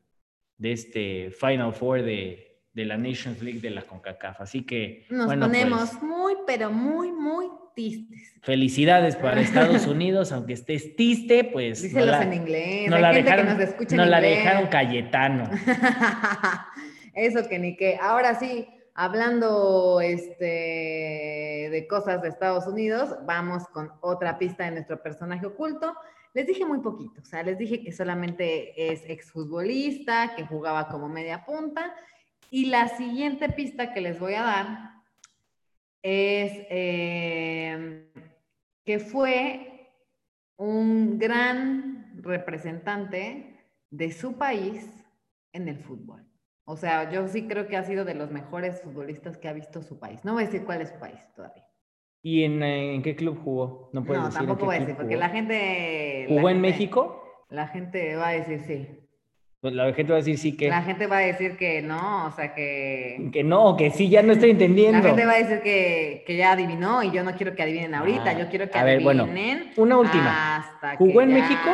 de 0.57 0.71
este 0.71 1.29
Final 1.29 1.73
Four 1.73 2.01
de, 2.01 2.42
de 2.73 2.85
la 2.85 2.97
Nations 2.97 3.41
League 3.41 3.59
de 3.59 3.69
la 3.69 3.81
CONCACAF. 3.83 4.41
Así 4.41 4.65
que, 4.65 5.05
Nos 5.09 5.27
bueno, 5.27 5.45
ponemos 5.47 5.89
pues, 5.91 6.03
muy, 6.03 6.33
pero 6.47 6.71
muy, 6.71 7.11
muy 7.11 7.47
tristes. 7.75 8.33
felicidades 8.41 9.15
para 9.15 9.41
Estados 9.41 9.85
Unidos, 9.87 10.31
aunque 10.31 10.53
estés 10.53 10.95
triste, 10.95 11.43
pues 11.43 11.81
Díselos 11.81 12.05
no 12.07 12.11
la, 12.11 12.23
en 12.23 12.33
inglés. 12.33 12.89
no 12.89 12.95
Hay 12.97 13.01
la 13.01 13.13
gente 13.13 13.23
dejaron, 13.31 13.47
que 13.47 13.53
nos 13.53 13.63
escucha 13.69 13.95
en 13.95 13.97
no 13.97 14.05
la 14.05 14.17
inglés. 14.19 14.37
dejaron 14.43 14.67
Cayetano. 14.69 15.49
Eso 17.13 17.47
que 17.47 17.59
ni 17.59 17.75
qué. 17.75 17.97
Ahora 18.01 18.35
sí, 18.39 18.67
hablando 18.95 20.01
este, 20.01 21.69
de 21.71 21.87
cosas 21.89 22.21
de 22.21 22.29
Estados 22.29 22.65
Unidos, 22.67 23.15
vamos 23.25 23.67
con 23.67 23.91
otra 24.01 24.37
pista 24.39 24.65
de 24.65 24.71
nuestro 24.71 25.01
personaje 25.01 25.45
oculto. 25.45 25.93
Les 26.33 26.47
dije 26.47 26.65
muy 26.65 26.79
poquito, 26.79 27.21
o 27.21 27.25
sea, 27.25 27.43
les 27.43 27.59
dije 27.59 27.83
que 27.83 27.91
solamente 27.91 28.91
es 28.91 29.03
exfutbolista, 29.07 30.33
que 30.35 30.43
jugaba 30.47 30.87
como 30.87 31.07
media 31.07 31.45
punta. 31.45 31.93
Y 32.55 32.67
la 32.67 32.87
siguiente 32.87 33.49
pista 33.49 33.93
que 33.95 33.99
les 34.01 34.19
voy 34.19 34.35
a 34.35 34.43
dar 34.43 34.67
es 36.03 36.51
eh, 36.69 38.11
que 38.85 38.99
fue 38.99 39.89
un 40.57 41.17
gran 41.17 42.13
representante 42.21 43.57
de 43.89 44.11
su 44.11 44.37
país 44.37 44.87
en 45.51 45.67
el 45.67 45.79
fútbol. 45.79 46.23
O 46.65 46.77
sea, 46.77 47.09
yo 47.11 47.27
sí 47.27 47.47
creo 47.47 47.67
que 47.67 47.75
ha 47.75 47.83
sido 47.83 48.05
de 48.05 48.13
los 48.13 48.29
mejores 48.29 48.81
futbolistas 48.81 49.35
que 49.39 49.47
ha 49.49 49.53
visto 49.53 49.81
su 49.81 49.97
país. 49.97 50.23
No 50.23 50.33
voy 50.33 50.43
a 50.43 50.45
decir 50.45 50.63
cuál 50.63 50.81
es 50.81 50.89
su 50.89 50.99
país 50.99 51.19
todavía. 51.35 51.65
¿Y 52.21 52.43
en, 52.43 52.61
eh, 52.61 52.93
en 52.93 53.01
qué 53.01 53.15
club 53.15 53.41
jugó? 53.43 53.89
No 53.93 54.03
puedes 54.05 54.21
No, 54.21 54.27
decir 54.27 54.45
tampoco 54.45 54.65
voy 54.67 54.75
a 54.75 54.79
decir, 54.79 54.95
porque 54.95 55.15
jugó. 55.15 55.19
la 55.21 55.29
gente... 55.29 56.25
¿Jugó 56.27 56.41
la 56.41 56.51
en 56.51 56.55
gente- 56.57 56.61
México? 56.69 57.23
La 57.49 57.67
gente 57.67 58.15
va 58.15 58.27
a 58.27 58.31
decir 58.33 58.59
sí. 58.61 59.02
Pues 59.63 59.73
la 59.75 59.93
gente 59.93 60.11
va 60.11 60.17
a 60.17 60.19
decir 60.19 60.37
sí 60.37 60.57
que, 60.57 60.67
La 60.67 60.81
gente 60.81 61.07
va 61.07 61.19
a 61.19 61.21
decir 61.21 61.55
que 61.55 61.81
no, 61.81 62.25
o 62.25 62.31
sea 62.31 62.53
que... 62.53 63.29
que 63.31 63.45
no, 63.45 63.77
que 63.77 63.91
sí, 63.91 64.09
ya 64.09 64.21
no 64.21 64.33
estoy 64.33 64.49
entendiendo. 64.49 64.97
La 64.97 65.07
gente 65.07 65.25
va 65.25 65.31
a 65.31 65.37
decir 65.37 65.61
que, 65.61 66.25
que 66.27 66.35
ya 66.35 66.51
adivinó 66.51 67.01
y 67.01 67.11
yo 67.11 67.23
no 67.23 67.33
quiero 67.33 67.55
que 67.55 67.63
adivinen 67.63 67.95
ahorita, 67.95 68.31
Ah, 68.31 68.37
yo 68.39 68.49
quiero 68.49 68.69
que 68.69 68.77
a 68.77 68.83
ver, 68.83 69.01
bueno, 69.01 69.23
adivinen. 69.23 69.71
una 69.77 69.97
última. 69.99 70.57
hasta 70.57 70.97
¿Jugó 70.97 71.19
que 71.19 71.23
en 71.23 71.29
ya- 71.29 71.35
México? 71.35 71.69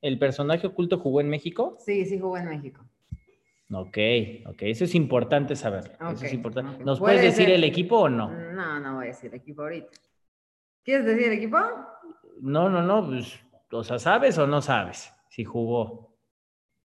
¿El 0.00 0.18
personaje 0.18 0.66
oculto 0.66 0.98
jugó 0.98 1.20
en 1.20 1.28
México? 1.28 1.76
Sí, 1.78 2.04
sí 2.06 2.18
jugó 2.18 2.36
en 2.36 2.46
México. 2.48 2.84
Ok, 3.72 3.96
ok, 4.46 4.62
eso 4.62 4.82
es 4.82 4.96
importante 4.96 5.54
saberlo. 5.54 5.92
eso 5.94 6.06
Ok, 6.08 6.22
es 6.24 6.32
importante. 6.32 6.82
¿Nos 6.84 6.98
Puede 6.98 7.18
puedes 7.18 7.30
decir 7.36 7.46
ser. 7.50 7.54
el 7.54 7.62
equipo 7.62 8.00
o 8.00 8.08
no? 8.08 8.28
No, 8.32 8.80
no 8.80 8.96
voy 8.96 9.04
a 9.04 9.08
decir 9.10 9.32
equipo 9.32 9.62
ahorita. 9.62 9.90
¿Quieres 10.82 11.06
decir 11.06 11.26
el 11.28 11.34
equipo? 11.34 11.58
No, 12.40 12.68
no, 12.68 12.82
no, 12.82 13.06
pues, 13.06 13.38
o 13.70 13.84
sea, 13.84 14.00
¿sabes 14.00 14.36
o 14.38 14.48
no 14.48 14.60
sabes 14.60 15.12
si 15.28 15.44
jugó? 15.44 16.10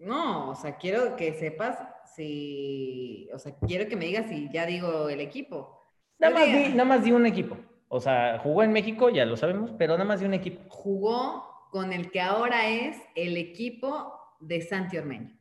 No, 0.01 0.51
o 0.51 0.55
sea, 0.55 0.77
quiero 0.79 1.15
que 1.15 1.35
sepas 1.35 1.79
si, 2.17 3.29
o 3.33 3.39
sea, 3.39 3.53
quiero 3.67 3.87
que 3.89 3.97
me 3.97 4.07
digas 4.07 4.27
si 4.29 4.49
ya 4.51 4.67
digo 4.67 5.09
el 5.09 5.21
equipo. 5.21 5.79
Nada 6.19 6.35
más, 6.35 6.47
di, 6.47 6.69
nada 6.71 6.85
más 6.85 7.05
di 7.05 7.13
un 7.13 7.27
equipo. 7.27 7.57
O 7.89 8.01
sea, 8.01 8.39
jugó 8.43 8.63
en 8.63 8.73
México, 8.73 9.11
ya 9.11 9.25
lo 9.27 9.37
sabemos, 9.37 9.73
pero 9.79 9.93
nada 9.95 10.05
más 10.07 10.21
di 10.21 10.27
un 10.27 10.35
equipo. 10.35 10.63
Jugó 10.69 11.45
con 11.71 11.93
el 11.93 12.11
que 12.11 12.21
ahora 12.21 12.69
es 12.69 12.97
el 13.15 13.37
equipo 13.37 14.13
de 14.41 14.61
Santi 14.63 14.97
Ormeño. 14.97 15.37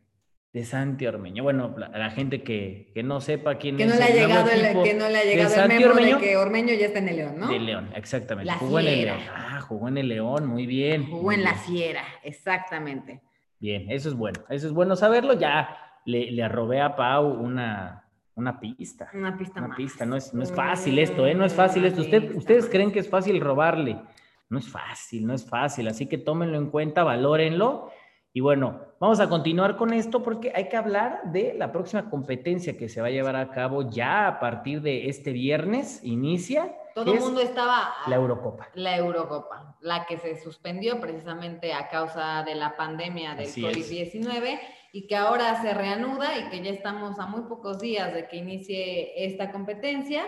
de 0.52 0.66
Santi 0.66 1.06
Ormeño. 1.08 1.44
Bueno, 1.44 1.74
la, 1.78 1.90
la 1.90 2.10
gente 2.12 2.44
que, 2.44 2.92
que 2.94 3.02
no 3.04 3.22
sepa 3.22 3.58
quién 3.60 3.78
Que 3.78 3.84
es 3.84 3.90
no 3.90 3.96
le 3.96 4.04
ha 4.04 4.08
el 4.08 4.14
llegado 4.16 4.50
el, 4.50 4.84
que 4.84 4.94
no 4.94 5.10
le 5.10 5.18
ha 5.20 5.24
llegado 5.24 5.56
el 5.56 5.68
memo 5.70 5.86
Ormeño, 5.92 6.16
de 6.18 6.22
que 6.22 6.38
Ormeño 6.38 6.74
ya 6.74 6.88
está 6.88 7.00
en 7.00 7.10
el 7.10 7.16
León, 7.18 7.40
¿no? 7.40 7.48
de 7.48 7.60
León, 7.60 7.90
exactamente. 7.96 8.46
La 8.48 8.58
jugó 8.58 8.80
en 8.80 8.88
el. 8.88 9.02
León. 9.06 9.20
Ah, 9.34 9.62
jugó 9.62 9.88
en 9.88 9.98
el 9.98 10.08
León, 10.10 10.48
muy 10.48 10.66
bien. 10.66 11.06
Jugó 11.10 11.24
muy 11.24 11.36
en 11.36 11.44
la 11.44 11.56
fiera, 11.56 12.04
exactamente. 12.24 13.22
Bien, 13.60 13.90
eso 13.92 14.10
es 14.10 14.16
bueno. 14.16 14.40
Eso 14.50 14.68
es 14.68 14.74
bueno 14.74 14.96
saberlo. 14.96 15.34
Ya 15.34 15.76
le, 16.06 16.32
le 16.32 16.44
arrobé 16.44 16.82
a 16.82 16.96
Pau 16.96 17.28
una, 17.28 18.06
una 18.36 18.60
pista. 18.60 19.10
Una 19.14 19.38
pista 19.38 19.60
Una 19.60 19.68
más. 19.70 19.78
pista. 19.78 20.06
No 20.06 20.16
es, 20.16 20.34
no 20.34 20.44
es 20.44 20.52
fácil 20.54 20.98
esto, 21.00 21.26
¿eh? 21.28 21.36
No 21.36 21.46
es 21.46 21.54
fácil 21.54 21.86
esto. 21.86 22.02
Usted, 22.02 22.36
ustedes 22.36 22.68
creen 22.70 22.92
que 22.92 23.00
es 23.00 23.10
fácil 23.10 23.40
robarle. 23.42 24.00
No 24.50 24.58
es 24.58 24.68
fácil, 24.70 25.28
no 25.28 25.34
es 25.34 25.46
fácil. 25.48 25.88
Así 25.88 26.08
que 26.08 26.18
tómenlo 26.18 26.58
en 26.58 26.70
cuenta, 26.70 27.04
valórenlo. 27.04 27.92
Y 28.32 28.42
bueno, 28.42 28.80
vamos 29.00 29.20
a 29.20 29.28
continuar 29.28 29.76
con 29.76 29.92
esto 29.92 30.22
porque 30.22 30.52
hay 30.54 30.70
que 30.70 30.78
hablar 30.78 31.22
de 31.26 31.56
la 31.56 31.72
próxima 31.72 32.10
competencia 32.10 32.78
que 32.78 32.88
se 32.88 33.02
va 33.02 33.08
a 33.08 33.12
llevar 33.12 33.36
a 33.36 33.50
cabo 33.50 33.90
ya 33.90 34.28
a 34.28 34.40
partir 34.40 34.82
de 34.82 35.10
este 35.10 35.32
viernes. 35.32 36.04
Inicia. 36.04 36.76
Todo 36.94 37.14
el 37.14 37.20
mundo 37.20 37.42
estaba... 37.42 37.94
La 38.08 38.18
Eurocopa. 38.18 38.70
La 38.76 38.98
Eurocopa, 38.98 39.78
la 39.82 40.06
que 40.06 40.18
se 40.18 40.40
suspendió 40.40 41.00
precisamente 41.00 41.74
a 41.74 41.88
causa 41.88 42.44
de 42.44 42.54
la 42.54 42.78
pandemia 42.78 43.34
del 43.34 43.48
Así 43.48 43.66
es. 43.66 43.90
COVID-19 43.90 44.60
y 44.92 45.08
que 45.08 45.16
ahora 45.16 45.62
se 45.62 45.74
reanuda 45.74 46.38
y 46.38 46.50
que 46.50 46.62
ya 46.64 46.72
estamos 46.72 47.20
a 47.20 47.26
muy 47.26 47.42
pocos 47.44 47.80
días 47.80 48.14
de 48.14 48.28
que 48.28 48.38
inicie 48.38 49.26
esta 49.26 49.52
competencia. 49.52 50.24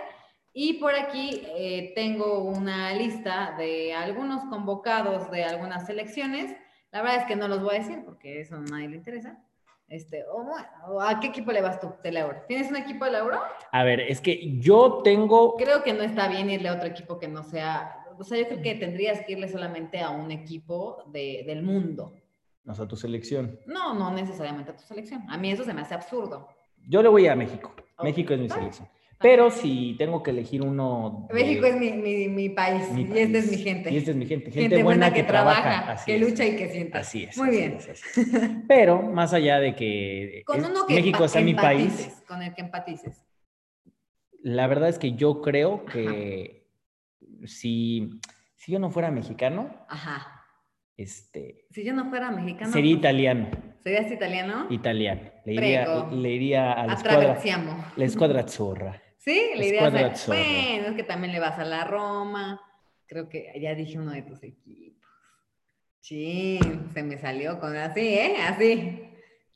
Y 0.53 0.73
por 0.73 0.93
aquí 0.95 1.43
eh, 1.55 1.93
tengo 1.95 2.39
una 2.39 2.93
lista 2.93 3.55
de 3.57 3.93
algunos 3.93 4.43
convocados 4.45 5.31
de 5.31 5.43
algunas 5.43 5.85
selecciones. 5.85 6.55
La 6.91 7.01
verdad 7.01 7.21
es 7.21 7.25
que 7.25 7.35
no 7.35 7.47
los 7.47 7.61
voy 7.61 7.75
a 7.75 7.79
decir 7.79 8.03
porque 8.05 8.41
eso 8.41 8.55
a 8.55 8.59
nadie 8.59 8.89
le 8.89 8.97
interesa. 8.97 9.41
Este, 9.87 10.23
o 10.31 10.43
bueno, 10.43 11.01
¿A 11.01 11.19
qué 11.19 11.27
equipo 11.27 11.51
le 11.51 11.61
vas 11.61 11.79
tú 11.79 11.91
del 12.01 12.15
Euro? 12.15 12.43
¿Tienes 12.47 12.69
un 12.69 12.77
equipo 12.77 13.03
del 13.03 13.15
Euro? 13.15 13.39
A 13.71 13.83
ver, 13.83 13.99
es 13.99 14.21
que 14.21 14.57
yo 14.59 15.01
tengo 15.03 15.57
Creo 15.57 15.83
que 15.83 15.91
no 15.91 16.01
está 16.01 16.29
bien 16.29 16.49
irle 16.49 16.69
a 16.69 16.75
otro 16.75 16.87
equipo 16.87 17.19
que 17.19 17.27
no 17.27 17.43
sea. 17.43 17.97
O 18.17 18.23
sea, 18.23 18.37
yo 18.37 18.47
creo 18.47 18.61
que 18.61 18.75
tendrías 18.75 19.21
que 19.25 19.33
irle 19.33 19.49
solamente 19.49 19.99
a 19.99 20.09
un 20.11 20.31
equipo 20.31 21.03
de, 21.07 21.43
del 21.45 21.63
mundo. 21.63 22.13
o 22.65 22.73
sea, 22.73 22.87
tu 22.87 22.95
selección. 22.95 23.59
No, 23.65 23.93
no 23.93 24.11
necesariamente 24.11 24.71
a 24.71 24.77
tu 24.77 24.83
selección. 24.83 25.29
A 25.29 25.37
mí 25.37 25.51
eso 25.51 25.65
se 25.65 25.73
me 25.73 25.81
hace 25.81 25.93
absurdo. 25.93 26.47
Yo 26.87 27.01
le 27.01 27.09
voy 27.09 27.27
a 27.27 27.35
México. 27.35 27.73
Ok, 27.97 28.03
México 28.03 28.33
es 28.33 28.39
mi 28.39 28.49
selección. 28.49 28.87
Pero 29.21 29.51
si 29.51 29.95
tengo 29.97 30.21
que 30.23 30.31
elegir 30.31 30.61
uno. 30.61 31.27
de- 31.29 31.33
México 31.33 31.65
es 31.65 31.75
mi, 31.77 31.91
mi, 31.91 32.27
mi 32.27 32.49
país 32.49 32.91
mi 32.91 33.01
y 33.03 33.05
esta 33.19 33.37
es 33.37 33.45
país. 33.45 33.51
mi 33.51 33.57
gente. 33.63 33.91
Y 33.91 33.97
esta 33.97 34.11
es 34.11 34.17
mi 34.17 34.25
gente. 34.25 34.45
Gente, 34.45 34.61
Gente 34.61 34.75
buena, 34.83 34.85
buena 34.85 35.13
que, 35.13 35.21
que 35.21 35.27
trabaja. 35.27 35.61
trabaja, 35.61 35.91
así 35.93 36.05
que 36.11 36.15
es. 36.15 36.21
lucha 36.21 36.45
y 36.45 36.55
que 36.55 36.69
siente. 36.69 36.97
Así 36.97 37.23
es. 37.23 37.37
Muy 37.37 37.49
así 37.49 37.57
bien. 37.57 37.77
es. 37.77 38.03
Pero 38.67 39.01
más 39.01 39.33
allá 39.33 39.59
de 39.59 39.75
que 39.75 40.43
Con 40.45 40.63
uno 40.65 40.85
que 40.87 40.95
México 40.95 41.27
sea 41.27 41.41
mi 41.41 41.53
país, 41.53 42.23
Con 42.27 42.41
el 42.41 42.53
que 42.53 42.61
empatices. 42.61 43.21
la 44.41 44.67
verdad 44.67 44.89
es 44.89 44.97
que 44.99 45.13
yo 45.13 45.41
creo 45.41 45.85
que 45.85 46.67
si, 47.45 48.09
si 48.55 48.71
yo 48.71 48.79
no 48.79 48.89
fuera 48.89 49.11
mexicano, 49.11 49.85
Ajá. 49.89 50.45
este, 50.97 51.65
Si 51.71 51.83
yo 51.83 51.93
no 51.93 52.09
fuera 52.09 52.31
mexicano. 52.31 52.71
sería 52.71 52.93
italiano. 52.93 53.49
¿Serías 53.83 54.11
italiano? 54.11 54.67
Italiano. 54.69 55.21
Le 55.45 55.53
iría, 55.55 55.83
Prego. 55.85 56.09
le 56.11 56.29
iría 56.31 56.71
a 56.73 56.85
la 56.85 56.93
escuadra, 56.93 57.39
la 57.95 58.05
escuadra 58.05 58.39
azzurra. 58.41 59.01
Sí, 59.23 59.51
le 59.55 59.67
Escuadra 59.69 59.99
irías 59.99 60.11
a... 60.11 60.13
Azzurra. 60.13 60.37
Bueno, 60.37 60.87
es 60.87 60.95
que 60.95 61.03
también 61.03 61.31
le 61.31 61.39
vas 61.39 61.59
a 61.59 61.63
la 61.63 61.83
Roma. 61.83 62.59
Creo 63.05 63.29
que 63.29 63.53
ya 63.61 63.75
dije 63.75 63.99
uno 63.99 64.11
de 64.13 64.23
tus 64.23 64.41
equipos. 64.41 65.07
Sí, 65.99 66.59
se 66.93 67.03
me 67.03 67.17
salió 67.19 67.59
con 67.59 67.75
así, 67.75 68.15
¿eh? 68.15 68.37
Así. 68.41 69.03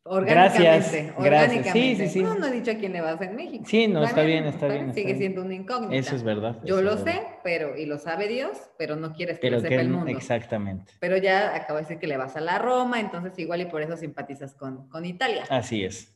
Orgánicamente. 0.04 0.64
Gracias, 0.64 0.92
gracias. 0.94 1.18
orgánicamente. 1.18 1.72
Sí, 1.80 1.96
sí, 1.96 2.08
sí. 2.10 2.22
No, 2.22 2.36
no 2.36 2.46
he 2.46 2.52
dicho 2.52 2.70
a 2.70 2.76
quién 2.76 2.94
le 2.94 3.02
vas 3.02 3.20
en 3.22 3.36
México. 3.36 3.64
Sí, 3.66 3.88
no, 3.88 4.04
está 4.04 4.22
bien, 4.22 4.46
está 4.46 4.68
bien, 4.68 4.82
está 4.90 4.94
Sigue 4.94 5.06
bien. 5.08 5.18
siendo 5.18 5.42
una 5.42 5.56
incógnita. 5.56 5.96
Eso 5.96 6.16
es 6.16 6.22
verdad. 6.22 6.60
Yo 6.64 6.84
lo 6.84 6.94
es 6.94 7.04
verdad. 7.04 7.22
sé, 7.22 7.28
pero, 7.44 7.76
y 7.76 7.88
lo 7.88 7.98
sabe 7.98 8.28
Dios, 8.28 8.56
pero 8.78 8.96
no 8.96 9.14
quieres 9.14 9.40
que 9.40 9.48
Pero 9.48 9.56
lo 9.58 9.64
que 9.64 9.70
sepa 9.70 9.82
el 9.82 9.90
mundo. 9.90 10.12
exactamente. 10.12 10.94
Pero 11.00 11.18
ya 11.18 11.56
acabo 11.56 11.78
de 11.78 11.86
decir 11.86 11.98
que 11.98 12.06
le 12.06 12.18
vas 12.18 12.36
a 12.36 12.42
la 12.42 12.60
Roma, 12.60 13.00
entonces 13.00 13.34
igual 13.40 13.62
y 13.62 13.66
por 13.66 13.82
eso 13.82 13.98
simpatizas 13.98 14.54
con, 14.54 14.88
con 14.90 15.06
Italia. 15.06 15.44
Así 15.50 15.84
es. 15.84 16.15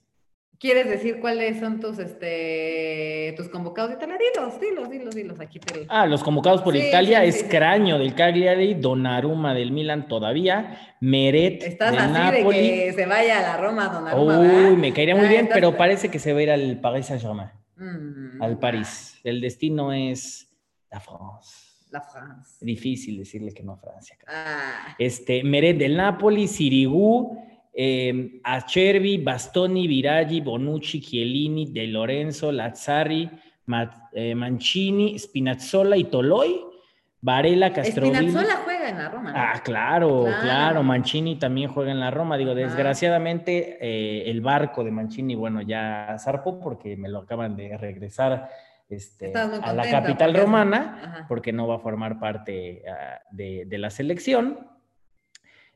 ¿Quieres 0.60 0.90
decir 0.90 1.22
cuáles 1.22 1.58
son 1.62 1.80
tus, 1.80 2.00
este, 2.00 3.34
tus 3.38 3.48
convocados 3.48 3.92
de 3.92 3.96
Italia? 3.96 4.18
Dilos, 4.60 4.90
dilos, 4.90 5.16
dilos. 5.16 5.40
Aquí 5.40 5.58
te 5.58 5.86
Ah, 5.88 6.06
los 6.06 6.22
convocados 6.22 6.62
por 6.62 6.74
Sí, 6.74 6.82
Italia 6.82 7.22
sí, 7.22 7.28
es 7.30 7.36
sí. 7.42 7.46
Craño 7.48 7.98
del 7.98 8.14
Cagliari, 8.14 8.74
Donnarumma 8.74 9.54
del 9.54 9.72
Milan 9.72 10.10
todavía, 10.10 10.78
Meret 11.00 11.64
Estás 11.64 11.92
del 11.92 12.00
así 12.02 12.12
Napoli. 12.14 12.58
de 12.58 12.64
que 12.86 12.94
se 12.94 13.06
vaya 13.06 13.40
a 13.40 13.42
la 13.42 13.58
Roma, 13.58 13.88
Donnarumma, 13.88 14.38
Uy, 14.40 14.48
¿verdad? 14.48 14.72
me 14.78 14.92
caería 14.94 15.16
muy 15.16 15.28
Ah, 15.28 15.30
bien, 15.30 15.42
estás- 15.46 15.56
pero 15.58 15.78
parece 15.78 16.10
que 16.10 16.20
se 16.20 16.34
va 16.34 16.40
a 16.40 16.44
ir 16.44 16.52
al 16.52 16.82
Paris 16.82 17.06
Saint-Germain, 17.06 17.50
Mm, 17.78 18.42
al 18.44 18.60
París. 18.60 19.18
El 19.24 19.40
destino 19.40 19.94
es 19.94 20.50
la 20.92 21.00
France. 21.00 21.70
La 21.92 22.02
France. 22.02 22.58
Difícil 22.64 23.18
decirle 23.18 23.54
que 23.54 23.64
no 23.64 23.72
a 23.74 23.78
Francia. 23.78 24.18
Ah, 24.28 24.94
Este, 25.00 25.42
Meret 25.44 25.78
del 25.78 25.96
Napoli, 25.96 26.48
Sirigu, 26.50 27.48
eh, 27.74 28.40
Acerbi, 28.44 29.18
Bastoni, 29.20 29.88
Viraggi, 29.88 30.42
Bonucci, 30.42 31.00
Chiellini, 31.02 31.72
De 31.72 31.88
Lorenzo, 31.88 32.52
Lazzari, 32.52 33.30
Ma- 33.66 34.10
eh, 34.14 34.34
Mancini, 34.36 35.18
Spinazzola 35.20 35.96
y 35.96 36.06
Toloi, 36.06 36.62
Varela, 37.22 37.72
Castrovilli. 37.74 38.30
Spinazzola 38.30 38.56
juega 38.64 38.90
en 38.90 38.98
la 38.98 39.10
Roma. 39.10 39.32
¿no? 39.32 39.38
Ah, 39.38 39.62
claro, 39.64 40.24
claro, 40.24 40.42
Claro. 40.42 40.84
Mancini 40.84 41.36
también 41.38 41.70
juega 41.70 41.92
en 41.92 42.00
la 42.00 42.12
Roma. 42.12 42.38
Digo, 42.38 42.56
desgraciadamente 42.56 43.78
eh, 43.82 44.30
el 44.30 44.42
barco 44.42 44.84
de 44.84 44.92
Mancini, 44.92 45.36
bueno, 45.36 45.62
ya 45.62 46.16
zarpó 46.18 46.60
porque 46.60 46.96
me 46.98 47.10
lo 47.10 47.20
acaban 47.20 47.56
de 47.56 47.78
regresar 47.78 48.50
este, 48.90 49.32
a 49.38 49.74
la 49.74 49.90
capital 49.92 50.30
porque 50.32 50.42
romana 50.42 51.02
Ajá. 51.04 51.26
porque 51.28 51.54
no 51.54 51.68
va 51.68 51.76
a 51.76 51.80
formar 51.80 52.20
parte 52.20 52.82
ah, 52.90 53.20
de, 53.32 53.66
de 53.68 53.78
la 53.78 53.90
selección. 53.90 54.68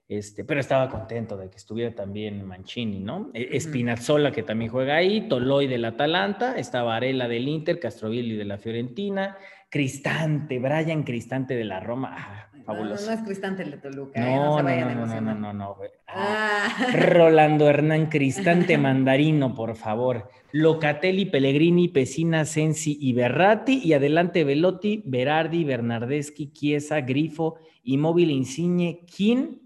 Este, 0.08 0.44
pero 0.44 0.60
estaba 0.60 0.90
contento 0.90 1.38
de 1.38 1.50
que 1.50 1.58
estuviera 1.58 1.96
también 1.96 2.46
Mancini, 2.46 3.00
¿no? 3.00 3.32
E- 3.34 3.48
Ujú. 3.58 3.60
Spinazzola, 3.62 4.32
que 4.32 4.44
también 4.44 4.70
juega 4.70 4.96
ahí, 4.98 5.28
Toloi 5.28 5.68
del 5.68 5.86
Atalanta, 5.86 6.58
está 6.58 6.84
Varela 6.84 7.28
del 7.28 7.48
Inter, 7.48 7.80
Castrovilli 7.80 8.36
de 8.36 8.46
la 8.46 8.58
Fiorentina, 8.58 9.38
Cristante, 9.70 10.60
Brian 10.60 11.04
Cristante 11.04 11.56
de 11.56 11.64
la 11.66 11.80
Roma, 11.80 12.16
ah, 12.18 12.50
fabuloso. 12.64 13.08
No, 13.08 13.14
es 13.14 13.22
Cristante 13.24 13.64
el 13.64 13.72
de 13.72 13.78
Toluca. 13.78 14.20
¿eh? 14.22 14.36
No, 14.36 14.58
se 14.58 14.62
no, 14.62 14.64
vayan 14.64 14.96
no, 14.96 15.06
no, 15.08 15.22
no, 15.22 15.36
no, 15.36 15.54
no. 15.54 15.78
Ah, 16.08 16.68
Ah. 16.70 16.88
Rolando 16.94 17.68
Hernán 17.68 18.06
Cristante 18.08 18.78
Mandarino, 18.78 19.56
por 19.56 19.76
favor. 19.76 20.30
Locatelli, 20.52 21.26
Pellegrini, 21.26 21.88
Pesina, 21.88 22.46
Sensi 22.46 22.98
y 23.02 23.14
Berratti. 23.14 23.82
Y 23.84 23.94
adelante 23.94 24.44
Velotti, 24.44 25.02
Berardi, 25.06 25.64
Bernardeschi, 25.64 26.52
Chiesa, 26.52 27.02
Grifo, 27.02 27.56
Immobile, 27.84 28.32
Insigne, 28.32 29.02
Kin, 29.08 29.60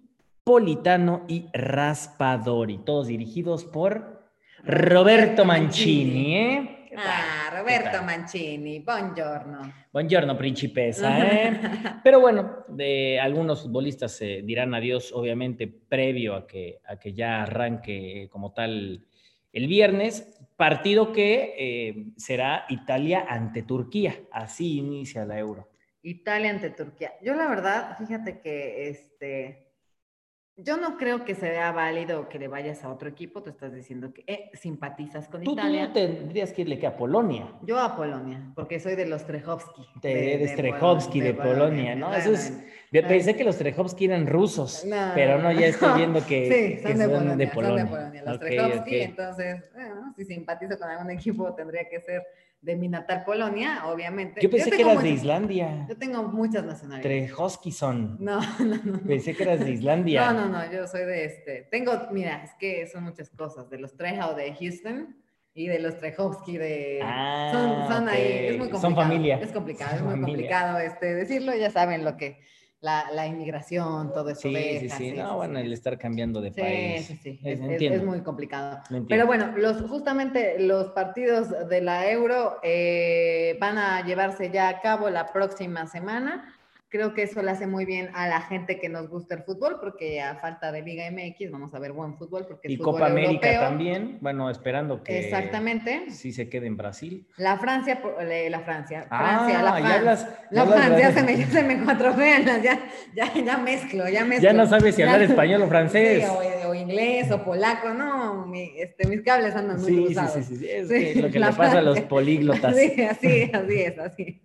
Politano 0.48 1.26
y 1.28 1.50
Raspadori. 1.52 2.78
Todos 2.86 3.08
dirigidos 3.08 3.66
por 3.66 4.30
Roberto 4.64 5.44
Mancini, 5.44 6.38
¿eh? 6.38 6.86
¿Qué 6.88 6.96
tal? 6.96 7.06
Ah, 7.06 7.50
¿Qué 7.52 7.60
Roberto? 7.60 8.02
Mancini, 8.02 8.80
buongiorno. 8.80 9.74
Buongiorno, 9.92 10.38
principesa, 10.38 11.20
¿eh? 11.20 11.60
Pero 12.02 12.22
bueno, 12.22 12.64
de 12.70 13.20
algunos 13.20 13.64
futbolistas 13.64 14.22
eh, 14.22 14.42
dirán 14.42 14.74
adiós, 14.74 15.12
obviamente, 15.12 15.68
previo 15.68 16.34
a 16.34 16.48
que, 16.48 16.80
a 16.86 16.98
que 16.98 17.12
ya 17.12 17.44
arranque 17.44 18.24
eh, 18.24 18.30
como 18.30 18.54
tal 18.54 19.06
el 19.52 19.68
viernes. 19.68 20.40
Partido 20.56 21.12
que 21.12 21.56
eh, 21.58 22.06
será 22.16 22.64
Italia 22.70 23.26
ante 23.28 23.64
Turquía. 23.64 24.16
Así 24.32 24.78
inicia 24.78 25.26
la 25.26 25.38
Euro. 25.38 25.68
Italia 26.04 26.52
ante 26.52 26.70
Turquía. 26.70 27.12
Yo 27.22 27.36
la 27.36 27.50
verdad, 27.50 27.98
fíjate 27.98 28.40
que 28.40 28.88
este, 28.88 29.67
yo 30.60 30.78
no 30.78 30.98
creo 30.98 31.24
que 31.24 31.36
sea 31.36 31.72
válido 31.72 32.28
que 32.30 32.40
le 32.40 32.48
vayas 32.48 32.84
a 32.84 32.90
otro 32.90 33.08
equipo. 33.08 33.44
Tú 33.44 33.52
estás 33.52 33.74
diciendo 33.74 34.12
que 34.12 34.24
eh, 34.26 34.50
simpatizas 34.54 35.28
con 35.30 35.44
Tú, 35.44 35.54
tú 35.56 35.62
Italia. 35.62 35.94
tendrías 35.94 36.52
que 36.52 36.64
irle 36.64 36.80
que 36.80 36.88
a 36.88 36.98
Polonia. 36.98 37.54
Yo 37.62 37.80
a 37.80 37.96
Polonia, 37.96 38.52
porque 38.56 38.80
soy 38.80 38.96
de 38.96 39.06
los 39.06 39.26
Trejovski. 39.26 39.86
De, 40.02 40.38
de 40.40 40.48
Strejovski, 40.48 41.22
de, 41.22 41.34
Polonia, 41.36 41.96
¿no? 41.96 42.14
Eso 42.14 42.32
es, 42.32 42.58
de- 42.92 43.04
pensé 43.04 43.36
que 43.36 43.44
los 43.44 43.58
Trejovski 43.58 44.06
eran 44.06 44.26
rusos, 44.26 44.84
No, 44.86 45.12
pero 45.14 45.40
no, 45.40 45.52
ya 45.52 45.68
estoy 45.68 45.94
viendo 45.96 46.26
que, 46.26 46.76
sí, 46.78 46.82
que 46.82 46.82
son, 46.82 46.98
de 46.98 47.04
son 47.06 47.12
Polonia, 47.14 47.36
de 47.36 47.46
son 47.46 47.54
Polonia. 47.56 47.84
de 47.84 47.90
Polonia, 47.90 48.24
los 48.24 48.36
Ok, 48.36 48.42
Trejovski, 48.42 48.96
ok. 48.96 49.02
entonces, 49.10 49.70
bueno, 49.74 50.14
si 50.16 50.26
simpatizo 50.26 50.80
con 50.80 50.90
algún 50.90 51.12
equipo 51.12 51.54
tendría 51.54 51.88
que 51.88 52.00
ser 52.02 52.24
de 52.62 52.76
mi 52.76 52.88
natal 52.88 53.24
Polonia, 53.26 53.84
obviamente. 53.88 54.42
Yo 54.42 54.50
pensé 54.50 54.72
que 54.72 54.78
tengo 54.78 54.92
eras 54.92 55.04
de 55.04 55.10
muchas- 55.10 55.24
Islandia. 55.24 55.86
Yo 55.88 55.98
tengo 55.98 56.24
muchas 56.24 56.66
nacionalidades. 56.66 57.04
Trejovski 57.28 57.72
son. 57.72 58.18
No, 58.20 58.40
no, 58.60 58.66
no. 58.66 58.84
no. 58.84 59.00
Pensé 59.00 59.36
que 59.36 59.44
eras 59.44 59.60
de 59.60 59.72
Islandia. 59.72 60.32
No, 60.32 60.48
no, 60.48 60.50
no, 60.66 60.72
yo 60.72 60.88
soy 60.88 61.06
de 61.06 61.26
este. 61.26 61.68
Tengo, 61.72 61.94
mira, 62.12 62.44
es 62.44 62.52
que 62.60 62.88
son 62.88 63.04
muchas 63.04 63.30
cosas, 63.30 63.70
de 63.70 63.78
los 63.80 63.96
Treja 63.96 64.30
o 64.30 64.36
de 64.36 64.54
Houston 64.56 65.16
y 65.54 65.68
de 65.68 65.80
los 65.80 65.98
Trejovski 65.98 66.58
de... 66.58 67.00
Ah, 67.04 67.50
son 67.52 67.88
son 67.96 68.10
ahí, 68.10 68.22
es 68.22 68.58
muy 68.58 68.70
complicado. 68.70 68.82
Son 68.82 68.96
familia. 68.96 69.40
Es 69.42 69.52
complicado, 69.52 69.90
Son 69.92 69.98
es 70.00 70.04
muy 70.04 70.12
familia. 70.12 70.28
complicado 70.36 70.80
este, 70.80 71.16
decirlo, 71.16 71.56
ya 71.56 71.72
saben 71.72 72.06
lo 72.06 72.16
que, 72.16 72.40
la, 72.82 73.12
la 73.12 73.26
inmigración, 73.26 74.14
todo 74.14 74.30
eso 74.30 74.42
Sí, 74.42 74.78
sí, 74.80 74.90
sí. 74.90 75.12
No, 75.14 75.38
bueno, 75.38 75.60
el 75.60 75.74
estar 75.74 75.98
cambiando 75.98 76.42
de 76.42 76.52
Sí, 76.52 76.62
país. 76.62 77.06
sí, 77.08 77.16
sí, 77.24 77.40
Es- 77.44 77.60
es, 77.60 77.82
es- 77.82 78.04
muy 78.04 78.22
complicado. 78.22 78.80
Pero 79.10 79.26
bueno, 79.26 79.54
los, 79.58 79.82
justamente 79.90 80.60
los 80.60 80.92
partidos 80.92 81.50
de 81.70 81.82
la 81.82 82.10
Euro 82.12 82.58
eh, 82.64 83.58
van 83.60 83.78
a 83.78 84.06
llevarse 84.06 84.52
ya 84.52 84.70
a 84.70 84.82
cabo 84.82 85.10
la 85.10 85.32
próxima 85.32 85.88
semana. 85.88 86.54
Creo 86.90 87.14
que 87.14 87.24
eso 87.24 87.42
le 87.42 87.52
hace 87.52 87.68
muy 87.68 87.84
bien 87.84 88.10
a 88.16 88.30
la 88.30 88.40
gente 88.40 88.80
que 88.80 88.88
nos 88.88 89.10
gusta 89.10 89.36
el 89.36 89.44
fútbol, 89.44 89.78
porque 89.82 90.22
a 90.22 90.36
falta 90.36 90.72
de 90.72 90.82
Liga 90.84 91.04
MX 91.12 91.52
vamos 91.52 91.74
a 91.74 91.80
ver 91.80 91.92
buen 91.92 92.16
fútbol. 92.18 92.46
Porque 92.48 92.72
Y 92.72 92.78
fútbol 92.78 92.94
Copa 92.94 93.08
América 93.08 93.60
también. 93.60 94.18
Bueno, 94.22 94.50
esperando 94.50 95.04
que 95.04 95.20
Exactamente. 95.20 96.10
sí 96.12 96.32
se 96.32 96.48
quede 96.48 96.68
en 96.68 96.78
Brasil. 96.78 97.28
La 97.36 97.58
Francia, 97.58 98.02
eh, 98.22 98.50
la 98.50 98.62
Francia, 98.62 99.06
Ah, 99.10 99.18
Francia, 99.20 99.62
la 99.64 99.80
ya 99.80 99.86
Fran- 99.86 99.92
hablas- 100.00 100.28
ya 100.50 100.66
la 100.66 100.66
Francia, 100.66 101.12
se 101.12 101.24
me, 101.24 101.46
se 101.46 101.64
me 101.64 101.84
cuatropean, 101.84 102.46
las- 102.46 102.64
ya, 102.64 102.80
ya, 103.14 103.34
ya 103.34 103.58
mezclo, 103.58 104.08
ya 104.08 104.24
mezclo. 104.24 104.50
Ya 104.50 104.54
no 104.54 104.66
sabes 104.66 104.96
si 104.96 105.02
Ya- 105.02 105.12
hablar 105.12 105.30
español 105.30 105.62
o 105.64 105.68
francés. 105.68 106.24
Sí, 106.24 106.30
o, 106.66 106.70
o 106.70 106.74
inglés 106.74 107.30
o 107.32 107.44
polaco, 107.44 107.90
no, 107.90 108.46
mi- 108.48 108.72
este, 108.80 109.08
mis 109.10 109.22
cables 109.24 109.54
andan 109.58 109.82
muy 109.82 109.92
Sí, 109.92 110.04
cruzados. 110.06 110.32
sí, 110.36 110.44
sí, 110.44 110.56
sí, 110.58 110.70
Es 110.70 110.88
que 110.88 111.22
lo 111.22 111.30
que 111.32 111.40
le 111.40 111.48
pasa 111.48 111.80
a 111.80 111.82
los 111.82 111.96
Francia. 111.96 112.08
políglotas. 112.08 112.76
Sí, 112.78 113.02
así, 113.04 113.52
así 113.54 113.82
es, 113.82 114.00
así. 114.00 114.42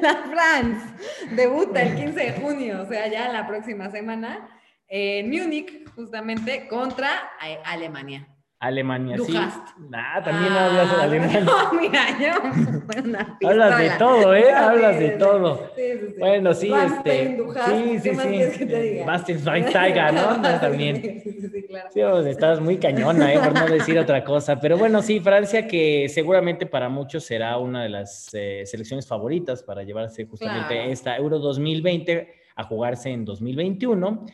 La 0.02 0.14
France 0.30 0.86
debuta 1.34 1.82
el 1.82 1.94
15 1.94 2.20
de 2.20 2.32
junio, 2.40 2.82
o 2.82 2.86
sea, 2.86 3.08
ya 3.08 3.30
la 3.32 3.46
próxima 3.46 3.90
semana, 3.90 4.48
en 4.88 5.30
Múnich, 5.30 5.88
justamente, 5.94 6.66
contra 6.68 7.10
eh, 7.46 7.58
Alemania. 7.64 8.26
Alemania, 8.62 9.16
sí. 9.24 9.34
hast. 9.34 9.68
Ah, 9.90 10.20
también 10.22 10.52
hablas 10.52 10.90
de 10.90 10.96
Ah, 10.96 11.02
Alemania. 11.04 11.40
No, 11.44 11.72
mira, 11.80 12.02
yo 12.20 13.00
una 13.00 13.38
Hablas 13.48 13.78
de 13.78 13.90
todo, 13.98 14.34
¿eh? 14.34 14.52
Hablas 14.52 14.98
de 14.98 15.08
todo. 15.12 15.70
Sí, 15.74 15.82
sí, 15.82 16.06
sí. 16.08 16.14
Bueno, 16.18 16.52
sí, 16.54 16.70
este. 16.72 17.38
Sí, 17.66 18.00
¿qué 18.02 18.14
sí, 18.14 18.68
sí. 18.98 19.02
Bastian 19.06 19.38
Schweinsteiger, 19.38 20.12
¿no? 20.12 20.36
No, 20.36 20.60
También. 20.60 20.96
Sí, 21.02 21.20
sí, 21.22 21.48
sí, 21.48 21.62
claro. 21.68 21.88
Sí, 21.90 22.00
pues, 22.02 22.26
estás 22.26 22.60
muy 22.60 22.76
cañona, 22.76 23.32
¿eh? 23.32 23.38
por 23.38 23.54
no 23.54 23.66
decir 23.66 23.98
otra 23.98 24.22
cosa. 24.24 24.60
Pero 24.60 24.76
bueno, 24.76 25.00
sí, 25.00 25.20
Francia, 25.20 25.66
que 25.66 26.08
seguramente 26.10 26.66
para 26.66 26.90
muchos 26.90 27.24
será 27.24 27.56
una 27.56 27.82
de 27.84 27.88
las 27.88 28.28
eh, 28.34 28.64
selecciones 28.66 29.06
favoritas 29.06 29.62
para 29.62 29.84
llevarse 29.84 30.26
justamente 30.26 30.74
Claro. 30.74 30.90
esta 30.90 31.16
Euro 31.16 31.38
2020 31.38 32.34
a 32.56 32.64
jugarse 32.64 33.08
en 33.08 33.24
2021. 33.24 34.26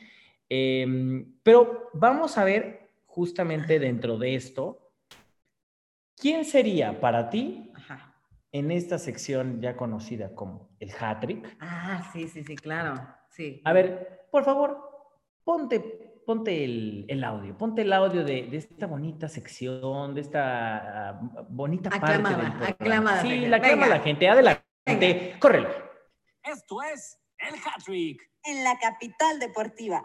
Em, 0.48 1.32
pero 1.44 1.90
vamos 1.94 2.36
a 2.38 2.44
ver 2.44 2.85
justamente 3.16 3.78
dentro 3.78 4.18
de 4.18 4.34
esto, 4.34 4.92
¿quién 6.18 6.44
sería 6.44 7.00
para 7.00 7.30
ti 7.30 7.72
Ajá. 7.74 8.14
en 8.52 8.70
esta 8.70 8.98
sección 8.98 9.58
ya 9.62 9.74
conocida 9.74 10.34
como 10.34 10.68
el 10.80 10.90
hat-trick? 10.92 11.56
Ah, 11.58 12.10
sí, 12.12 12.28
sí, 12.28 12.44
sí, 12.44 12.54
claro. 12.56 12.94
Sí. 13.30 13.62
A 13.64 13.72
ver, 13.72 14.28
por 14.30 14.44
favor, 14.44 14.68
ponte, 15.44 15.80
ponte 16.26 16.62
el, 16.62 17.06
el 17.08 17.24
audio, 17.24 17.56
ponte 17.56 17.80
el 17.82 17.92
audio 17.94 18.22
de, 18.22 18.48
de 18.48 18.56
esta 18.58 18.86
bonita 18.86 19.28
sección, 19.30 20.14
de 20.14 20.20
esta 20.20 21.08
ah, 21.08 21.20
bonita 21.48 21.88
parte 21.88 22.04
Aclamada, 22.04 22.36
del 22.36 22.46
programa. 22.52 22.68
aclamada, 22.68 23.22
Sí, 23.22 23.28
venga, 23.30 23.48
la 23.48 23.56
aclama 23.56 23.82
venga. 23.84 23.96
la 23.96 24.02
gente. 24.02 24.28
Adelante, 24.28 25.36
córrelo. 25.40 25.68
Esto 26.42 26.82
es 26.82 27.18
el 27.38 27.54
hat-trick. 27.54 28.20
En 28.44 28.62
la 28.62 28.78
capital 28.78 29.40
deportiva. 29.40 30.04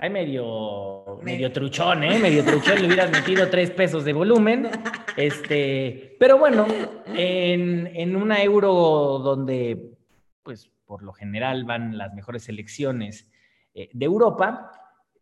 Ay, 0.00 0.10
medio, 0.10 1.18
Me- 1.22 1.32
medio 1.32 1.50
truchón, 1.50 2.04
¿eh? 2.04 2.20
Medio 2.20 2.44
truchón, 2.44 2.80
le 2.80 2.86
hubieras 2.86 3.10
metido 3.10 3.50
tres 3.50 3.72
pesos 3.72 4.04
de 4.04 4.12
volumen. 4.12 4.70
Este, 5.16 6.16
pero 6.20 6.38
bueno, 6.38 6.68
en, 7.06 7.88
en 7.88 8.14
una 8.14 8.40
euro 8.40 9.18
donde, 9.18 9.96
pues, 10.44 10.70
por 10.86 11.02
lo 11.02 11.12
general 11.12 11.64
van 11.64 11.98
las 11.98 12.14
mejores 12.14 12.44
selecciones 12.44 13.28
eh, 13.74 13.90
de 13.92 14.04
Europa, 14.06 14.70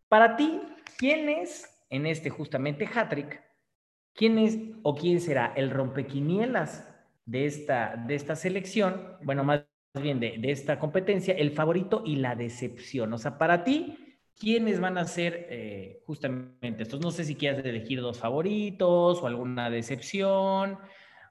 para 0.09 0.37
ti, 0.37 0.61
¿quién 0.99 1.31
es 1.31 1.83
en 1.89 2.05
este 2.05 2.29
justamente 2.29 2.87
hat-trick? 2.87 3.41
¿Quién 4.12 4.39
es 4.39 4.59
o 4.83 4.95
quién 4.95 5.23
será 5.23 5.55
el 5.57 5.71
rompequinielas 5.71 6.87
de 7.25 7.47
esta, 7.47 7.97
de 8.07 8.15
esta 8.15 8.37
selección? 8.37 9.17
Bueno, 9.23 9.43
más 9.43 9.65
bien 10.03 10.21
de, 10.21 10.37
de 10.39 10.51
esta 10.51 10.79
competencia, 10.79 11.33
el 11.33 11.53
favorito 11.53 12.03
y 12.05 12.17
la 12.17 12.35
decepción. 12.35 13.11
O 13.15 13.19
sea, 13.19 13.39
para 13.39 13.65
ti, 13.65 14.06
¿quiénes 14.38 14.81
van 14.81 14.99
a 14.99 15.05
ser 15.05 15.46
eh, 15.51 16.03
justamente 16.07 16.83
estos? 16.83 17.01
No 17.01 17.11
sé 17.11 17.25
si 17.25 17.35
quieres 17.35 17.64
elegir 17.64 18.01
dos 18.01 18.18
favoritos 18.18 19.22
o 19.22 19.27
alguna 19.27 19.70
decepción 19.70 20.79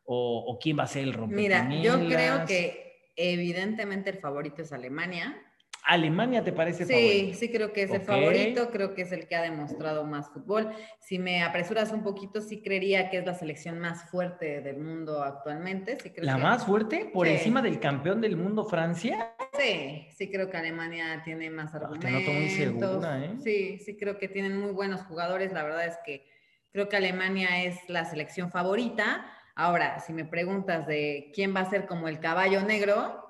o, 0.05 0.43
o 0.47 0.59
quién 0.59 0.77
va 0.77 0.83
a 0.83 0.87
ser 0.87 1.03
el 1.03 1.09
Mira, 1.27 1.59
rompequinielas. 1.59 1.83
yo 1.83 2.07
creo 2.07 2.45
que 2.45 3.11
evidentemente 3.15 4.09
el 4.09 4.17
favorito 4.19 4.61
es 4.61 4.71
Alemania. 4.71 5.41
Alemania 5.87 6.43
te 6.43 6.51
parece 6.51 6.85
Sí, 6.85 6.93
favorito. 6.93 7.37
sí 7.37 7.51
creo 7.51 7.71
que 7.71 7.83
es 7.83 7.91
el 7.91 8.01
favorito, 8.01 8.69
creo 8.71 8.93
que 8.95 9.03
es 9.03 9.11
el 9.11 9.27
que 9.27 9.35
ha 9.35 9.41
demostrado 9.41 10.03
más 10.03 10.29
fútbol. 10.31 10.71
Si 10.99 11.19
me 11.19 11.43
apresuras 11.43 11.91
un 11.91 12.03
poquito, 12.03 12.41
sí 12.41 12.61
creería 12.61 13.09
que 13.09 13.17
es 13.19 13.25
la 13.25 13.33
selección 13.35 13.79
más 13.79 14.09
fuerte 14.09 14.61
del 14.61 14.77
mundo 14.77 15.21
actualmente. 15.23 15.97
Sí 15.99 16.09
creo 16.09 16.25
¿La 16.25 16.35
que- 16.37 16.41
más 16.43 16.65
fuerte? 16.65 17.09
¿Por 17.13 17.27
Sí. 17.27 17.33
encima 17.33 17.61
del 17.61 17.79
campeón 17.79 18.19
del 18.21 18.35
mundo, 18.35 18.65
Francia? 18.65 19.35
Sí, 19.57 20.07
sí 20.15 20.29
creo 20.31 20.49
que 20.49 20.57
Alemania 20.57 21.21
tiene 21.23 21.49
más 21.49 21.73
Ah, 21.73 21.77
argumentos. 21.77 22.09
te 22.09 22.11
noto 22.11 22.31
muy 22.33 22.49
segura, 22.49 23.23
¿eh? 23.23 23.35
Sí, 23.43 23.77
sí 23.79 23.95
creo 23.95 24.17
que 24.17 24.27
tienen 24.27 24.57
muy 24.59 24.71
buenos 24.71 25.01
jugadores. 25.03 25.53
La 25.53 25.63
verdad 25.63 25.85
es 25.85 25.97
que 26.03 26.25
creo 26.71 26.89
que 26.89 26.97
Alemania 26.97 27.63
es 27.63 27.77
la 27.89 28.05
selección 28.05 28.51
favorita. 28.51 29.25
Ahora, 29.55 29.99
si 29.99 30.11
me 30.11 30.25
preguntas 30.25 30.85
de 30.87 31.31
quién 31.33 31.55
va 31.55 31.61
a 31.61 31.69
ser 31.69 31.85
como 31.85 32.07
el 32.09 32.19
caballo 32.19 32.61
negro, 32.63 33.24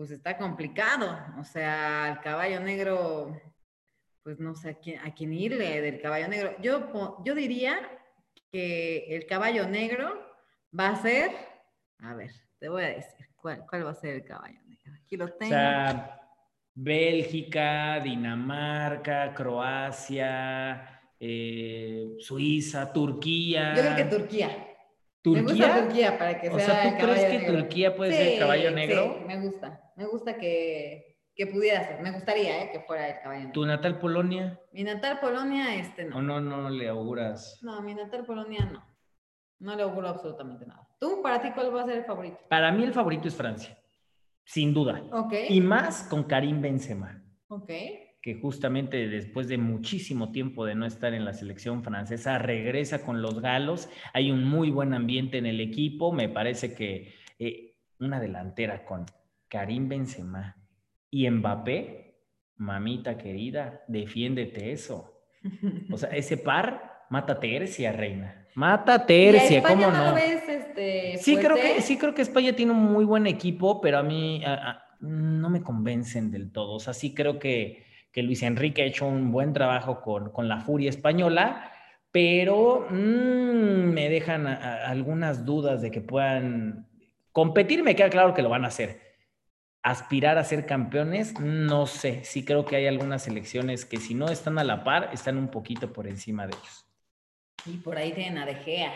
pues 0.00 0.12
está 0.12 0.38
complicado. 0.38 1.14
O 1.38 1.44
sea, 1.44 2.08
el 2.08 2.20
caballo 2.20 2.58
negro, 2.58 3.38
pues 4.22 4.40
no 4.40 4.54
sé 4.54 4.70
a 4.70 4.74
quién, 4.78 4.98
a 5.00 5.12
quién 5.12 5.34
irle 5.34 5.82
del 5.82 6.00
caballo 6.00 6.26
negro. 6.26 6.56
Yo, 6.62 7.22
yo 7.22 7.34
diría 7.34 7.78
que 8.50 9.14
el 9.14 9.26
caballo 9.26 9.68
negro 9.68 10.18
va 10.72 10.88
a 10.88 10.96
ser, 11.02 11.32
a 11.98 12.14
ver, 12.14 12.30
te 12.58 12.70
voy 12.70 12.82
a 12.84 12.88
decir, 12.94 13.26
¿cuál, 13.36 13.66
cuál 13.68 13.84
va 13.84 13.90
a 13.90 13.94
ser 13.94 14.14
el 14.14 14.24
caballo 14.24 14.58
negro? 14.64 14.90
Aquí 15.04 15.18
lo 15.18 15.26
O 15.26 15.32
tengo. 15.34 15.50
sea, 15.52 16.18
Bélgica, 16.72 18.00
Dinamarca, 18.00 19.34
Croacia, 19.34 20.98
eh, 21.20 22.16
Suiza, 22.20 22.90
Turquía. 22.90 23.74
Yo 23.74 23.82
creo 23.82 23.96
que 23.96 24.04
Turquía. 24.16 24.66
¿Turquía? 25.22 25.42
Me 25.42 25.52
gusta 25.52 25.82
Turquía 25.84 26.18
para 26.18 26.40
que 26.40 26.48
O 26.48 26.58
sea. 26.58 26.66
sea, 26.66 26.90
¿tú 26.98 27.04
crees 27.04 27.24
que 27.24 27.38
negro. 27.38 27.58
Turquía 27.58 27.96
puede 27.96 28.12
ser 28.12 28.26
el 28.34 28.38
caballo 28.38 28.70
negro? 28.70 29.16
Sí, 29.18 29.24
me 29.26 29.40
gusta. 29.40 29.80
Me 29.96 30.06
gusta 30.06 30.36
que, 30.38 31.18
que 31.34 31.46
pudiera 31.46 31.84
ser. 31.86 32.00
Me 32.00 32.10
gustaría 32.12 32.62
eh, 32.64 32.70
que 32.72 32.80
fuera 32.80 33.08
el 33.08 33.20
caballo 33.20 33.38
negro. 33.40 33.52
¿Tu 33.52 33.66
natal 33.66 33.98
Polonia? 33.98 34.60
Mi 34.72 34.82
natal 34.84 35.20
Polonia, 35.20 35.74
este 35.76 36.06
¿O 36.06 36.22
no. 36.22 36.40
no, 36.40 36.62
no 36.62 36.70
le 36.70 36.88
auguras? 36.88 37.58
No, 37.62 37.80
mi 37.82 37.94
natal 37.94 38.24
Polonia 38.24 38.64
no. 38.72 38.82
No 39.58 39.76
le 39.76 39.82
auguro 39.82 40.08
absolutamente 40.08 40.64
nada. 40.64 40.88
¿Tú, 40.98 41.20
para 41.22 41.42
ti, 41.42 41.50
cuál 41.52 41.74
va 41.74 41.82
a 41.82 41.86
ser 41.86 41.98
el 41.98 42.04
favorito? 42.04 42.38
Para 42.48 42.72
mí 42.72 42.82
el 42.82 42.94
favorito 42.94 43.28
es 43.28 43.34
Francia, 43.34 43.76
sin 44.44 44.72
duda. 44.72 45.02
Ok. 45.12 45.34
Y 45.50 45.60
más 45.60 46.04
con 46.04 46.24
Karim 46.24 46.62
Benzema, 46.62 47.22
Ok. 47.48 47.70
Que 48.22 48.34
justamente 48.34 49.08
después 49.08 49.48
de 49.48 49.56
muchísimo 49.58 50.30
tiempo 50.30 50.66
de 50.66 50.74
no 50.74 50.84
estar 50.86 51.14
en 51.14 51.24
la 51.24 51.32
selección 51.32 51.82
francesa, 51.82 52.38
regresa 52.38 53.02
con 53.04 53.22
los 53.22 53.40
galos. 53.40 53.88
Hay 54.12 54.30
un 54.30 54.44
muy 54.44 54.70
buen 54.70 54.92
ambiente 54.92 55.38
en 55.38 55.46
el 55.46 55.60
equipo. 55.60 56.12
Me 56.12 56.28
parece 56.28 56.74
que 56.74 57.14
eh, 57.38 57.76
una 57.98 58.20
delantera 58.20 58.84
con 58.84 59.06
Karim 59.48 59.88
Benzema 59.88 60.56
y 61.10 61.28
Mbappé, 61.30 62.14
mamita 62.56 63.16
querida, 63.16 63.82
defiéndete 63.88 64.70
eso. 64.72 65.22
O 65.90 65.96
sea, 65.96 66.10
ese 66.10 66.36
par 66.36 67.04
mata 67.08 67.40
tercia, 67.40 67.90
reina. 67.92 68.46
Mata 68.54 68.92
¿Y 68.92 68.94
a 68.96 69.06
tercia, 69.06 69.62
¿cómo 69.62 69.86
no? 69.86 69.92
no? 69.96 70.04
lo 70.10 70.14
ves 70.14 70.42
este, 70.48 71.16
Sí 71.18 71.36
creo, 71.36 71.54
que, 71.56 71.80
sí, 71.80 71.96
creo 71.96 72.14
que 72.14 72.20
España 72.22 72.54
tiene 72.54 72.72
un 72.72 72.92
muy 72.92 73.04
buen 73.06 73.26
equipo, 73.26 73.80
pero 73.80 73.98
a 73.98 74.02
mí 74.02 74.44
a- 74.44 74.70
a- 74.72 74.84
no 75.00 75.48
me 75.48 75.62
convencen 75.62 76.30
del 76.30 76.52
todo. 76.52 76.74
O 76.74 76.80
sea, 76.80 76.92
sí 76.92 77.14
creo 77.14 77.38
que, 77.38 77.86
que 78.12 78.22
Luis 78.22 78.42
Enrique 78.42 78.82
ha 78.82 78.86
hecho 78.86 79.06
un 79.06 79.30
buen 79.32 79.52
trabajo 79.52 80.00
con, 80.00 80.30
con 80.32 80.48
la 80.48 80.60
furia 80.60 80.90
española, 80.90 81.72
pero 82.12 82.86
mm, 82.90 82.94
me 83.92 84.08
dejan 84.08 84.46
a- 84.46 84.54
a- 84.56 84.90
algunas 84.90 85.44
dudas 85.44 85.80
de 85.82 85.90
que 85.90 86.00
puedan 86.00 86.88
competir. 87.32 87.82
Me 87.84 87.94
queda 87.94 88.10
claro 88.10 88.34
que 88.34 88.42
lo 88.42 88.48
van 88.48 88.64
a 88.64 88.68
hacer. 88.68 89.00
Aspirar 89.82 90.36
a 90.36 90.44
ser 90.44 90.66
campeones, 90.66 91.38
no 91.40 91.86
sé. 91.86 92.22
Sí 92.24 92.44
creo 92.44 92.66
que 92.66 92.76
hay 92.76 92.86
algunas 92.86 93.22
selecciones 93.22 93.84
que 93.86 93.96
si 93.98 94.14
no 94.14 94.28
están 94.28 94.58
a 94.58 94.64
la 94.64 94.84
par, 94.84 95.10
están 95.12 95.38
un 95.38 95.48
poquito 95.48 95.92
por 95.92 96.06
encima 96.06 96.46
de 96.46 96.52
ellos. 96.54 96.86
Y 97.64 97.76
por 97.78 97.96
ahí 97.96 98.12
tienen 98.12 98.38
a 98.38 98.46
De 98.46 98.56
Gea, 98.56 98.92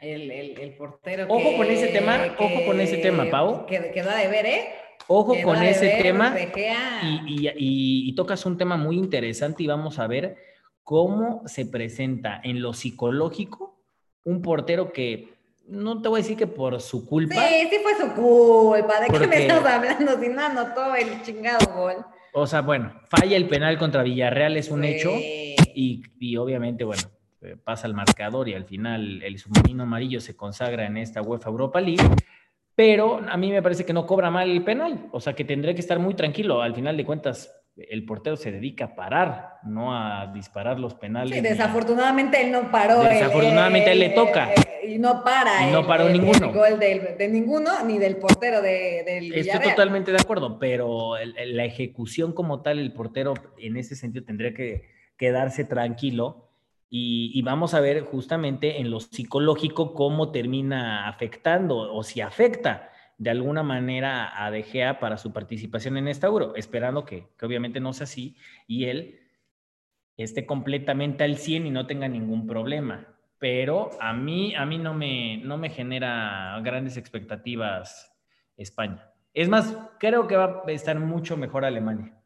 el, 0.00 0.30
el, 0.30 0.60
el 0.60 0.72
portero. 0.76 1.26
Ojo 1.28 1.50
que- 1.50 1.56
con 1.56 1.66
ese 1.66 1.88
tema, 1.88 2.18
ojo 2.38 2.64
con 2.66 2.80
ese 2.80 2.98
tema, 2.98 3.24
Pau. 3.30 3.66
Que 3.66 3.90
quedó 3.90 4.10
a 4.10 4.16
deber, 4.16 4.46
¿eh? 4.46 4.68
Ojo 5.08 5.34
con 5.42 5.62
ese 5.62 5.98
tema. 6.02 6.34
Y, 7.02 7.06
y- 7.26 7.48
y- 7.48 8.08
y 8.08 8.14
tocas 8.14 8.44
un 8.46 8.56
tema 8.56 8.76
muy 8.76 8.96
interesante 8.96 9.62
y 9.62 9.66
vamos 9.66 9.98
a 9.98 10.06
ver 10.06 10.36
cómo 10.82 11.42
se 11.46 11.66
presenta 11.66 12.40
en 12.42 12.60
lo 12.62 12.72
psicológico 12.72 13.80
un 14.24 14.40
portero 14.42 14.92
que 14.92 15.34
no 15.66 16.00
te 16.02 16.08
voy 16.08 16.20
a 16.20 16.22
decir 16.22 16.36
que 16.36 16.46
por 16.46 16.80
su 16.80 17.06
culpa. 17.06 17.34
Sí, 17.36 17.68
sí 17.70 17.76
fue 17.82 17.94
su 17.94 18.12
culpa. 18.14 19.00
¿De 19.00 19.06
qué 19.06 19.12
Porque- 19.12 19.26
me 19.26 19.42
estás 19.42 19.64
hablando 19.64 20.20
si 20.20 20.28
no 20.28 20.42
anotó 20.44 20.94
el 20.94 21.22
chingado 21.22 21.66
gol? 21.74 21.94
O 22.32 22.46
sea, 22.46 22.62
bueno, 22.62 22.92
falla 23.08 23.36
el 23.36 23.46
penal 23.48 23.78
contra 23.78 24.02
Villarreal, 24.02 24.56
es 24.56 24.70
un 24.70 24.82
Sí. 24.82 24.88
hecho. 24.88 25.10
Y, 25.74 26.02
y 26.18 26.36
obviamente, 26.36 26.84
bueno, 26.84 27.02
eh, 27.42 27.56
pasa 27.62 27.86
el 27.86 27.94
marcador 27.94 28.48
y 28.48 28.54
al 28.54 28.64
final 28.64 29.22
el 29.22 29.38
submarino 29.38 29.84
amarillo 29.84 30.20
se 30.20 30.34
consagra 30.36 30.86
en 30.86 30.96
esta 30.96 31.22
UEFA 31.22 31.50
Europa 31.50 31.80
League. 31.80 32.02
Pero 32.76 33.20
a 33.28 33.36
mí 33.36 33.50
me 33.50 33.62
parece 33.62 33.84
que 33.84 33.92
no 33.92 34.06
cobra 34.06 34.30
mal 34.30 34.50
el 34.50 34.64
penal. 34.64 35.08
O 35.12 35.20
sea, 35.20 35.34
que 35.34 35.44
tendré 35.44 35.74
que 35.74 35.80
estar 35.80 35.98
muy 35.98 36.14
tranquilo. 36.14 36.60
Al 36.60 36.74
final 36.74 36.96
de 36.96 37.04
cuentas, 37.04 37.52
el 37.76 38.04
portero 38.04 38.36
se 38.36 38.50
dedica 38.52 38.84
a 38.86 38.94
parar, 38.96 39.54
no 39.64 39.96
a 39.96 40.32
disparar 40.32 40.78
los 40.80 40.94
penales. 40.94 41.34
Sí, 41.36 41.40
desafortunadamente 41.40 42.40
él 42.42 42.50
no 42.52 42.70
paró. 42.70 43.02
el- 43.02 43.08
Desafortunadamente 43.10 43.90
a 43.90 43.92
él 43.92 43.98
le 44.00 44.06
el- 44.06 44.14
toca. 44.14 44.48
el- 44.52 44.90
y 44.92 44.98
no 44.98 45.22
para. 45.24 45.68
Y 45.68 45.72
no 45.72 45.80
el- 45.80 45.86
paró 45.86 46.06
el- 46.08 46.12
ninguno. 46.14 46.46
El 46.48 46.52
gol 46.52 46.78
del- 46.78 47.16
de 47.16 47.28
ninguno, 47.28 47.70
ni 47.86 47.98
del 47.98 48.16
portero 48.16 48.60
de, 48.60 49.02
del 49.04 49.24
Estoy 49.26 49.42
Villarreal. 49.42 49.70
totalmente 49.70 50.10
de 50.12 50.18
acuerdo, 50.20 50.58
pero 50.58 51.16
el- 51.16 51.36
el- 51.38 51.56
la 51.56 51.64
ejecución 51.64 52.32
como 52.32 52.60
tal, 52.62 52.78
el 52.78 52.92
portero 52.92 53.34
en 53.58 53.76
ese 53.76 53.94
sentido 53.96 54.24
tendría 54.24 54.52
que 54.52 54.82
quedarse 55.16 55.64
tranquilo 55.64 56.43
y, 56.96 57.32
y 57.34 57.42
vamos 57.42 57.74
a 57.74 57.80
ver 57.80 58.04
justamente 58.04 58.80
en 58.80 58.88
lo 58.88 59.00
psicológico 59.00 59.94
cómo 59.94 60.30
termina 60.30 61.08
afectando 61.08 61.92
o 61.92 62.04
si 62.04 62.20
afecta 62.20 62.92
de 63.18 63.30
alguna 63.30 63.64
manera 63.64 64.44
a 64.44 64.52
De 64.52 64.62
Gea 64.62 65.00
para 65.00 65.16
su 65.16 65.32
participación 65.32 65.96
en 65.96 66.06
esta 66.06 66.28
Euro, 66.28 66.54
esperando 66.54 67.04
que, 67.04 67.26
que 67.36 67.46
obviamente 67.46 67.80
no 67.80 67.92
sea 67.92 68.04
así 68.04 68.36
y 68.68 68.84
él 68.84 69.18
esté 70.16 70.46
completamente 70.46 71.24
al 71.24 71.36
100 71.36 71.66
y 71.66 71.70
no 71.72 71.88
tenga 71.88 72.06
ningún 72.06 72.46
problema. 72.46 73.08
Pero 73.40 73.90
a 74.00 74.12
mí, 74.12 74.54
a 74.54 74.64
mí 74.64 74.78
no, 74.78 74.94
me, 74.94 75.38
no 75.38 75.58
me 75.58 75.70
genera 75.70 76.60
grandes 76.62 76.96
expectativas 76.96 78.16
España. 78.56 79.10
Es 79.32 79.48
más, 79.48 79.76
creo 79.98 80.28
que 80.28 80.36
va 80.36 80.62
a 80.64 80.70
estar 80.70 81.00
mucho 81.00 81.36
mejor 81.36 81.64
Alemania. 81.64 82.16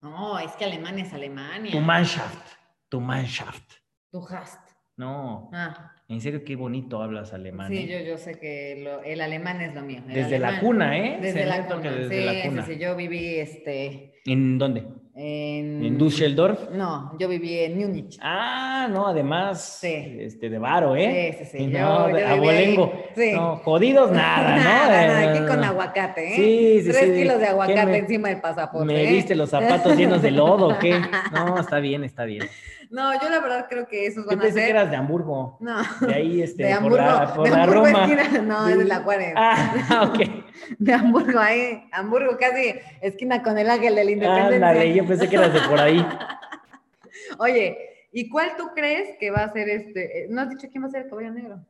No, 0.00 0.36
es 0.40 0.50
que 0.56 0.64
Alemania 0.64 1.04
es 1.04 1.14
Alemania. 1.14 1.70
Tu 1.70 1.78
Mannschaft, 1.78 2.61
tu 2.92 3.00
Mannschaft. 3.00 3.72
Tu 4.10 4.18
hast. 4.28 4.60
No, 4.98 5.48
Ah, 5.54 5.92
en 6.08 6.20
serio, 6.20 6.44
qué 6.44 6.56
bonito 6.56 7.02
hablas 7.02 7.32
alemán. 7.32 7.68
sí, 7.72 7.78
¿eh? 7.78 8.04
yo, 8.04 8.06
yo 8.10 8.18
sé 8.18 8.38
que 8.38 8.82
lo- 8.84 9.02
el 9.02 9.22
alemán 9.22 9.62
es 9.62 9.74
lo 9.74 9.80
mío. 9.80 10.02
el 10.06 10.12
Desde 10.12 10.38
la 10.38 10.60
cuna, 10.60 10.98
¿eh? 10.98 11.16
Desde 11.22 11.46
la 11.46 11.66
cuna. 11.66 11.90
desde 11.90 12.18
sí, 12.20 12.24
la 12.26 12.32
sí, 12.34 12.48
cuna. 12.50 12.66
sí, 12.66 12.78
yo 12.78 12.94
viví 12.94 13.36
este, 13.36 14.12
¿En 14.26 14.58
dónde? 14.58 14.84
en... 15.14 15.84
¿En 15.84 15.98
Düsseldorf? 15.98 16.70
No, 16.70 17.16
yo 17.18 17.28
viví 17.28 17.58
en 17.60 17.78
Múnich. 17.78 18.18
Ah, 18.22 18.86
no, 18.90 19.06
además, 19.08 19.78
Sí. 19.80 20.16
este, 20.20 20.48
de 20.50 20.58
varo, 20.58 20.94
¿eh? 20.94 21.36
Sí, 21.38 21.44
sí, 21.46 21.58
sí, 21.58 21.70
yo- 21.70 21.78
No, 21.80 22.08
yo 22.10 22.14
de 22.16 22.22
viví 22.22 22.34
abolengo. 22.34 22.92
Sí. 23.16 23.32
No, 23.34 23.56
jodidos 23.56 24.10
nada, 24.12 24.56
¿no? 24.56 24.62
Nada, 24.64 25.06
nada, 25.06 25.24
Eh, 25.24 25.28
aquí 25.30 25.40
no, 25.40 25.48
con 25.48 25.60
no. 25.60 25.66
aguacate, 25.68 26.32
¿eh? 26.32 26.36
Sí, 26.36 26.82
sí, 26.82 26.90
Tres 26.92 27.04
sí. 27.14 27.20
kilos 27.22 27.38
de 27.38 27.44
¿Qué 27.44 27.50
aguacate 27.50 27.86
me- 27.86 27.98
encima 27.98 28.28
del 28.28 28.40
pasaporte. 28.42 28.86
¿Me 28.86 29.02
¿eh? 29.08 29.12
viste 29.12 29.34
los 29.34 29.48
zapatos 29.50 29.96
llenos 29.96 30.20
de 30.22 30.30
lodo 30.30 30.68
o 30.68 30.78
qué? 30.78 30.92
No, 31.32 31.58
está 31.58 31.78
bien, 31.80 32.04
está 32.04 32.24
bien. 32.24 32.46
No, 32.92 33.12
yo 33.20 33.30
la 33.30 33.40
verdad 33.40 33.66
creo 33.70 33.88
que 33.88 34.06
esos 34.06 34.24
Yo 34.24 34.28
van 34.30 34.38
a 34.38 34.42
pensé 34.42 34.58
ser... 34.58 34.64
que 34.66 34.70
eras 34.70 34.90
de 34.90 34.96
Hamburgo. 34.96 35.56
No, 35.60 35.82
De 36.06 36.14
ahí, 36.14 36.42
este, 36.42 36.64
de 36.64 36.68
por 36.74 36.78
Hamburgo, 36.78 36.96
la, 37.04 37.34
por 37.34 37.44
de 37.44 37.50
la 37.50 37.62
Hamburgo 37.62 37.84
Roma. 37.86 38.04
esquina, 38.04 38.42
no, 38.42 38.68
es 38.68 38.78
de 38.78 38.84
la 38.84 38.96
Juárez. 39.00 39.32
Ah, 39.36 40.10
ok. 40.12 40.18
De 40.78 40.92
Hamburgo, 40.92 41.38
ahí, 41.40 41.82
Hamburgo 41.92 42.36
casi 42.38 42.74
esquina 43.00 43.42
con 43.42 43.56
el 43.58 43.68
ángel 43.70 43.94
de 43.94 44.04
la 44.04 44.10
independencia. 44.10 44.54
Ándale, 44.54 44.94
yo 44.94 45.06
pensé 45.06 45.28
que 45.28 45.36
eras 45.36 45.52
de 45.54 45.60
por 45.62 45.80
ahí. 45.80 46.06
Oye, 47.38 47.78
¿y 48.12 48.28
cuál 48.28 48.50
tú 48.56 48.70
crees 48.74 49.16
que 49.18 49.30
va 49.30 49.44
a 49.44 49.52
ser 49.52 49.68
este? 49.70 50.24
eh, 50.24 50.26
¿No 50.30 50.42
has 50.42 50.50
dicho 50.50 50.68
quién 50.70 50.84
va 50.84 50.88
a 50.88 50.90
ser 50.90 51.02
el 51.04 51.08
caballo 51.08 51.32
negro? 51.32 51.64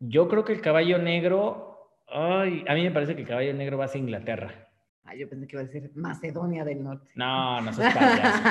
Yo 0.00 0.28
creo 0.28 0.44
que 0.44 0.52
el 0.54 0.60
caballo 0.62 0.98
negro. 0.98 1.90
Ay, 2.08 2.64
a 2.66 2.74
mí 2.74 2.82
me 2.82 2.90
parece 2.90 3.14
que 3.14 3.22
el 3.22 3.28
caballo 3.28 3.52
negro 3.54 3.78
va 3.78 3.84
a 3.84 3.88
ser 3.88 4.00
Inglaterra. 4.00 4.68
Ah, 5.04 5.14
yo 5.14 5.28
pensé 5.28 5.46
que 5.46 5.56
iba 5.56 5.62
a 5.62 5.66
decir 5.66 5.90
Macedonia 5.94 6.64
del 6.64 6.82
Norte. 6.82 7.10
No, 7.14 7.60
no 7.60 7.72
seas 7.72 7.94
payaso. 7.94 8.42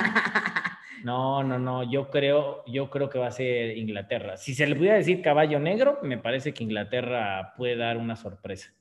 No, 1.03 1.43
no, 1.43 1.59
no. 1.59 1.83
Yo 1.91 2.09
creo, 2.09 2.63
yo 2.65 2.89
creo 2.89 3.09
que 3.09 3.19
va 3.19 3.27
a 3.27 3.31
ser 3.31 3.77
Inglaterra. 3.77 4.37
Si 4.37 4.53
se 4.55 4.65
le 4.65 4.75
pudiera 4.75 4.95
decir 4.95 5.21
caballo 5.21 5.59
negro, 5.59 5.99
me 6.01 6.17
parece 6.17 6.53
que 6.53 6.63
Inglaterra 6.63 7.53
puede 7.57 7.75
dar 7.75 7.97
una 7.97 8.15
sorpresa. 8.15 8.73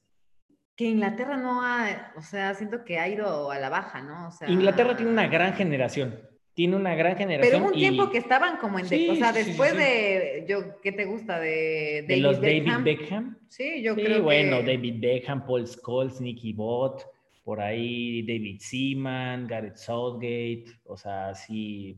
que 0.76 0.84
Inglaterra 0.84 1.36
no 1.36 1.62
ha, 1.62 2.12
o 2.16 2.22
sea, 2.22 2.54
siento 2.54 2.84
que 2.84 2.98
ha 2.98 3.06
ido 3.08 3.50
a 3.50 3.58
la 3.58 3.68
baja, 3.68 4.02
¿no? 4.02 4.28
O 4.28 4.30
sea, 4.30 4.48
Inglaterra 4.48 4.96
tiene 4.96 5.10
una 5.12 5.26
gran 5.26 5.52
generación. 5.54 6.18
Tiene 6.54 6.76
una 6.76 6.94
gran 6.94 7.16
generación. 7.16 7.50
Pero 7.50 7.64
hubo 7.64 7.72
un 7.72 7.78
y 7.78 7.80
tiempo 7.80 8.10
que 8.10 8.18
estaban 8.18 8.56
como 8.58 8.78
en, 8.78 8.86
de- 8.88 9.10
o 9.10 9.14
sea, 9.16 9.32
sí, 9.32 9.44
después 9.44 9.70
sí. 9.72 9.76
de, 9.78 10.44
yo, 10.48 10.80
¿qué 10.82 10.92
te 10.92 11.04
gusta? 11.06 11.40
De, 11.40 12.04
de 12.06 12.16
los 12.18 12.40
David 12.40 12.66
David 12.70 12.84
Beckham. 12.84 13.38
Sí, 13.48 13.82
yo 13.82 13.94
sí, 13.94 14.02
creo 14.04 14.22
bueno, 14.22 14.58
que... 14.60 14.66
David 14.76 14.96
Beckham, 15.00 15.46
Paul 15.46 15.66
Scholes, 15.66 16.20
Nicky 16.20 16.52
Bott, 16.52 17.04
por 17.42 17.60
ahí 17.60 18.22
David 18.22 18.58
Seaman, 18.60 19.46
Gareth 19.46 19.76
Southgate, 19.76 20.66
o 20.84 20.96
sea, 20.96 21.34
sí, 21.34 21.96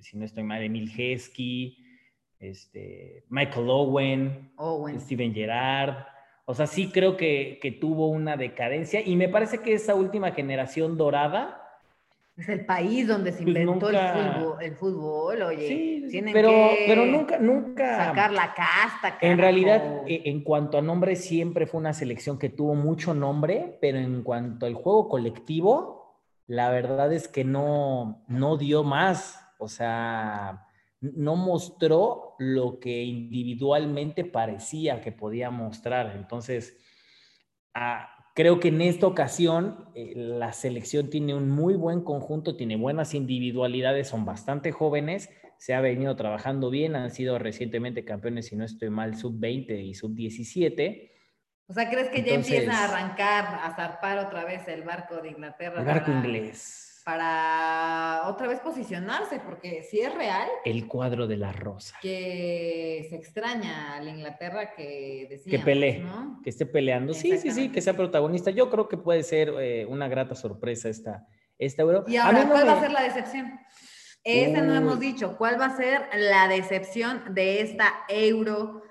si 0.00 0.16
no 0.16 0.24
estoy 0.24 0.42
mal, 0.44 0.62
Emil 0.62 0.90
Heskey, 0.96 1.76
este, 2.38 3.24
Michael 3.28 3.66
Owen, 3.70 4.52
bueno. 4.56 5.00
Steven 5.00 5.32
Gerrard. 5.34 6.06
O 6.44 6.54
sea, 6.54 6.66
sí 6.66 6.90
creo 6.92 7.16
que, 7.16 7.58
que 7.60 7.72
tuvo 7.72 8.08
una 8.08 8.36
decadencia 8.36 9.00
y 9.04 9.16
me 9.16 9.28
parece 9.28 9.58
que 9.58 9.72
esa 9.74 9.94
última 9.94 10.30
generación 10.32 10.96
dorada, 10.96 11.62
Es 12.36 12.48
el 12.50 12.66
país 12.66 13.08
donde 13.08 13.32
se 13.32 13.38
Pues 13.44 13.48
inventó 13.48 13.86
nunca- 13.90 14.18
el, 14.18 14.34
fútbol, 14.44 14.62
el 14.62 14.76
fútbol, 14.76 15.42
oye. 15.42 15.68
sí, 15.68 16.06
tienen 16.10 16.34
pero, 16.34 16.50
que 16.50 16.84
pero 16.86 17.06
nunca, 17.06 17.38
nunca... 17.38 17.96
sacar 18.08 18.30
la 18.30 18.52
casta, 18.54 19.18
En 19.22 19.38
realidad, 19.38 20.02
e- 20.06 20.22
en 20.26 20.42
cuanto 20.42 20.76
a 20.76 20.82
nombre, 20.82 21.16
siempre 21.16 21.66
fue 21.66 21.80
una 21.80 21.94
selección 21.94 22.38
que 22.38 22.50
tuvo 22.50 22.74
mucho 22.74 23.14
nombre, 23.14 23.78
pero 23.80 23.96
en 23.98 24.22
cuanto 24.22 24.66
al 24.66 24.74
juego 24.74 25.08
colectivo, 25.08 26.20
la 26.46 26.68
verdad 26.70 27.10
es 27.12 27.26
que 27.26 27.42
no, 27.42 28.22
no 28.28 28.56
dio 28.58 28.84
más. 28.84 29.42
O 29.58 29.68
sea, 29.68 30.66
no 31.00 31.36
mostró 31.36 32.34
lo 32.38 32.78
que 32.80 33.02
individualmente 33.04 34.24
parecía 34.24 35.00
que 35.00 35.12
podía 35.12 35.50
mostrar. 35.50 36.14
Entonces, 36.16 36.76
ah, 37.74 38.08
creo 38.34 38.60
que 38.60 38.68
en 38.68 38.80
esta 38.82 39.06
ocasión 39.06 39.90
eh, 39.94 40.12
la 40.16 40.52
selección 40.52 41.10
tiene 41.10 41.34
un 41.34 41.50
muy 41.50 41.74
buen 41.74 42.02
conjunto, 42.02 42.56
tiene 42.56 42.76
buenas 42.76 43.14
individualidades, 43.14 44.08
son 44.08 44.24
bastante 44.24 44.72
jóvenes, 44.72 45.30
se 45.58 45.72
ha 45.74 45.80
venido 45.80 46.14
trabajando 46.16 46.68
bien, 46.70 46.96
han 46.96 47.10
sido 47.10 47.38
recientemente 47.38 48.04
campeones, 48.04 48.46
si 48.46 48.56
no 48.56 48.64
estoy 48.64 48.90
mal, 48.90 49.16
sub-20 49.16 49.82
y 49.84 49.94
sub-17. 49.94 51.12
O 51.68 51.72
sea, 51.72 51.88
¿crees 51.90 52.08
que 52.10 52.18
Entonces- 52.18 52.48
ya 52.48 52.56
empieza 52.58 52.78
a 52.78 52.84
arrancar, 52.84 53.60
a 53.62 53.74
zarpar 53.74 54.18
otra 54.18 54.44
vez 54.44 54.68
el 54.68 54.82
barco 54.82 55.16
de 55.22 55.30
Inglaterra? 55.30 55.80
El 55.80 55.86
barco 55.86 56.06
para- 56.12 56.18
inglés, 56.18 56.95
Para 57.06 58.22
otra 58.26 58.48
vez 58.48 58.58
posicionarse, 58.58 59.38
porque 59.38 59.84
si 59.84 60.00
es 60.00 60.12
real 60.12 60.48
el 60.64 60.88
cuadro 60.88 61.28
de 61.28 61.36
la 61.36 61.52
rosa, 61.52 61.96
que 62.02 63.06
se 63.08 63.14
extraña 63.14 63.94
a 63.94 64.02
la 64.02 64.10
Inglaterra 64.10 64.74
que 64.74 65.28
decíamos, 65.30 65.60
que 65.60 65.64
pelee, 65.64 66.00
¿no? 66.00 66.40
que 66.42 66.50
esté 66.50 66.66
peleando. 66.66 67.14
Sí, 67.14 67.38
sí, 67.38 67.52
sí, 67.52 67.68
que 67.68 67.80
sea 67.80 67.94
protagonista. 67.94 68.50
Yo 68.50 68.68
creo 68.70 68.88
que 68.88 68.96
puede 68.96 69.22
ser 69.22 69.54
eh, 69.60 69.86
una 69.88 70.08
grata 70.08 70.34
sorpresa 70.34 70.88
esta, 70.88 71.28
esta 71.60 71.82
Euro. 71.82 72.04
Y 72.08 72.16
ahora, 72.16 72.42
no 72.42 72.50
¿cuál 72.50 72.66
va 72.66 72.72
a 72.72 72.80
ser 72.80 72.90
la 72.90 73.02
decepción? 73.04 73.60
Esa 74.24 74.60
no 74.62 74.74
hemos 74.74 74.98
dicho. 74.98 75.36
¿Cuál 75.38 75.60
va 75.60 75.66
a 75.66 75.76
ser 75.76 76.08
la 76.12 76.48
decepción 76.48 77.22
de 77.34 77.60
esta 77.60 77.94
Euro? 78.08 78.82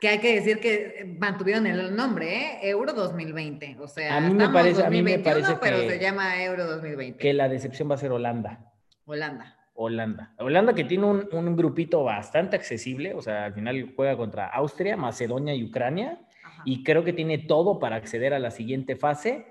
Que 0.00 0.08
hay 0.08 0.18
que 0.18 0.34
decir 0.34 0.60
que 0.60 1.14
mantuvieron 1.18 1.66
el 1.66 1.94
nombre, 1.94 2.34
¿eh? 2.34 2.58
Euro 2.70 2.92
2020. 2.94 3.76
O 3.80 3.86
sea, 3.86 4.16
A 4.16 4.20
mí 4.20 4.32
me 4.32 4.48
parece- 4.48 4.82
a 4.82 4.88
mí 4.90 5.02
me 5.02 5.18
2021, 5.18 5.58
parece 5.58 5.58
pero 5.60 5.80
que- 5.82 5.90
se 5.96 5.98
llama 6.02 6.42
Euro 6.42 6.66
2020. 6.66 7.18
que 7.18 7.34
la 7.34 7.48
decepción 7.48 7.90
va 7.90 7.96
a 7.96 7.98
ser 7.98 8.10
Holanda. 8.12 8.72
Holanda. 9.04 9.56
Holanda. 9.74 10.34
Holanda 10.38 10.74
que 10.74 10.84
tiene 10.84 11.04
un, 11.06 11.28
un 11.32 11.56
grupito 11.56 12.02
bastante 12.04 12.56
accesible, 12.56 13.14
o 13.14 13.22
sea, 13.22 13.44
al 13.46 13.54
final 13.54 13.92
juega 13.96 14.16
contra 14.16 14.46
Austria, 14.46 14.96
Macedonia 14.96 15.54
y 15.54 15.64
Ucrania, 15.64 16.18
Ajá. 16.44 16.62
y 16.66 16.82
creo 16.84 17.02
que 17.04 17.12
tiene 17.14 17.38
todo 17.38 17.78
para 17.78 17.96
acceder 17.96 18.34
a 18.34 18.38
la 18.38 18.50
siguiente 18.50 18.96
fase. 18.96 19.46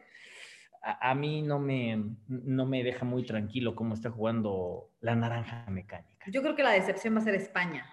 A, 0.81 1.09
a 1.12 1.15
mí 1.15 1.41
no 1.41 1.59
me, 1.59 2.03
no 2.27 2.65
me 2.65 2.83
deja 2.83 3.05
muy 3.05 3.23
tranquilo 3.25 3.75
cómo 3.75 3.93
está 3.95 4.09
jugando 4.12 4.89
la 5.01 5.15
naranja 5.15 5.65
mecánica. 5.69 6.25
Yo 6.31 6.41
creo 6.41 6.55
que 6.55 6.63
la 6.63 6.71
decepción 6.71 7.15
va 7.15 7.19
a 7.19 7.23
ser 7.23 7.35
España. 7.35 7.85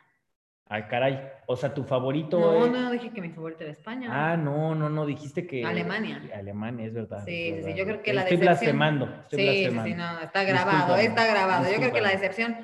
Ay, 0.68 0.82
caray. 0.90 1.20
O 1.46 1.54
sea, 1.56 1.72
tu 1.72 1.84
favorito. 1.84 2.40
No, 2.40 2.66
es- 2.66 2.72
no, 2.72 2.90
dije 2.90 3.10
que 3.10 3.20
mi 3.20 3.30
favorita 3.30 3.62
era 3.64 3.72
España. 3.72 4.08
Ah, 4.10 4.36
no, 4.36 4.74
no, 4.74 4.88
no, 4.88 5.06
dijiste 5.06 5.46
que. 5.46 5.64
Alemania. 5.64 6.20
Alemania, 6.34 6.86
es 6.86 6.92
verdad. 6.94 7.22
Sí, 7.24 7.50
es 7.50 7.64
sí, 7.64 7.72
sí, 7.72 7.78
yo 7.78 7.84
creo 7.84 8.02
que 8.02 8.12
la 8.12 8.22
Estoy 8.22 8.38
decepción- 8.38 8.76
blasfemando. 8.76 9.04
Estoy 9.22 9.38
sí, 9.38 9.44
sí, 9.46 9.60
blasfemando. 9.70 9.88
sí, 9.90 9.94
no, 9.94 10.20
está 10.20 10.42
grabado, 10.44 10.96
está 10.96 11.26
grabado. 11.26 11.70
Yo 11.70 11.76
creo 11.76 11.92
que 11.92 12.00
la 12.00 12.10
decepción 12.10 12.56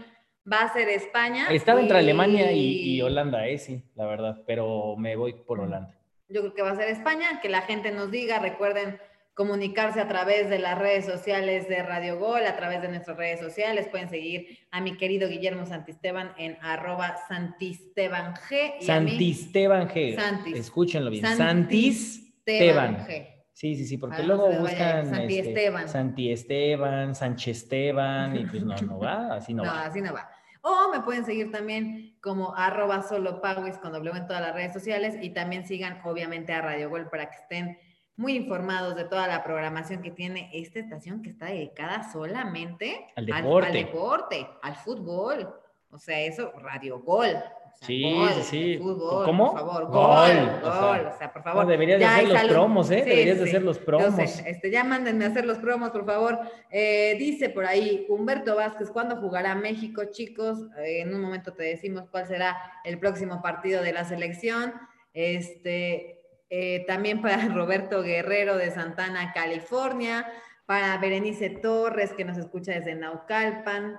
va 0.52 0.62
a 0.62 0.72
ser 0.72 0.88
España. 0.88 1.46
Estaba 1.50 1.80
entre 1.80 1.98
Alemania 1.98 2.50
y, 2.50 2.96
y 2.96 3.02
Holanda, 3.02 3.46
eh, 3.46 3.58
sí, 3.58 3.84
la 3.94 4.06
verdad, 4.06 4.42
pero 4.46 4.96
me 4.96 5.14
voy 5.14 5.34
por 5.34 5.60
Holanda. 5.60 5.94
Yo 6.28 6.40
creo 6.40 6.54
que 6.54 6.62
va 6.62 6.70
a 6.72 6.76
ser 6.76 6.88
España, 6.88 7.40
que 7.40 7.48
la 7.48 7.60
gente 7.62 7.92
nos 7.92 8.10
diga, 8.10 8.40
recuerden 8.40 8.98
comunicarse 9.34 10.00
a 10.00 10.08
través 10.08 10.50
de 10.50 10.58
las 10.58 10.78
redes 10.78 11.06
sociales 11.06 11.68
de 11.68 11.82
Radio 11.82 12.18
Gol, 12.18 12.44
a 12.46 12.56
través 12.56 12.82
de 12.82 12.88
nuestras 12.88 13.16
redes 13.16 13.40
sociales. 13.40 13.88
Pueden 13.88 14.10
seguir 14.10 14.58
a 14.70 14.80
mi 14.80 14.96
querido 14.96 15.28
Guillermo 15.28 15.66
Santisteban 15.66 16.32
en 16.36 16.58
arroba 16.60 17.16
Santisteban 17.28 18.34
G. 18.34 18.74
y 18.80 18.84
Santisteban 18.84 19.88
G. 19.88 20.16
Santis. 20.16 20.58
Escúchenlo 20.58 21.10
bien. 21.10 21.24
Santisteban. 21.26 23.06
G. 23.06 23.28
Sí, 23.52 23.76
sí, 23.76 23.86
sí, 23.86 23.96
porque 23.96 24.22
luego 24.22 24.50
buscan 24.50 25.06
Santi 25.06 25.38
este, 25.38 25.50
Esteban. 25.50 25.88
Santi 25.88 26.32
Esteban, 26.32 27.14
Sánchez 27.14 27.58
Esteban, 27.58 28.36
y 28.36 28.46
pues 28.46 28.64
no, 28.64 28.74
no 28.74 28.98
va, 28.98 29.36
así 29.36 29.54
no, 29.54 29.62
No, 29.64 29.70
va. 29.70 29.84
así 29.84 30.00
no 30.00 30.12
va. 30.12 30.28
O 30.62 30.90
me 30.90 31.00
pueden 31.00 31.24
seguir 31.24 31.50
también 31.50 32.16
como 32.20 32.56
arroba 32.56 33.02
solopawis 33.02 33.78
con 33.78 33.92
W 33.92 34.16
en 34.16 34.26
todas 34.26 34.42
las 34.42 34.54
redes 34.54 34.72
sociales 34.72 35.16
y 35.20 35.30
también 35.30 35.66
sigan 35.66 36.00
obviamente 36.04 36.52
a 36.52 36.60
Radio 36.60 36.88
Gol 36.88 37.08
para 37.10 37.30
que 37.30 37.36
estén 37.36 37.78
muy 38.16 38.34
informados 38.36 38.94
de 38.96 39.04
toda 39.04 39.26
la 39.26 39.42
programación 39.42 40.02
que 40.02 40.10
tiene 40.10 40.50
esta 40.52 40.78
estación 40.78 41.22
que 41.22 41.30
está 41.30 41.46
dedicada 41.46 42.10
solamente 42.12 43.06
Al 43.16 43.26
deporte. 43.26 43.66
al, 43.68 43.72
deporte, 43.72 44.46
al 44.62 44.76
fútbol. 44.76 45.54
O 45.90 45.98
sea, 45.98 46.20
eso, 46.20 46.52
Radio 46.58 47.00
Gol. 47.00 47.28
O 47.36 47.74
sea, 47.74 47.86
Sí, 47.86 48.14
gol, 48.14 48.28
sí, 48.34 48.42
sí. 48.42 48.78
Fútbol, 48.78 49.24
¿Cómo? 49.24 49.50
Por 49.52 49.60
favor, 49.60 49.86
Gol, 49.86 49.92
gol, 49.92 50.60
o 50.62 50.72
sea, 50.72 51.12
O 51.14 51.18
sea, 51.18 51.32
por 51.32 51.42
favor. 51.42 51.64
No, 51.64 51.70
deberías 51.70 51.98
de 51.98 52.04
hacer 52.04 52.28
los 52.28 52.38
salud. 52.38 52.52
promos, 52.52 52.90
¿eh? 52.90 53.02
Sí, 53.02 53.10
deberías 53.10 53.38
de 53.38 53.44
hacer 53.44 53.62
los 53.62 53.78
promos. 53.78 54.18
este, 54.46 54.70
ya 54.70 54.84
mándenme 54.84 55.24
a 55.24 55.28
hacer 55.28 55.46
los 55.46 55.58
promos, 55.58 55.90
por 55.90 56.04
favor. 56.04 56.38
Eh, 56.70 57.16
dice 57.18 57.48
por 57.48 57.64
ahí 57.64 58.06
Humberto 58.10 58.56
Vázquez, 58.56 58.90
¿cuándo 58.90 59.16
jugará 59.16 59.54
México, 59.54 60.02
chicos? 60.10 60.58
Eh, 60.78 61.00
en 61.00 61.14
un 61.14 61.20
momento 61.22 61.54
te 61.54 61.64
decimos 61.64 62.04
cuál 62.10 62.26
será 62.26 62.56
el 62.84 62.98
próximo 62.98 63.40
partido 63.42 63.82
de 63.82 63.92
la 63.94 64.04
selección. 64.04 64.74
Este, 65.14 66.21
eh, 66.54 66.84
también 66.86 67.22
para 67.22 67.48
Roberto 67.48 68.02
Guerrero 68.02 68.56
de 68.58 68.70
Santana, 68.70 69.32
California. 69.32 70.30
Para 70.66 70.96
Berenice 70.98 71.48
Torres, 71.50 72.12
que 72.12 72.24
nos 72.24 72.36
escucha 72.38 72.72
desde 72.72 72.94
Naucalpan. 72.94 73.98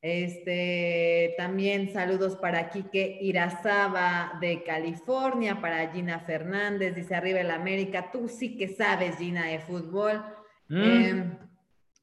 Este, 0.00 1.34
también 1.38 1.92
saludos 1.92 2.36
para 2.36 2.70
Quique 2.70 3.18
Irazaba 3.20 4.36
de 4.40 4.64
California, 4.64 5.60
para 5.60 5.92
Gina 5.92 6.18
Fernández, 6.18 6.96
dice 6.96 7.14
arriba 7.14 7.38
el 7.38 7.52
América, 7.52 8.10
tú 8.10 8.26
sí 8.28 8.56
que 8.56 8.66
sabes, 8.68 9.16
Gina, 9.18 9.46
de 9.46 9.60
fútbol. 9.60 10.24
Mm, 10.68 10.82
Eh, 10.82 11.38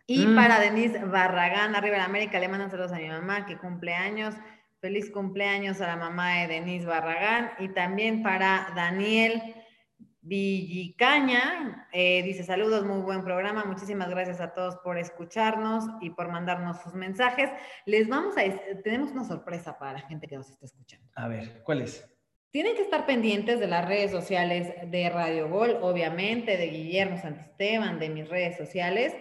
y 0.07 0.25
Mm. 0.27 0.35
para 0.35 0.59
Denise 0.59 1.03
Barragán, 1.03 1.75
arriba 1.75 1.97
el 1.97 2.03
América, 2.03 2.39
le 2.39 2.47
mandan 2.47 2.71
saludos 2.71 2.93
a 2.93 2.99
mi 2.99 3.09
mamá 3.09 3.45
que 3.45 3.57
cumple 3.57 3.93
años. 3.93 4.33
Feliz 4.79 5.11
cumpleaños 5.11 5.81
a 5.81 5.87
la 5.87 5.97
mamá 5.97 6.35
de 6.37 6.47
Denise 6.47 6.85
Barragán. 6.87 7.51
Y 7.59 7.67
también 7.69 8.23
para 8.23 8.71
Daniel 8.77 9.55
Villicaña, 10.21 11.87
eh, 11.93 12.21
dice 12.23 12.43
saludos, 12.43 12.85
muy 12.85 13.01
buen 13.01 13.23
programa. 13.23 13.63
Muchísimas 13.63 14.09
gracias 14.09 14.41
a 14.41 14.53
todos 14.53 14.75
por 14.77 14.97
escucharnos 14.97 15.85
y 16.01 16.09
por 16.09 16.29
mandarnos 16.29 16.81
sus 16.81 16.93
mensajes. 16.93 17.49
Les 17.85 18.07
vamos 18.09 18.35
a, 18.37 18.41
tenemos 18.83 19.11
una 19.11 19.23
sorpresa 19.23 19.79
para 19.79 19.93
la 19.93 20.01
gente 20.01 20.27
que 20.27 20.35
nos 20.35 20.49
está 20.49 20.65
escuchando. 20.65 21.09
A 21.15 21.27
ver, 21.27 21.63
¿cuál 21.63 21.81
es? 21.81 22.05
Tienen 22.51 22.75
que 22.75 22.81
estar 22.81 23.05
pendientes 23.05 23.59
de 23.59 23.67
las 23.67 23.87
redes 23.87 24.11
sociales 24.11 24.73
de 24.89 25.09
Radio 25.09 25.49
Gol, 25.49 25.77
obviamente, 25.81 26.57
de 26.57 26.67
Guillermo 26.67 27.17
Santisteban, 27.17 27.99
de 27.99 28.09
mis 28.09 28.27
redes 28.27 28.57
sociales, 28.57 29.15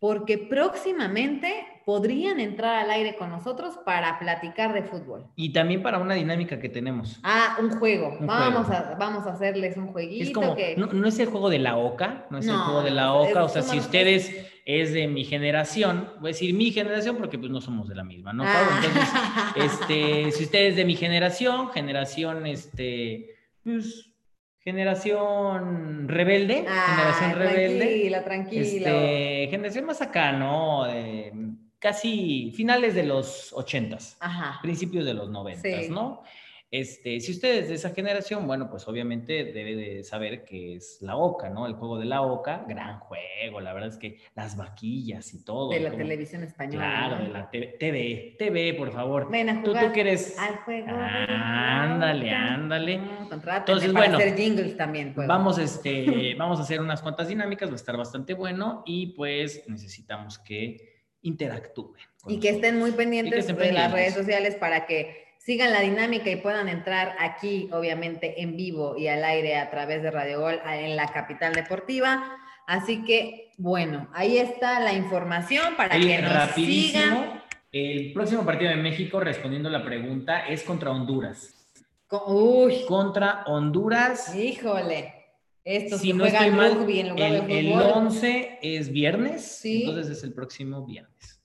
porque 0.00 0.38
próximamente 0.38 1.66
podrían 1.84 2.38
entrar 2.38 2.76
al 2.76 2.90
aire 2.90 3.16
con 3.16 3.30
nosotros 3.30 3.78
para 3.84 4.18
platicar 4.18 4.72
de 4.74 4.82
fútbol. 4.82 5.26
Y 5.36 5.52
también 5.52 5.82
para 5.82 5.98
una 5.98 6.14
dinámica 6.14 6.60
que 6.60 6.68
tenemos. 6.68 7.18
Ah, 7.22 7.56
un 7.60 7.70
juego. 7.70 8.16
Un 8.20 8.26
vamos, 8.26 8.66
juego. 8.66 8.84
A, 8.92 8.94
vamos 8.96 9.26
a 9.26 9.32
hacerles 9.32 9.76
un 9.76 9.88
jueguito. 9.88 10.24
Es 10.24 10.30
como, 10.32 10.54
que... 10.54 10.76
no, 10.76 10.86
no 10.86 11.08
es 11.08 11.18
el 11.18 11.26
juego 11.28 11.48
de 11.50 11.58
la 11.58 11.76
OCA, 11.76 12.26
no 12.30 12.38
es 12.38 12.46
el 12.46 12.56
juego 12.56 12.82
de 12.82 12.90
la 12.90 13.04
es- 13.24 13.30
OCA, 13.30 13.44
o 13.44 13.48
sea, 13.48 13.62
si 13.62 13.78
ustedes 13.78 14.46
es 14.66 14.92
de 14.92 15.08
mi 15.08 15.24
generación, 15.24 16.10
voy 16.20 16.28
a 16.28 16.32
decir 16.34 16.54
mi 16.54 16.70
generación 16.70 17.16
porque 17.16 17.38
pues 17.38 17.50
no 17.50 17.60
somos 17.62 17.88
de 17.88 17.94
la 17.94 18.04
misma, 18.04 18.34
¿no? 18.34 18.44
Pablo? 18.44 18.70
Entonces, 18.76 19.08
Ah. 19.14 19.54
este, 19.56 20.30
si 20.32 20.44
ustedes 20.44 20.76
de 20.76 20.84
mi 20.84 20.94
generación, 20.94 21.70
generación, 21.70 22.46
este, 22.46 23.34
pues, 23.64 24.10
generación 24.60 26.08
rebelde, 26.08 26.64
Ah, 26.68 26.86
generación 26.90 27.38
rebelde, 27.38 27.78
Tranquilo, 27.86 28.22
tranquilo. 28.24 28.62
este, 28.88 29.46
generación 29.50 29.84
más 29.86 30.00
acá, 30.02 30.32
¿no? 30.32 30.84
Casi 31.78 32.52
finales 32.56 32.94
de 32.94 33.04
los 33.04 33.52
ochentas 33.52 34.16
Ajá. 34.20 34.58
principios 34.62 35.04
de 35.04 35.14
los 35.14 35.30
noventas, 35.30 35.84
Sí. 35.86 35.90
¿no? 35.90 36.22
Este, 36.70 37.18
si 37.20 37.32
usted 37.32 37.60
es 37.60 37.68
de 37.70 37.76
esa 37.76 37.90
generación, 37.90 38.46
bueno, 38.46 38.68
pues 38.68 38.86
obviamente 38.88 39.44
debe 39.52 39.74
de 39.74 40.04
saber 40.04 40.44
que 40.44 40.74
es 40.74 40.98
la 41.00 41.16
OCA, 41.16 41.48
¿no? 41.48 41.66
El 41.66 41.72
juego 41.72 41.98
de 41.98 42.04
la 42.04 42.20
OCA, 42.20 42.66
gran 42.68 42.98
juego, 43.00 43.60
la 43.62 43.72
verdad 43.72 43.88
es 43.88 43.96
que 43.96 44.18
las 44.34 44.54
vaquillas 44.54 45.32
y 45.32 45.42
todo. 45.44 45.70
De 45.70 45.80
la 45.80 45.88
como- 45.90 46.02
televisión 46.02 46.44
española. 46.44 46.84
Claro, 46.84 47.18
¿no? 47.20 47.24
de 47.24 47.28
la 47.30 47.50
TV, 47.50 47.66
TV, 47.78 48.36
TV, 48.38 48.74
por 48.74 48.92
favor. 48.92 49.30
Ven 49.30 49.48
a 49.48 49.62
Tú, 49.62 49.70
jugar 49.70 49.86
tú 49.86 49.92
que 49.94 50.00
eres... 50.02 50.38
al 50.38 50.56
juego. 50.58 50.88
Ándale, 50.90 52.30
ándale. 52.32 53.00
Contrátenme 53.30 53.58
Entonces, 53.58 53.92
para 53.92 54.06
bueno, 54.08 54.18
hacer 54.18 54.36
jingles 54.36 54.76
también. 54.76 55.14
puedo. 55.14 55.26
Vamos, 55.28 55.56
este, 55.58 56.34
vamos 56.38 56.58
a 56.58 56.62
hacer 56.62 56.80
unas 56.80 57.00
cuantas 57.00 57.28
dinámicas, 57.28 57.68
va 57.68 57.72
a 57.72 57.76
estar 57.76 57.96
bastante 57.96 58.34
bueno 58.34 58.82
y 58.84 59.08
pues 59.14 59.64
necesitamos 59.68 60.38
que 60.38 61.06
interactúen. 61.22 62.02
Y 62.26 62.40
que 62.40 62.50
estén 62.50 62.78
muy 62.78 62.92
pendientes 62.92 63.38
estén 63.48 63.56
de 63.56 63.72
las 63.72 63.90
redes 63.90 64.12
sociales 64.14 64.54
para 64.56 64.84
que 64.86 65.27
sigan 65.38 65.72
la 65.72 65.80
dinámica 65.80 66.30
y 66.30 66.36
puedan 66.36 66.68
entrar 66.68 67.14
aquí, 67.18 67.68
obviamente, 67.72 68.42
en 68.42 68.56
vivo 68.56 68.96
y 68.96 69.08
al 69.08 69.24
aire 69.24 69.56
a 69.56 69.70
través 69.70 70.02
de 70.02 70.10
Radio 70.10 70.40
Gol 70.40 70.60
en 70.66 70.96
la 70.96 71.06
capital 71.08 71.54
deportiva. 71.54 72.36
Así 72.66 73.04
que, 73.04 73.52
bueno, 73.56 74.08
ahí 74.12 74.36
está 74.38 74.78
la 74.80 74.92
información 74.92 75.74
para 75.76 75.98
que 75.98 76.18
nos 76.20 76.50
sigan. 76.50 77.42
el 77.72 78.12
próximo 78.12 78.44
partido 78.44 78.70
de 78.70 78.76
México, 78.76 79.20
respondiendo 79.20 79.68
a 79.68 79.72
la 79.72 79.84
pregunta, 79.84 80.46
es 80.46 80.62
contra 80.62 80.90
Honduras. 80.90 81.54
Con- 82.06 82.22
Uy, 82.26 82.84
Contra 82.86 83.44
Honduras, 83.46 84.34
híjole. 84.34 85.14
Estos 85.64 86.00
si 86.00 86.14
no 86.14 86.24
estoy 86.24 86.50
mal, 86.50 86.74
rugby 86.76 87.00
en 87.00 87.08
lugar 87.10 87.30
el, 87.32 87.46
de 87.46 87.58
el 87.60 87.66
fútbol. 87.72 87.82
11 87.94 88.58
es 88.62 88.90
viernes, 88.90 89.58
Sí. 89.60 89.82
entonces 89.84 90.16
es 90.16 90.24
el 90.24 90.32
próximo 90.32 90.86
viernes. 90.86 91.40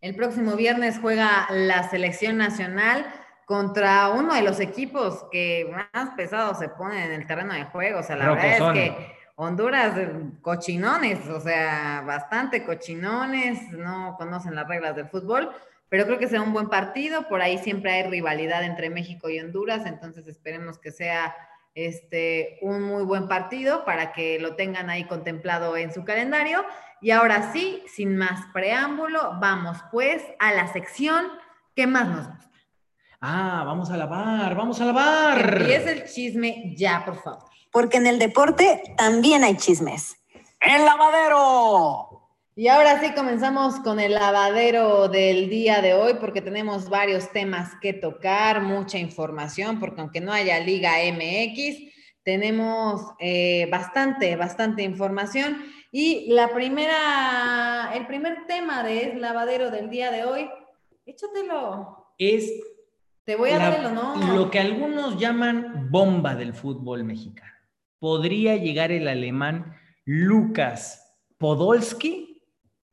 El 0.00 0.14
próximo 0.14 0.54
viernes 0.54 0.98
juega 1.00 1.48
la 1.50 1.88
selección 1.90 2.36
nacional 2.36 3.04
contra 3.46 4.08
uno 4.10 4.34
de 4.34 4.42
los 4.42 4.60
equipos 4.60 5.24
que 5.30 5.70
más 5.70 6.10
pesados 6.16 6.58
se 6.58 6.68
ponen 6.68 7.04
en 7.04 7.12
el 7.12 7.26
terreno 7.26 7.54
de 7.54 7.64
juego. 7.64 8.00
O 8.00 8.02
sea, 8.02 8.16
la 8.16 8.30
verdad 8.30 8.58
Rocosón. 8.58 8.76
es 8.76 8.90
que 8.90 9.14
Honduras, 9.36 9.98
eh, 9.98 10.12
cochinones, 10.42 11.28
o 11.28 11.40
sea, 11.40 12.04
bastante 12.06 12.64
cochinones, 12.64 13.70
no 13.72 14.14
conocen 14.16 14.54
las 14.54 14.68
reglas 14.68 14.94
del 14.94 15.08
fútbol, 15.08 15.50
pero 15.88 16.06
creo 16.06 16.18
que 16.18 16.28
será 16.28 16.42
un 16.42 16.52
buen 16.52 16.68
partido. 16.68 17.28
Por 17.28 17.42
ahí 17.42 17.58
siempre 17.58 17.92
hay 17.92 18.04
rivalidad 18.04 18.62
entre 18.62 18.90
México 18.90 19.28
y 19.28 19.40
Honduras, 19.40 19.86
entonces 19.86 20.26
esperemos 20.28 20.78
que 20.78 20.92
sea 20.92 21.34
este, 21.74 22.58
un 22.62 22.82
muy 22.82 23.02
buen 23.02 23.26
partido 23.26 23.84
para 23.84 24.12
que 24.12 24.38
lo 24.38 24.54
tengan 24.54 24.88
ahí 24.88 25.04
contemplado 25.04 25.76
en 25.76 25.92
su 25.92 26.04
calendario. 26.04 26.64
Y 27.00 27.10
ahora 27.10 27.52
sí, 27.52 27.82
sin 27.88 28.16
más 28.16 28.46
preámbulo, 28.52 29.38
vamos 29.40 29.78
pues 29.90 30.22
a 30.38 30.52
la 30.52 30.68
sección 30.72 31.26
que 31.74 31.88
más 31.88 32.06
nos 32.06 32.28
gusta. 32.28 32.53
Ah, 33.26 33.62
vamos 33.64 33.90
a 33.90 33.96
lavar, 33.96 34.54
vamos 34.54 34.78
a 34.82 34.84
lavar. 34.84 35.62
Empieza 35.62 35.92
el 35.92 36.04
chisme 36.04 36.74
ya, 36.76 37.02
por 37.06 37.22
favor. 37.22 37.44
Porque 37.72 37.96
en 37.96 38.06
el 38.06 38.18
deporte 38.18 38.82
también 38.98 39.44
hay 39.44 39.56
chismes. 39.56 40.18
¡El 40.60 40.84
lavadero! 40.84 42.28
Y 42.54 42.68
ahora 42.68 43.00
sí 43.00 43.14
comenzamos 43.14 43.76
con 43.76 43.98
el 43.98 44.12
lavadero 44.12 45.08
del 45.08 45.48
día 45.48 45.80
de 45.80 45.94
hoy 45.94 46.16
porque 46.20 46.42
tenemos 46.42 46.90
varios 46.90 47.32
temas 47.32 47.70
que 47.80 47.94
tocar, 47.94 48.60
mucha 48.60 48.98
información, 48.98 49.80
porque 49.80 50.02
aunque 50.02 50.20
no 50.20 50.30
haya 50.30 50.60
Liga 50.60 50.92
MX, 51.10 51.94
tenemos 52.24 53.00
eh, 53.20 53.66
bastante, 53.70 54.36
bastante 54.36 54.82
información. 54.82 55.64
Y 55.90 56.30
la 56.30 56.52
primera, 56.52 57.90
el 57.94 58.06
primer 58.06 58.46
tema 58.46 58.82
de 58.82 59.14
lavadero 59.14 59.70
del 59.70 59.88
día 59.88 60.10
de 60.10 60.26
hoy, 60.26 60.50
échatelo. 61.06 62.12
Es 62.18 62.52
Te 63.24 63.36
voy 63.36 63.50
a 63.50 63.58
la- 63.58 63.70
dar 63.70 63.80
el 63.80 63.86
honor. 63.86 64.24
lo 64.34 64.50
que 64.50 64.58
algunos 64.60 65.18
llaman 65.18 65.88
bomba 65.90 66.34
del 66.34 66.52
fútbol 66.54 67.04
mexicano. 67.04 67.52
Podría 67.98 68.56
llegar 68.56 68.92
el 68.92 69.08
alemán 69.08 69.76
Lucas 70.04 71.16
Podolski 71.38 72.42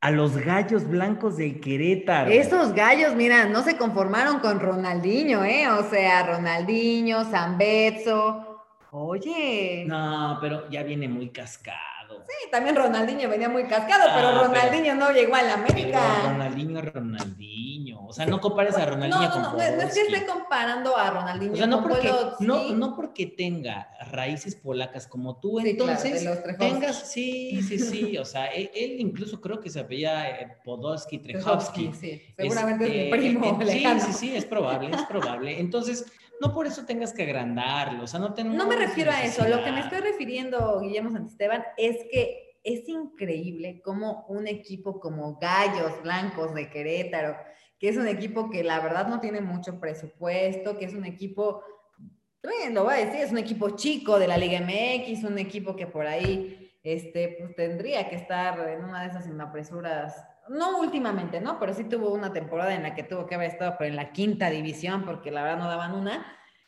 a 0.00 0.10
los 0.10 0.36
Gallos 0.36 0.88
Blancos 0.88 1.36
del 1.36 1.60
Querétaro. 1.60 2.30
Estos 2.30 2.72
gallos, 2.72 3.14
mira, 3.14 3.44
no 3.46 3.62
se 3.62 3.76
conformaron 3.76 4.40
con 4.40 4.58
Ronaldinho, 4.58 5.44
¿eh? 5.44 5.68
O 5.68 5.88
sea, 5.88 6.22
Ronaldinho, 6.26 7.24
Zambetso. 7.24 8.48
Oye. 8.90 9.84
No, 9.86 10.38
pero 10.40 10.68
ya 10.70 10.82
viene 10.82 11.08
muy 11.08 11.30
cascado. 11.30 12.24
Sí, 12.26 12.50
también 12.50 12.74
Ronaldinho 12.76 13.28
venía 13.28 13.48
muy 13.48 13.64
cascado, 13.64 14.04
Ah, 14.08 14.12
pero 14.14 14.28
pero- 14.28 14.44
Ronaldinho 14.48 14.94
no 14.94 15.10
llegó 15.12 15.34
a 15.34 15.42
la 15.42 15.54
Pero 15.56 15.66
América. 15.72 16.00
Ronaldinho, 16.24 16.82
Ronaldinho. 16.82 17.71
O 18.12 18.14
sea, 18.14 18.26
no 18.26 18.40
compares 18.40 18.76
a 18.76 18.84
Ronaldinho 18.86 19.22
no, 19.22 19.30
con 19.32 19.42
no, 19.42 19.50
no, 19.52 19.56
no 19.56 19.62
es 19.62 19.94
que 19.94 20.00
esté 20.02 20.26
comparando 20.26 20.96
a 20.96 21.10
Ronaldinho 21.10 21.52
O 21.54 21.56
sea, 21.56 21.66
no 21.66 21.80
con 21.82 21.90
porque, 21.92 22.08
Podolski. 22.08 22.44
no, 22.44 22.70
no 22.74 22.94
porque 22.94 23.26
tenga 23.26 23.90
raíces 24.10 24.54
polacas 24.54 25.06
como 25.06 25.40
tú, 25.40 25.58
Sí, 25.60 25.74
claro, 25.76 25.92
entonces 25.92 26.22
de 26.22 26.28
los 26.28 26.42
Trejowski. 26.42 26.72
tengas, 26.74 27.10
sí, 27.10 27.62
sí, 27.62 27.78
sí, 27.78 28.18
o 28.18 28.24
sea, 28.24 28.46
él, 28.46 28.70
él 28.74 28.96
incluso 29.00 29.40
creo 29.40 29.60
que 29.60 29.70
se 29.70 29.80
apellía 29.80 30.28
eh, 30.40 30.56
Podolski 30.62 31.18
Trejowski. 31.18 31.90
sí. 31.92 32.22
Seguramente 32.36 32.84
es, 32.84 32.90
Este, 32.90 33.04
mi 33.04 33.36
primo 33.38 33.60
eh, 33.60 33.64
lejano. 33.64 34.00
Sí, 34.00 34.06
sí, 34.06 34.12
sí, 34.12 34.36
es 34.36 34.44
probable, 34.44 34.90
es 34.94 35.02
probable. 35.02 35.58
Entonces, 35.58 36.04
no 36.40 36.52
por 36.52 36.66
eso 36.66 36.84
tengas 36.84 37.12
que 37.12 37.22
agrandarlo, 37.22 38.04
o 38.04 38.06
sea, 38.06 38.20
no 38.20 38.34
tenemos 38.34 38.58
No 38.58 38.66
me 38.66 38.76
refiero 38.76 39.10
a 39.10 39.22
eso. 39.22 39.46
Lo 39.48 39.62
que 39.64 39.72
me 39.72 39.80
estoy 39.80 40.00
refiriendo, 40.00 40.80
Guillermo 40.80 41.10
Santisteban, 41.10 41.62
es 41.76 41.96
que 42.10 42.58
es 42.64 42.88
increíble 42.88 43.80
cómo 43.84 44.24
un 44.28 44.46
equipo 44.46 45.00
como 45.00 45.36
Gallos 45.40 46.00
Blancos 46.02 46.54
de 46.54 46.70
Querétaro, 46.70 47.36
que 47.82 47.88
es 47.88 47.96
un 47.96 48.06
equipo 48.06 48.48
que 48.48 48.62
la 48.62 48.78
verdad 48.78 49.08
no 49.08 49.18
tiene 49.18 49.40
mucho 49.40 49.80
presupuesto, 49.80 50.78
que 50.78 50.84
es 50.84 50.94
un 50.94 51.04
equipo, 51.04 51.64
bien, 52.40 52.74
lo 52.74 52.84
voy 52.84 52.94
a 52.94 53.04
decir, 53.04 53.20
es 53.20 53.32
un 53.32 53.38
equipo 53.38 53.70
chico 53.70 54.20
de 54.20 54.28
la 54.28 54.36
Liga 54.36 54.60
MX, 54.60 55.24
un 55.24 55.36
equipo 55.36 55.74
que 55.74 55.88
por 55.88 56.06
ahí 56.06 56.72
este, 56.84 57.34
pues, 57.40 57.56
tendría 57.56 58.08
que 58.08 58.14
estar 58.14 58.68
en 58.68 58.84
una 58.84 59.02
de 59.02 59.08
esas 59.08 59.26
apresuras. 59.40 60.14
No 60.48 60.78
últimamente, 60.78 61.40
¿no? 61.40 61.58
Pero 61.58 61.74
sí 61.74 61.82
tuvo 61.82 62.14
una 62.14 62.32
temporada 62.32 62.72
en 62.72 62.84
la 62.84 62.94
que 62.94 63.02
tuvo 63.02 63.26
que 63.26 63.34
haber 63.34 63.50
estado 63.50 63.74
pero 63.76 63.90
en 63.90 63.96
la 63.96 64.12
quinta 64.12 64.48
división, 64.48 65.04
porque 65.04 65.32
la 65.32 65.42
verdad 65.42 65.58
no 65.58 65.68
daban 65.68 65.96
una 65.96 66.24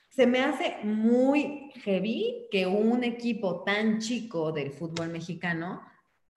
se 0.08 0.28
me 0.28 0.40
hace 0.40 0.76
muy 0.84 1.72
heavy 1.84 2.46
que 2.50 2.66
un 2.66 3.02
equipo 3.02 3.64
tan 3.64 3.98
chico 3.98 4.52
del 4.52 4.70
fútbol 4.70 5.10
mexicano 5.10 5.82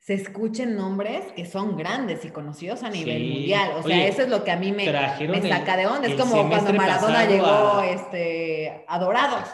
se 0.07 0.14
escuchen 0.14 0.76
nombres 0.76 1.32
que 1.34 1.44
son 1.46 1.76
grandes 1.76 2.24
y 2.24 2.30
conocidos 2.30 2.84
a 2.84 2.90
nivel 2.90 3.18
Sí. 3.22 3.28
mundial. 3.32 3.70
O 3.76 3.82
sea, 3.82 3.96
Oye, 3.96 4.07
eso 4.09 4.22
es 4.22 4.28
lo 4.28 4.44
que 4.44 4.52
a 4.52 4.57
mí 4.57 4.70
me, 4.70 4.84
me 4.86 5.42
saca 5.48 5.74
el- 5.74 5.80
de 5.80 5.86
onda. 5.88 6.07
Es 6.07 6.14
como 6.14 6.48
cuando 6.48 6.72
Maradona 6.74 7.24
llegó 7.26 7.46
a- 7.46 7.90
este, 7.90 8.84
a 8.86 8.98
Dorados. 9.00 9.48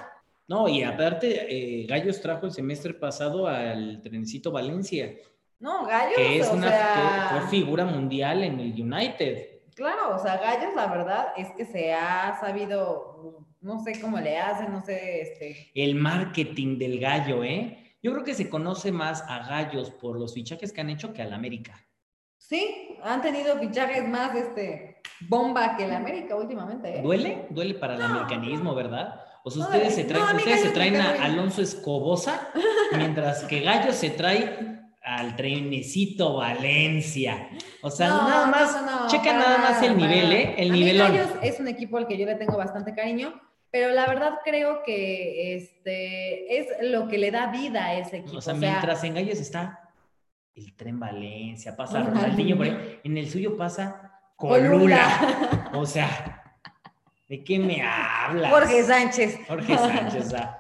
No, 0.48 0.68
y 0.68 0.82
aparte, 0.82 1.46
eh, 1.48 1.86
Gallos 1.86 2.20
trajo 2.20 2.44
el 2.44 2.52
semestre 2.52 2.92
pasado 2.92 3.46
al 3.46 4.02
Trencito 4.02 4.52
Valencia, 4.52 5.14
No, 5.58 5.86
Gallos, 5.86 6.16
que 6.16 6.38
es 6.40 6.48
o 6.50 6.52
una 6.52 6.68
sea, 6.68 7.28
que 7.32 7.38
fue 7.40 7.48
figura 7.48 7.86
mundial 7.86 8.42
en 8.44 8.60
el 8.60 8.72
United. 8.78 9.48
claro, 9.74 10.14
o 10.16 10.18
sea, 10.18 10.36
Gallos, 10.36 10.74
la 10.76 10.86
verdad 10.88 11.28
es 11.38 11.48
que 11.56 11.64
se 11.64 11.94
ha 11.94 12.36
sabido, 12.38 13.46
no 13.62 13.82
sé 13.82 13.98
cómo 14.02 14.18
le 14.20 14.36
hacen, 14.38 14.70
no 14.70 14.82
sé, 14.84 15.22
este, 15.22 15.70
El 15.74 15.94
marketing 15.94 16.76
del 16.78 17.00
gallo, 17.00 17.42
¿eh? 17.42 17.81
Yo 18.02 18.12
creo 18.12 18.24
que 18.24 18.34
se 18.34 18.50
conoce 18.50 18.90
más 18.92 19.22
a 19.28 19.46
Gallos 19.48 19.90
por 19.90 20.18
los 20.18 20.34
fichajes 20.34 20.72
que 20.72 20.80
han 20.80 20.90
hecho 20.90 21.12
que 21.12 21.22
al 21.22 21.32
América. 21.32 21.74
sí, 22.36 22.98
han 23.04 23.22
tenido 23.22 23.56
fichajes 23.58 24.06
más, 24.08 24.34
este, 24.34 25.00
bomba 25.28 25.76
que 25.76 25.84
el 25.84 25.92
América 25.94 26.34
últimamente, 26.36 26.98
¿eh? 26.98 27.02
¿Duele? 27.02 27.46
¿Duele 27.50 27.74
para 27.74 27.94
el 27.94 28.00
No. 28.00 28.06
americanismo, 28.06 28.74
verdad? 28.74 29.20
O 29.44 29.50
sea, 29.50 29.62
No, 29.64 29.70
ustedes 29.70 29.94
se 29.94 30.04
traen, 30.04 30.36
ustedes 30.36 30.60
se 30.62 30.70
traen 30.70 30.96
a. 30.96 31.10
Alonso 31.24 31.62
Escobosa, 31.62 32.48
mientras 32.96 33.44
que 33.44 33.60
Gallos 33.60 33.94
se 33.96 34.10
trae 34.10 34.80
al 35.02 35.34
trenecito 35.36 36.34
Valencia. 36.36 37.48
O 37.82 37.90
sea, 37.90 38.08
No, 38.08 38.28
nada 38.28 38.46
más, 38.46 38.82
no, 38.84 39.00
no, 39.02 39.08
checa 39.08 39.32
nada 39.32 39.58
más 39.58 39.82
el 39.82 39.96
nivel. 39.96 40.32
¿eh? 40.32 40.54
El. 40.58 40.98
Gallos 40.98 41.28
es 41.42 41.58
un 41.60 41.68
equipo 41.68 41.96
al 41.96 42.06
que 42.06 42.16
yo 42.18 42.26
le 42.26 42.34
tengo 42.36 42.56
bastante 42.56 42.94
cariño, 42.94 43.40
pero 43.72 43.88
la 43.88 44.06
verdad 44.06 44.40
creo 44.44 44.82
que 44.84 45.54
este 45.54 46.58
es 46.58 46.66
lo 46.82 47.08
que 47.08 47.16
le 47.16 47.30
da 47.30 47.46
vida 47.46 47.86
a 47.86 47.98
ese 47.98 48.18
equipo. 48.18 48.36
O 48.36 48.40
sea, 48.42 48.52
mientras 48.52 49.02
en 49.02 49.14
Gallos 49.14 49.40
está 49.40 49.90
el 50.54 50.76
tren 50.76 51.00
Valencia, 51.00 51.74
pasa 51.74 52.02
Ronaldinho. 52.02 52.58
Por 52.58 52.66
ahí, 52.66 53.00
en 53.02 53.16
el 53.16 53.30
suyo 53.30 53.56
pasa 53.56 54.20
Colula. 54.36 55.70
O 55.72 55.86
sea, 55.86 56.44
¿de 57.28 57.42
qué 57.42 57.58
me 57.58 57.82
hablas? 57.82 58.52
Jorge 58.52 58.82
Sánchez. 58.82 59.38
Jorge 59.48 59.74
Sánchez, 59.74 60.34
ah. 60.34 60.58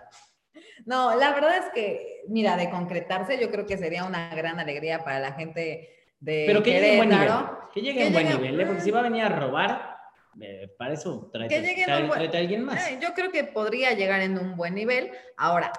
No, 0.86 1.14
la 1.14 1.34
verdad 1.34 1.58
es 1.58 1.66
que, 1.74 2.22
mira, 2.28 2.56
de 2.56 2.70
concretarse, 2.70 3.38
yo 3.38 3.50
creo 3.50 3.66
que 3.66 3.76
sería 3.76 4.04
una 4.04 4.34
gran 4.34 4.58
alegría 4.58 5.04
para 5.04 5.20
la 5.20 5.32
gente 5.32 5.90
de 6.18 6.44
Pero 6.46 6.62
que 6.62 6.72
llegue 6.72 6.92
en 6.92 6.96
buen 6.96 7.08
nivel. 7.10 7.32
Que 7.74 7.80
llegue 7.82 7.98
Que 7.98 8.06
en 8.06 8.12
buen 8.14 8.28
nivel, 8.28 8.60
¿eh? 8.60 8.66
Porque 8.66 8.80
si 8.80 8.90
va 8.90 9.00
a 9.00 9.02
venir 9.02 9.22
a 9.22 9.28
robar, 9.28 9.91
eh, 10.40 10.68
para 10.78 10.94
eso 10.94 11.28
tráete, 11.32 11.54
Que 11.54 11.62
llegue 11.62 11.84
a 11.84 12.38
alguien 12.38 12.64
más. 12.64 12.86
Eh, 12.88 12.98
yo 13.00 13.12
creo 13.14 13.30
que 13.30 13.44
podría 13.44 13.92
llegar 13.92 14.20
en 14.20 14.38
un 14.38 14.56
buen 14.56 14.74
nivel. 14.74 15.10
Ahora, 15.36 15.72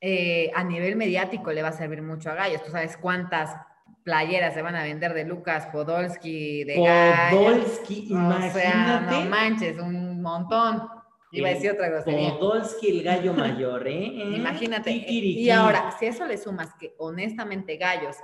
eh, 0.00 0.50
a 0.54 0.64
nivel 0.64 0.96
mediático 0.96 1.52
le 1.52 1.62
va 1.62 1.68
a 1.68 1.72
servir 1.72 2.02
mucho 2.02 2.30
a 2.30 2.34
Gallos. 2.34 2.62
Tú 2.62 2.70
sabes 2.70 2.96
cuántas 2.96 3.56
playeras 4.04 4.54
se 4.54 4.62
van 4.62 4.76
a 4.76 4.84
vender 4.84 5.12
de 5.12 5.24
Lucas 5.24 5.66
Podolski, 5.66 6.64
de 6.64 6.80
Gallos. 6.80 7.38
Podolski, 7.38 8.04
O 8.12 8.52
sea, 8.52 8.72
imagínate. 8.72 9.10
no 9.10 9.30
manches, 9.30 9.78
un 9.78 10.22
montón. 10.22 10.88
Iba 11.32 11.48
a 11.48 11.52
decir 11.52 11.70
otra 11.72 11.88
grosería. 11.88 12.30
Podolski, 12.30 12.98
el 12.98 13.02
gallo 13.04 13.32
mayor, 13.34 13.86
¿eh? 13.86 14.04
Imagínate. 14.36 14.90
Kikiriki. 14.90 15.40
Y 15.40 15.50
ahora, 15.50 15.94
si 15.98 16.06
eso 16.06 16.26
le 16.26 16.36
sumas 16.36 16.74
que 16.74 16.94
honestamente 16.98 17.76
Gallos 17.76 18.16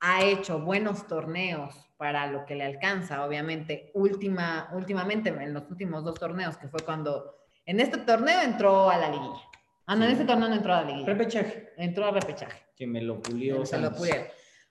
ha 0.00 0.24
hecho 0.24 0.60
buenos 0.60 1.06
torneos 1.06 1.89
para 2.00 2.26
lo 2.28 2.46
que 2.46 2.54
le 2.54 2.64
alcanza, 2.64 3.26
obviamente, 3.26 3.90
última, 3.92 4.70
últimamente, 4.72 5.28
en 5.28 5.52
los 5.52 5.70
últimos 5.70 6.02
dos 6.02 6.18
torneos, 6.18 6.56
que 6.56 6.66
fue 6.66 6.80
cuando 6.80 7.36
en 7.66 7.78
este 7.78 7.98
torneo 7.98 8.40
entró 8.40 8.88
a 8.88 8.96
la 8.96 9.10
liguilla. 9.10 9.42
Ah, 9.86 9.94
no, 9.96 10.04
en 10.04 10.08
Sí. 10.08 10.12
este 10.14 10.24
torneo 10.24 10.48
no 10.48 10.54
entró 10.54 10.72
a 10.72 10.80
la 10.80 10.86
liguilla. 10.88 11.06
Repechaje, 11.06 11.68
Entró 11.76 12.06
a 12.06 12.10
repechaje. 12.12 12.58
que 12.74 12.86
me 12.86 13.02
lo 13.02 13.20
pulió 13.20 13.66
Se 13.66 13.76
lo 13.76 13.82
Santos. 13.88 13.98
pudieron. 13.98 14.24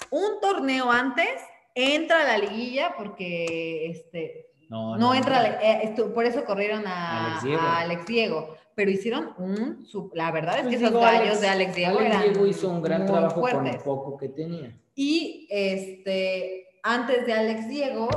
Un 0.09 0.41
torneo 0.41 0.91
antes 0.91 1.29
entra 1.75 2.21
a 2.21 2.23
la 2.23 2.37
liguilla 2.39 2.95
porque 2.97 3.91
este, 3.91 4.47
No, 4.67 4.97
no 4.97 5.13
entra, 5.13 5.37
a 5.37 5.43
la- 5.43 5.61
eh, 5.61 5.81
estu- 5.95 6.11
por 6.11 6.25
eso 6.25 6.43
corrieron 6.45 6.87
a 6.87 7.27
Alex 7.27 7.43
Diego. 7.43 7.61
a 7.61 7.79
Alex 7.81 8.05
Diego, 8.07 8.57
pero 8.73 8.89
hicieron 8.89 9.33
un, 9.37 9.85
su- 9.85 10.09
la 10.15 10.31
verdad 10.31 10.55
es 10.55 10.61
que 10.63 10.77
Pues 10.79 10.81
esos 10.81 10.93
gallos 10.99 11.21
Alex- 11.27 11.41
de 11.41 11.47
Alex 11.49 11.75
Diego 11.75 11.99
Alex 11.99 12.15
eran 12.15 12.23
Diego 12.33 12.47
hizo 12.47 12.69
un 12.69 12.81
gran 12.81 13.05
trabajo 13.05 13.39
con 13.39 13.51
fuertes. 13.51 13.75
lo 13.75 13.83
poco 13.83 14.17
que 14.17 14.29
tenía. 14.29 14.75
Y 14.95 15.47
este, 15.51 16.68
antes 16.89 17.25
de 17.25 17.33
Alex 17.33 17.69
Diego, 17.69 18.09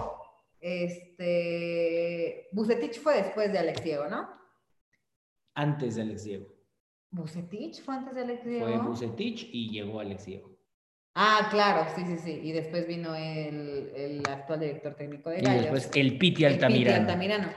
este, 0.61 2.49
Bucetich 2.53 3.01
fue 3.01 3.17
después 3.23 3.53
de 3.53 3.59
Alex 3.59 3.83
Diego, 3.85 4.07
¿no? 4.09 4.29
Antes 5.55 5.97
de 5.97 6.03
Alex 6.03 6.25
Diego. 6.25 6.47
Bucetich 7.11 7.83
fue 7.83 7.95
antes 7.95 8.15
de 8.15 8.23
Alex 8.23 8.45
Diego. 8.45 8.67
Fue 8.67 8.79
Bucetich 8.79 9.49
y 9.53 9.71
llegó 9.71 10.01
Alex 10.01 10.25
Diego. 10.25 10.51
Ah, 11.15 11.49
claro, 11.51 11.87
sí, 11.95 12.03
sí, 12.07 12.17
sí. 12.17 12.41
Y 12.43 12.53
después 12.53 12.87
vino 12.87 13.15
el, 13.15 13.93
el 13.95 14.23
actual 14.27 14.61
director 14.61 14.95
técnico 14.95 15.29
de 15.29 15.41
Y 15.41 15.43
Gallos. 15.43 15.63
después 15.63 15.91
el 15.95 16.17
Piti 16.17 16.45
el 16.45 16.53
Piti 16.55 16.65
Altamirano. 16.65 17.01
Altamirano. 17.03 17.49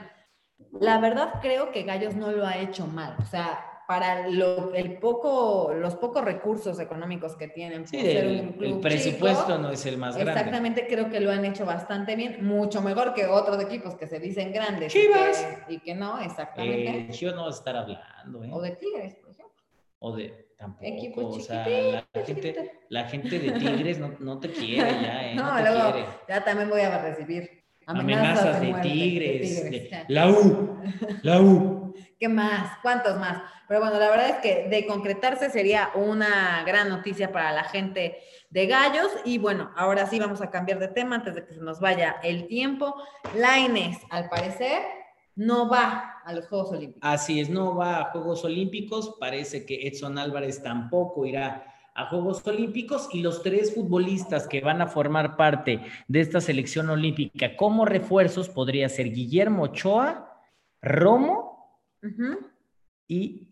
La 0.80 1.00
verdad 1.00 1.40
creo 1.40 1.72
que 1.72 1.84
Gallos 1.84 2.14
no 2.14 2.30
lo 2.32 2.44
ha 2.46 2.58
hecho 2.58 2.86
mal. 2.86 3.16
O 3.18 3.24
sea, 3.24 3.64
para 3.86 4.28
lo, 4.28 4.74
el 4.74 4.98
poco, 4.98 5.72
los 5.74 5.94
pocos 5.94 6.24
recursos 6.24 6.80
económicos 6.80 7.36
que 7.36 7.48
tienen 7.48 7.86
Sí, 7.86 7.98
el, 7.98 8.54
presupuesto 8.80 9.44
chico, 9.46 9.58
no 9.58 9.70
es 9.70 9.86
el 9.86 9.96
más 9.96 10.16
grande. 10.16 10.32
Exactamente, 10.32 10.86
creo 10.88 11.08
que 11.08 11.20
lo 11.20 11.30
han 11.30 11.44
hecho 11.44 11.64
bastante 11.64 12.16
bien, 12.16 12.44
mucho 12.44 12.82
mejor 12.82 13.14
que 13.14 13.26
otros 13.26 13.62
equipos 13.62 13.94
que 13.94 14.06
se 14.06 14.18
dicen 14.18 14.52
grandes 14.52 14.94
y 14.94 15.00
Chivas. 15.02 15.46
que, 15.68 15.74
y 15.74 15.78
que 15.80 15.94
no, 15.94 16.18
exactamente. 16.20 16.88
Eh, 16.98 17.08
Chivas 17.10 17.36
no 17.36 17.48
estar 17.48 17.76
hablando, 17.76 18.42
¿eh? 18.44 18.48
o 18.52 18.60
de 18.60 18.70
Tigres, 18.72 19.14
por 19.16 19.30
ejemplo. 19.30 19.54
O 20.00 20.16
de 20.16 20.48
tampoco. 20.58 20.84
Equipos 20.84 21.36
o 21.36 21.40
sea, 21.40 21.66
la 21.68 22.24
gente, 22.24 22.72
la 22.88 23.04
gente 23.08 23.38
de 23.38 23.52
Tigres 23.52 23.98
no, 23.98 24.14
no 24.18 24.38
te 24.40 24.50
quiere 24.50 24.90
ya, 24.90 25.30
¿eh? 25.30 25.34
No, 25.36 25.44
No, 25.44 25.56
te 25.56 25.62
luego 25.70 25.92
quiere. 25.92 26.08
ya 26.28 26.44
también 26.44 26.68
voy 26.70 26.80
a 26.80 27.02
recibir 27.02 27.62
Amenazas 27.88 28.60
de 28.60 28.66
muerte 28.68 28.88
tigres. 28.88 29.62
de 29.64 29.70
de- 29.70 29.88
Ya. 29.90 30.04
La 30.08 30.28
U. 30.28 30.76
La 31.22 31.40
U. 31.40 31.75
¿Qué 32.18 32.28
más? 32.28 32.78
¿Cuántos 32.80 33.18
más? 33.18 33.42
Pero 33.68 33.80
bueno, 33.80 33.98
la 33.98 34.08
verdad 34.08 34.30
es 34.30 34.36
que 34.36 34.68
de 34.68 34.86
concretarse 34.86 35.50
sería 35.50 35.90
una 35.94 36.62
gran 36.64 36.88
noticia 36.88 37.30
para 37.30 37.52
la 37.52 37.64
gente 37.64 38.18
de 38.48 38.66
Gallos. 38.66 39.10
Y 39.24 39.38
bueno, 39.38 39.70
ahora 39.76 40.06
sí 40.06 40.18
vamos 40.18 40.40
a 40.40 40.50
cambiar 40.50 40.78
de 40.78 40.88
tema 40.88 41.16
antes 41.16 41.34
de 41.34 41.44
que 41.44 41.54
se 41.54 41.60
nos 41.60 41.78
vaya 41.80 42.16
el 42.22 42.46
tiempo. 42.46 42.94
Laines, 43.34 43.98
al 44.08 44.30
parecer, 44.30 44.82
no 45.34 45.68
va 45.68 46.22
a 46.24 46.32
los 46.32 46.46
Juegos 46.48 46.72
Olímpicos. 46.72 47.02
Así 47.02 47.40
es, 47.40 47.50
no 47.50 47.76
va 47.76 48.00
a 48.00 48.04
Juegos 48.12 48.44
Olímpicos. 48.44 49.16
Parece 49.20 49.66
que 49.66 49.86
Edson 49.86 50.16
Álvarez 50.16 50.62
tampoco 50.62 51.26
irá 51.26 51.74
a 51.94 52.06
Juegos 52.06 52.46
Olímpicos 52.46 53.08
y 53.12 53.20
los 53.20 53.42
tres 53.42 53.74
futbolistas 53.74 54.46
que 54.46 54.60
van 54.62 54.80
a 54.80 54.86
formar 54.86 55.36
parte 55.36 55.80
de 56.08 56.20
esta 56.20 56.40
selección 56.40 56.88
olímpica 56.90 57.56
como 57.56 57.84
refuerzos 57.84 58.48
podría 58.50 58.88
ser 58.88 59.10
Guillermo 59.10 59.64
Ochoa, 59.64 60.42
Romo 60.82 61.45
Y 63.08 63.48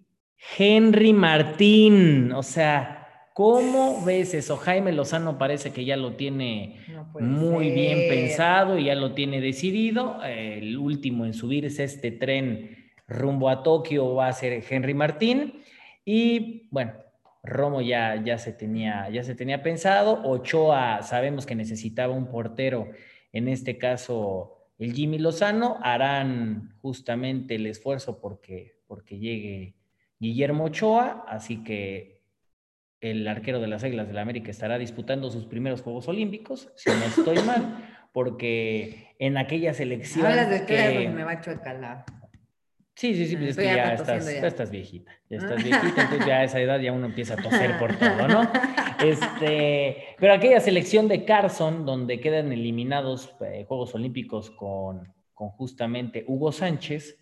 Henry 0.58 1.12
Martín. 1.12 2.32
O 2.32 2.42
sea, 2.42 3.28
¿cómo 3.34 4.04
ves 4.04 4.34
eso? 4.34 4.56
Jaime 4.56 4.92
Lozano 4.92 5.38
parece 5.38 5.72
que 5.72 5.84
ya 5.84 5.96
lo 5.96 6.14
tiene 6.14 6.80
No 6.88 7.08
muy 7.20 7.70
bien 7.70 8.08
pensado 8.08 8.78
y 8.78 8.84
ya 8.84 8.94
lo 8.94 9.14
tiene 9.14 9.40
decidido. 9.40 10.22
El 10.22 10.76
último 10.76 11.24
en 11.24 11.34
subirse 11.34 11.84
este 11.84 12.10
tren 12.10 12.92
rumbo 13.06 13.48
a 13.48 13.62
Tokio 13.62 14.14
va 14.14 14.28
a 14.28 14.32
ser 14.32 14.62
Henry 14.68 14.94
Martín. 14.94 15.62
Y 16.04 16.68
bueno, 16.70 16.92
Romo 17.42 17.82
ya, 17.82 18.22
ya, 18.24 18.38
se 18.38 18.52
tenía, 18.52 19.08
ya 19.10 19.22
se 19.22 19.34
tenía 19.34 19.62
pensado. 19.62 20.22
Ochoa, 20.24 21.02
sabemos 21.02 21.46
que 21.46 21.54
necesitaba 21.54 22.14
un 22.14 22.26
portero, 22.26 22.88
en 23.32 23.48
este 23.48 23.76
caso 23.76 24.63
el 24.84 24.92
Jimmy 24.92 25.18
Lozano, 25.18 25.78
harán 25.82 26.74
justamente 26.82 27.54
el 27.54 27.66
esfuerzo 27.66 28.20
porque, 28.20 28.80
porque 28.86 29.18
llegue 29.18 29.76
Guillermo 30.20 30.64
Ochoa, 30.64 31.24
así 31.26 31.64
que 31.64 32.22
el 33.00 33.26
arquero 33.26 33.60
de 33.60 33.66
las 33.68 33.82
Águilas 33.82 34.06
del 34.06 34.16
la 34.16 34.22
América 34.22 34.50
estará 34.50 34.78
disputando 34.78 35.30
sus 35.30 35.46
primeros 35.46 35.80
Juegos 35.82 36.06
Olímpicos, 36.08 36.70
si 36.76 36.90
no 36.90 37.02
estoy 37.04 37.38
mal, 37.46 38.08
porque 38.12 39.14
en 39.18 39.38
aquella 39.38 39.72
selección... 39.74 40.26
Hablas 40.26 40.50
de 40.50 40.66
que- 40.66 41.08
me 41.08 41.24
va 41.24 41.32
a 41.32 41.40
chocar 41.40 42.04
Sí, 42.96 43.14
sí, 43.14 43.26
sí, 43.26 43.36
pues 43.36 43.50
es 43.50 43.56
que 43.56 43.64
ya 43.64 43.94
estás, 43.94 44.24
ya. 44.24 44.40
ya 44.40 44.46
estás 44.46 44.70
viejita, 44.70 45.10
ya 45.28 45.38
estás 45.38 45.64
viejita, 45.64 46.02
entonces 46.02 46.26
ya 46.26 46.36
a 46.36 46.44
esa 46.44 46.60
edad 46.60 46.78
ya 46.78 46.92
uno 46.92 47.06
empieza 47.06 47.34
a 47.34 47.36
toser 47.38 47.76
por 47.76 47.96
todo, 47.96 48.28
¿no? 48.28 48.42
Este, 49.02 50.14
pero 50.18 50.34
aquella 50.34 50.60
selección 50.60 51.08
de 51.08 51.24
Carson, 51.24 51.84
donde 51.84 52.20
quedan 52.20 52.52
eliminados 52.52 53.34
eh, 53.40 53.64
Juegos 53.66 53.94
Olímpicos 53.94 54.50
con, 54.50 55.12
con 55.32 55.50
justamente 55.50 56.24
Hugo 56.26 56.52
Sánchez, 56.52 57.18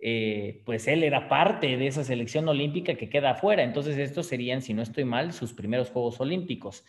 eh, 0.00 0.62
pues 0.66 0.88
él 0.88 1.04
era 1.04 1.28
parte 1.28 1.76
de 1.76 1.86
esa 1.86 2.02
selección 2.02 2.48
olímpica 2.48 2.94
que 2.94 3.08
queda 3.08 3.30
afuera, 3.30 3.62
entonces 3.62 3.96
estos 3.98 4.26
serían, 4.26 4.60
si 4.60 4.74
no 4.74 4.82
estoy 4.82 5.04
mal, 5.04 5.32
sus 5.32 5.52
primeros 5.52 5.90
Juegos 5.90 6.20
Olímpicos. 6.20 6.84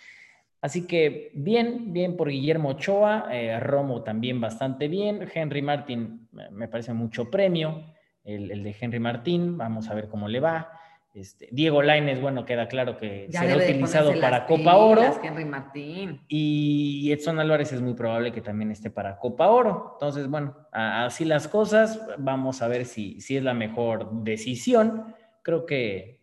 Así 0.61 0.88
que 0.88 1.30
bien, 1.36 1.93
bien 1.93 2.15
por 2.17 2.30
Guillermo 2.30 2.69
Ochoa, 2.69 3.28
eh, 3.32 3.59
Romo 3.59 4.01
también 4.01 4.41
bastante 4.41 4.88
bien, 4.88 5.30
Henry 5.32 5.61
Martin 5.61 6.28
me 6.51 6.67
parece 6.67 6.93
mucho 6.93 7.30
premio, 7.30 7.93
el, 8.24 8.49
el 8.49 8.63
de 8.63 8.76
Henry 8.80 8.99
Martín, 8.99 9.57
vamos 9.57 9.89
a 9.89 9.93
ver 9.93 10.07
cómo 10.07 10.28
le 10.28 10.39
va. 10.39 10.71
Este, 11.14 11.47
Diego 11.51 11.84
Lainez, 11.84 12.20
bueno, 12.20 12.43
queda 12.43 12.68
claro 12.68 12.97
que 12.97 13.28
Ya 13.30 13.41
será 13.41 13.57
utilizado 13.57 14.20
para 14.20 14.47
Copa 14.47 14.76
Oro 14.78 15.03
Henry 15.24 15.45
Martín. 15.45 16.22
y 16.28 17.11
Edson 17.11 17.39
Álvarez 17.39 17.72
es 17.72 17.82
muy 17.82 17.93
probable 17.93 18.32
que 18.32 18.41
también 18.41 18.72
esté 18.72 18.89
para 18.89 19.20
Copa 19.20 19.47
Oro. 19.49 19.91
Entonces, 19.93 20.28
bueno, 20.28 20.55
así 20.72 21.24
las 21.24 21.47
cosas, 21.47 22.01
vamos 22.18 22.64
a 22.64 22.68
ver 22.68 22.86
si, 22.86 23.22
si 23.22 23.38
es 23.38 23.43
la 23.43 23.53
mejor 23.53 24.24
decisión. 24.24 25.14
Creo 25.43 25.68
que, 25.68 26.20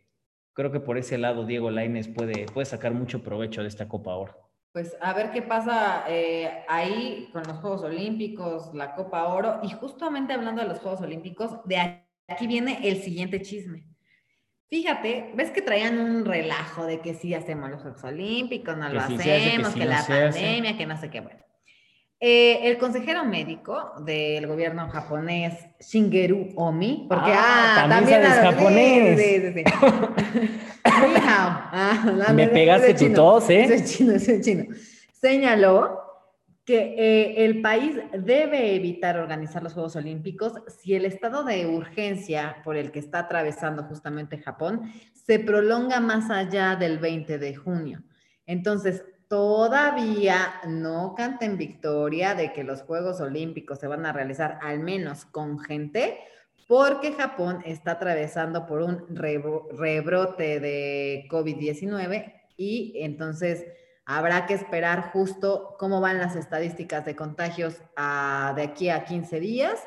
creo 0.54 0.72
que 0.72 0.80
por 0.80 0.98
ese 0.98 1.18
lado 1.18 1.46
Diego 1.46 1.70
Lainez 1.70 2.08
puede, 2.08 2.46
puede 2.46 2.64
sacar 2.64 2.92
mucho 2.92 3.22
provecho 3.22 3.62
de 3.62 3.68
esta 3.68 3.86
Copa 3.86 4.16
Oro. 4.16 4.34
Pues 4.72 4.96
a 5.00 5.12
ver 5.12 5.30
qué 5.30 5.42
pasa 5.42 6.04
eh, 6.08 6.64
ahí 6.68 7.28
con 7.32 7.42
los 7.44 7.58
Juegos 7.58 7.82
Olímpicos, 7.82 8.74
la 8.74 8.94
Copa 8.96 9.28
Oro. 9.28 9.60
Y 9.62 9.70
justamente 9.70 10.32
hablando 10.32 10.62
de 10.62 10.68
los 10.68 10.80
Juegos 10.80 11.00
Olímpicos, 11.00 11.58
de 11.64 12.02
aquí 12.26 12.46
viene 12.48 12.88
el 12.88 13.02
siguiente 13.02 13.40
chisme. 13.42 13.89
Fíjate, 14.70 15.32
ves 15.34 15.50
que 15.50 15.62
traían 15.62 15.98
un 15.98 16.24
relajo 16.24 16.86
de 16.86 17.00
que 17.00 17.14
sí 17.14 17.34
hacemos 17.34 17.70
los 17.70 17.82
Juegos 17.82 18.04
Olímpicos, 18.04 18.76
no 18.76 18.86
Que 18.88 18.94
lo 18.94 19.06
sí 19.08 19.16
se 19.18 19.22
hace, 19.22 19.24
que 19.24 19.36
hacemos, 19.48 19.72
sí 19.72 19.78
que, 19.80 19.84
no 19.84 19.90
la 19.90 20.06
pandemia, 20.06 20.76
que 20.78 20.86
no 20.86 20.96
sé 21.00 21.10
qué. 21.10 21.20
Bueno, 21.20 21.40
Eh, 22.22 22.60
el 22.68 22.76
consejero 22.78 23.24
médico 23.24 23.92
del 24.04 24.46
gobierno 24.46 24.88
japonés, 24.90 25.54
Shigeru 25.80 26.52
Omi, 26.54 27.06
porque 27.08 27.32
Ah, 27.34 27.84
ah, 27.84 27.88
también 27.88 28.22
sabes 28.22 28.38
habla- 28.38 28.52
japonés. 28.52 29.20
Sí. 29.54 29.64
Ah, 30.92 32.32
Me 32.34 32.48
pegaste 32.48 32.94
tu 32.94 33.12
tos, 33.12 33.48
¿eh? 33.50 33.64
Es 33.64 33.96
chino, 33.96 34.12
es 34.12 34.40
chino. 34.42 34.64
Señaló 35.12 35.98
que 36.70 36.94
eh, 36.96 37.44
el 37.46 37.62
país 37.62 37.96
debe 38.12 38.76
evitar 38.76 39.18
organizar 39.18 39.60
los 39.60 39.72
Juegos 39.72 39.96
Olímpicos 39.96 40.52
si 40.68 40.94
el 40.94 41.04
estado 41.04 41.42
de 41.42 41.66
urgencia 41.66 42.58
por 42.62 42.76
el 42.76 42.92
que 42.92 43.00
está 43.00 43.18
atravesando 43.18 43.82
justamente 43.82 44.38
Japón 44.38 44.82
se 45.12 45.40
prolonga 45.40 45.98
más 45.98 46.30
allá 46.30 46.76
del 46.76 46.98
20 46.98 47.38
de 47.38 47.56
junio. 47.56 48.04
Entonces, 48.46 49.04
todavía 49.26 50.60
no 50.68 51.16
canten 51.16 51.58
victoria 51.58 52.36
de 52.36 52.52
que 52.52 52.62
los 52.62 52.82
Juegos 52.82 53.20
Olímpicos 53.20 53.80
se 53.80 53.88
van 53.88 54.06
a 54.06 54.12
realizar 54.12 54.60
al 54.62 54.78
menos 54.78 55.24
con 55.24 55.58
gente, 55.58 56.18
porque 56.68 57.14
Japón 57.14 57.62
está 57.64 57.92
atravesando 57.92 58.64
por 58.64 58.80
un 58.82 59.08
rebro- 59.08 59.66
rebrote 59.76 60.60
de 60.60 61.26
COVID-19 61.28 62.32
y 62.56 62.92
entonces 63.02 63.66
habrá 64.16 64.46
que 64.46 64.54
esperar 64.54 65.10
justo 65.12 65.76
cómo 65.78 66.00
van 66.00 66.18
las 66.18 66.34
estadísticas 66.36 67.04
de 67.04 67.14
contagios 67.14 67.80
a- 67.96 68.52
de 68.56 68.62
aquí 68.62 68.88
a 68.88 69.04
15 69.04 69.38
días 69.40 69.78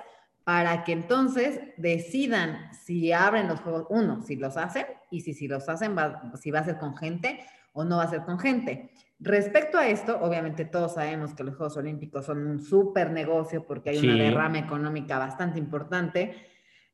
para 0.45 0.83
que 0.83 0.91
entonces 0.93 1.59
decidan 1.77 2.71
si 2.73 3.11
abren 3.11 3.47
los 3.47 3.59
juegos, 3.61 3.85
uno, 3.89 4.21
si 4.21 4.35
los 4.35 4.55
hacen 4.57 4.85
y 5.11 5.21
si, 5.21 5.33
si 5.33 5.47
los 5.47 5.67
hacen, 5.69 5.97
va- 5.97 6.31
si 6.39 6.51
va 6.51 6.59
a 6.59 6.63
ser 6.63 6.77
con 6.77 6.95
gente 6.95 7.39
o 7.73 7.83
no 7.83 7.97
va 7.97 8.03
a 8.03 8.09
ser 8.09 8.21
con 8.23 8.39
gente. 8.39 8.91
Respecto 9.19 9.77
a 9.77 9.87
esto, 9.87 10.19
obviamente 10.21 10.65
todos 10.65 10.93
sabemos 10.95 11.33
que 11.33 11.43
los 11.43 11.55
Juegos 11.55 11.77
Olímpicos 11.77 12.25
son 12.25 12.45
un 12.45 12.61
súper 12.61 13.09
negocio 13.11 13.65
porque 13.65 13.91
hay 13.91 13.97
una 13.99 14.13
Sí. 14.13 14.19
derrama 14.19 14.59
económica 14.59 15.17
bastante 15.17 15.59
importante. 15.59 16.35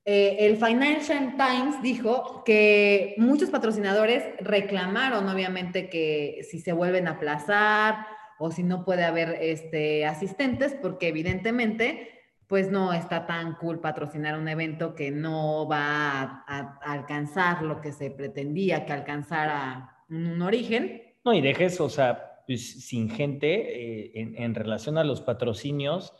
Eh, 0.06 0.38
el 0.48 0.58
Financial 0.58 1.36
Times 1.36 1.82
dijo 1.82 2.44
que 2.44 3.16
muchos 3.18 3.50
patrocinadores 3.50 4.24
reclamaron, 4.40 5.28
obviamente, 5.28 5.90
que 5.90 6.40
si 6.50 6.60
se 6.60 6.74
vuelven 6.74 7.08
a 7.08 7.12
aplazar 7.12 8.08
o 8.40 8.52
si 8.52 8.64
no 8.64 8.86
puede 8.86 9.04
haber 9.04 9.38
este, 9.42 10.06
asistentes, 10.06 10.76
porque 10.82 11.10
evidentemente, 11.10 12.10
pues 12.48 12.72
no 12.72 12.94
está 12.94 13.28
tan 13.28 13.56
cool 13.56 13.82
patrocinar 13.82 14.40
un 14.40 14.48
evento 14.48 14.96
que 14.96 15.12
no 15.12 15.68
va 15.68 16.44
a, 16.48 16.80
alcanzar 16.82 17.62
lo 17.62 17.82
que 17.82 17.92
se 17.92 18.10
pretendía 18.10 18.86
que 18.86 18.94
alcanzara 18.94 19.98
un, 20.10 20.42
origen. 20.42 21.04
No, 21.26 21.34
y 21.34 21.42
dejes, 21.42 21.80
o 21.82 21.90
sea, 21.90 22.42
pues, 22.48 22.86
sin 22.86 23.10
gente, 23.10 24.12
eh, 24.16 24.34
en 24.38 24.56
relación 24.56 24.98
a 24.98 25.04
los 25.04 25.22
patrocinios, 25.22 26.14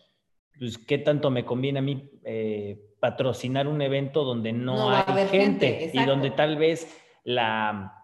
pues 0.60 0.78
qué 0.78 0.98
tanto 0.98 1.32
me 1.32 1.46
conviene 1.46 1.80
a 1.80 1.82
mí 1.82 2.12
eh, 2.26 2.78
patrocinar 3.00 3.68
un 3.68 3.82
evento 3.82 4.24
donde 4.24 4.52
no, 4.52 4.92
hay 4.92 5.04
gente, 5.28 5.74
gente, 5.74 5.92
y 5.94 6.04
donde 6.04 6.32
tal 6.32 6.58
vez 6.58 7.02
la, 7.24 8.04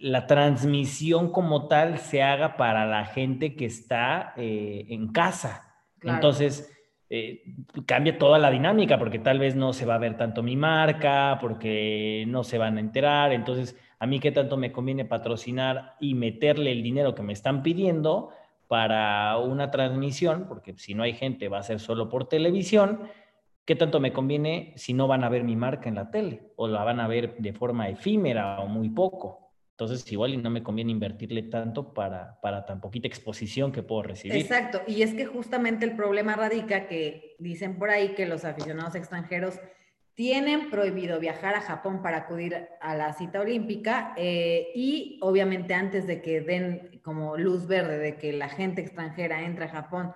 la 0.00 0.26
transmisión 0.26 1.30
como 1.30 1.68
tal 1.68 1.98
se 1.98 2.22
haga 2.22 2.56
para 2.56 2.86
la 2.86 3.04
gente 3.04 3.54
que 3.54 3.66
está 3.66 4.34
eh, 4.36 4.86
en 4.88 5.12
casa. 5.12 5.72
Claro. 6.00 6.16
Entonces, 6.16 6.76
eh, 7.08 7.42
cambia 7.86 8.18
toda 8.18 8.38
la 8.38 8.50
dinámica 8.50 8.98
porque 8.98 9.18
tal 9.18 9.38
vez 9.38 9.54
no 9.54 9.72
se 9.72 9.86
va 9.86 9.94
a 9.94 9.98
ver 9.98 10.16
tanto 10.16 10.42
mi 10.42 10.56
marca, 10.56 11.38
porque 11.40 12.24
no 12.26 12.42
se 12.42 12.58
van 12.58 12.78
a 12.78 12.80
enterar. 12.80 13.32
Entonces, 13.32 13.76
a 13.98 14.06
mí 14.06 14.18
qué 14.18 14.32
tanto 14.32 14.56
me 14.56 14.72
conviene 14.72 15.04
patrocinar 15.04 15.96
y 16.00 16.14
meterle 16.14 16.72
el 16.72 16.82
dinero 16.82 17.14
que 17.14 17.22
me 17.22 17.32
están 17.32 17.62
pidiendo 17.62 18.30
para 18.70 19.36
una 19.38 19.72
transmisión, 19.72 20.46
porque 20.46 20.78
si 20.78 20.94
no 20.94 21.02
hay 21.02 21.12
gente 21.12 21.48
va 21.48 21.58
a 21.58 21.62
ser 21.64 21.80
solo 21.80 22.08
por 22.08 22.28
televisión. 22.28 23.00
¿Qué 23.64 23.74
tanto 23.74 23.98
me 23.98 24.12
conviene 24.12 24.74
si 24.76 24.94
no 24.94 25.08
van 25.08 25.24
a 25.24 25.28
ver 25.28 25.42
mi 25.42 25.56
marca 25.56 25.88
en 25.88 25.96
la 25.96 26.12
tele 26.12 26.52
o 26.54 26.68
la 26.68 26.84
van 26.84 27.00
a 27.00 27.08
ver 27.08 27.36
de 27.38 27.52
forma 27.52 27.88
efímera 27.88 28.60
o 28.60 28.68
muy 28.68 28.88
poco? 28.90 29.50
Entonces, 29.72 30.10
igual 30.12 30.34
y 30.34 30.36
no 30.36 30.50
me 30.50 30.62
conviene 30.62 30.92
invertirle 30.92 31.42
tanto 31.42 31.92
para, 31.92 32.38
para 32.40 32.64
tan 32.64 32.80
poquita 32.80 33.08
exposición 33.08 33.72
que 33.72 33.82
puedo 33.82 34.04
recibir. 34.04 34.36
Exacto, 34.36 34.82
y 34.86 35.02
es 35.02 35.14
que 35.14 35.26
justamente 35.26 35.84
el 35.84 35.96
problema 35.96 36.36
radica 36.36 36.86
que 36.86 37.34
dicen 37.40 37.76
por 37.76 37.90
ahí 37.90 38.14
que 38.14 38.24
los 38.24 38.44
aficionados 38.44 38.94
extranjeros 38.94 39.58
tienen 40.14 40.70
prohibido 40.70 41.18
viajar 41.18 41.54
a 41.54 41.60
Japón 41.60 42.02
para 42.02 42.18
acudir 42.18 42.68
a 42.80 42.94
la 42.94 43.12
cita 43.12 43.40
olímpica 43.40 44.12
eh, 44.16 44.68
y 44.74 45.18
obviamente 45.22 45.74
antes 45.74 46.06
de 46.06 46.20
que 46.20 46.40
den 46.40 47.00
como 47.02 47.36
luz 47.36 47.66
verde 47.66 47.98
de 47.98 48.16
que 48.16 48.32
la 48.32 48.48
gente 48.48 48.82
extranjera 48.82 49.42
entre 49.42 49.64
a 49.64 49.68
Japón 49.68 50.12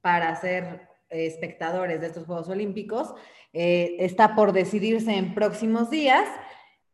para 0.00 0.34
ser 0.36 0.88
eh, 1.10 1.26
espectadores 1.26 2.00
de 2.00 2.06
estos 2.06 2.26
Juegos 2.26 2.48
Olímpicos, 2.48 3.14
eh, 3.52 3.96
está 3.98 4.34
por 4.34 4.52
decidirse 4.52 5.16
en 5.16 5.34
próximos 5.34 5.90
días. 5.90 6.28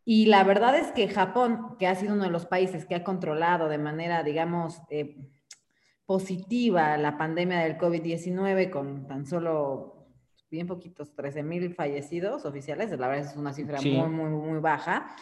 Y 0.06 0.26
la 0.26 0.44
verdad 0.44 0.76
es 0.76 0.92
que 0.92 1.08
Japón, 1.08 1.76
que 1.78 1.86
ha 1.86 1.94
sido 1.94 2.14
uno 2.14 2.24
de 2.24 2.30
los 2.30 2.46
países 2.46 2.84
que 2.86 2.94
ha 2.94 3.04
controlado 3.04 3.68
de 3.68 3.78
manera, 3.78 4.22
digamos, 4.22 4.82
positiva 6.04 6.96
la 6.98 7.16
pandemia 7.16 7.60
del 7.60 7.78
COVID-19 7.78 8.70
con 8.70 9.06
tan 9.06 9.26
solo 9.26 9.93
bien 10.54 10.66
poquitos, 10.66 11.14
13 11.14 11.42
mil 11.42 11.74
fallecidos 11.74 12.44
oficiales, 12.44 12.90
la 12.98 13.08
verdad 13.08 13.26
es 13.30 13.36
una 13.36 13.52
cifra 13.52 13.78
Sí. 13.78 13.90
muy, 13.90 14.08
muy, 14.08 14.30
muy 14.30 14.60
baja. 14.60 15.14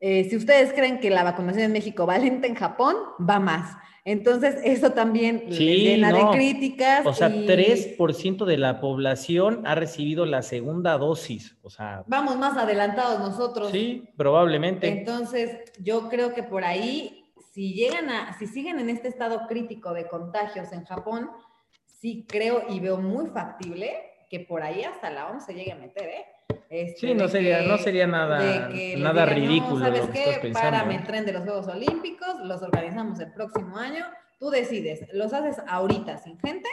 Eh, 0.00 0.24
si 0.28 0.36
ustedes 0.36 0.72
creen 0.72 0.98
que 0.98 1.10
la 1.10 1.22
vacunación 1.22 1.62
en 1.64 1.72
México 1.72 2.06
va 2.06 2.18
lenta 2.18 2.48
en 2.48 2.56
Japón, 2.56 2.96
va 3.20 3.38
más. 3.38 3.76
Entonces, 4.04 4.56
eso 4.64 4.90
también 4.90 5.44
Sí, 5.50 5.64
les 5.64 5.78
llena 5.78 6.10
no. 6.10 6.16
de 6.32 6.36
críticas. 6.36 7.06
O 7.06 7.14
sea, 7.14 7.28
y 7.28 7.46
3% 7.46 8.44
de 8.44 8.56
la 8.58 8.80
población 8.80 9.64
ha 9.64 9.76
recibido 9.76 10.26
la 10.26 10.42
segunda 10.42 10.98
dosis. 10.98 11.56
O 11.62 11.70
sea, 11.70 12.02
Vamos 12.08 12.36
más 12.36 12.56
adelantados 12.56 13.20
nosotros. 13.20 13.70
sí, 13.70 14.08
probablemente. 14.16 14.88
Entonces, 14.88 15.56
yo 15.78 16.08
creo 16.08 16.34
que 16.34 16.42
por 16.42 16.64
ahí, 16.64 17.26
si 17.54 17.72
llegan 17.74 18.10
a, 18.10 18.36
si 18.40 18.48
siguen 18.48 18.80
en 18.80 18.90
este 18.90 19.06
estado 19.06 19.46
crítico 19.46 19.94
de 19.94 20.08
contagios 20.08 20.72
en 20.72 20.84
Japón, 20.84 21.30
sí 21.86 22.26
creo 22.28 22.64
y 22.68 22.80
veo 22.80 22.96
muy 22.96 23.26
factible 23.28 23.92
que 24.32 24.40
por 24.40 24.62
ahí 24.62 24.82
hasta 24.82 25.10
la 25.10 25.28
OMS 25.28 25.44
se 25.44 25.52
llegue 25.52 25.72
a 25.72 25.76
meter, 25.76 26.08
¿eh? 26.08 26.24
Este, 26.70 27.08
Sí, 27.08 27.14
no 27.14 27.28
sería- 27.28 27.60
no 27.62 27.76
sería 27.76 28.06
nada- 28.06 28.70
que 28.70 28.96
nada 28.96 29.26
digan, 29.26 29.28
ridículo 29.42 29.84
¿sabes 29.84 30.00
lo 30.00 30.06
que 30.06 30.12
qué? 30.14 30.20
estás 30.24 30.38
pensando, 30.38 30.70
Párame 30.70 30.94
¿eh? 30.94 30.96
el 30.96 31.04
tren 31.04 31.26
de 31.26 31.32
los 31.34 31.42
Juegos 31.42 31.68
Olímpicos, 31.68 32.40
los 32.44 32.62
organizamos 32.62 33.20
el 33.20 33.30
próximo 33.34 33.76
año, 33.76 34.06
tú 34.40 34.48
decides, 34.48 35.06
¿los 35.12 35.34
haces 35.34 35.58
ahorita 35.68 36.16
sin 36.16 36.38
gente 36.40 36.70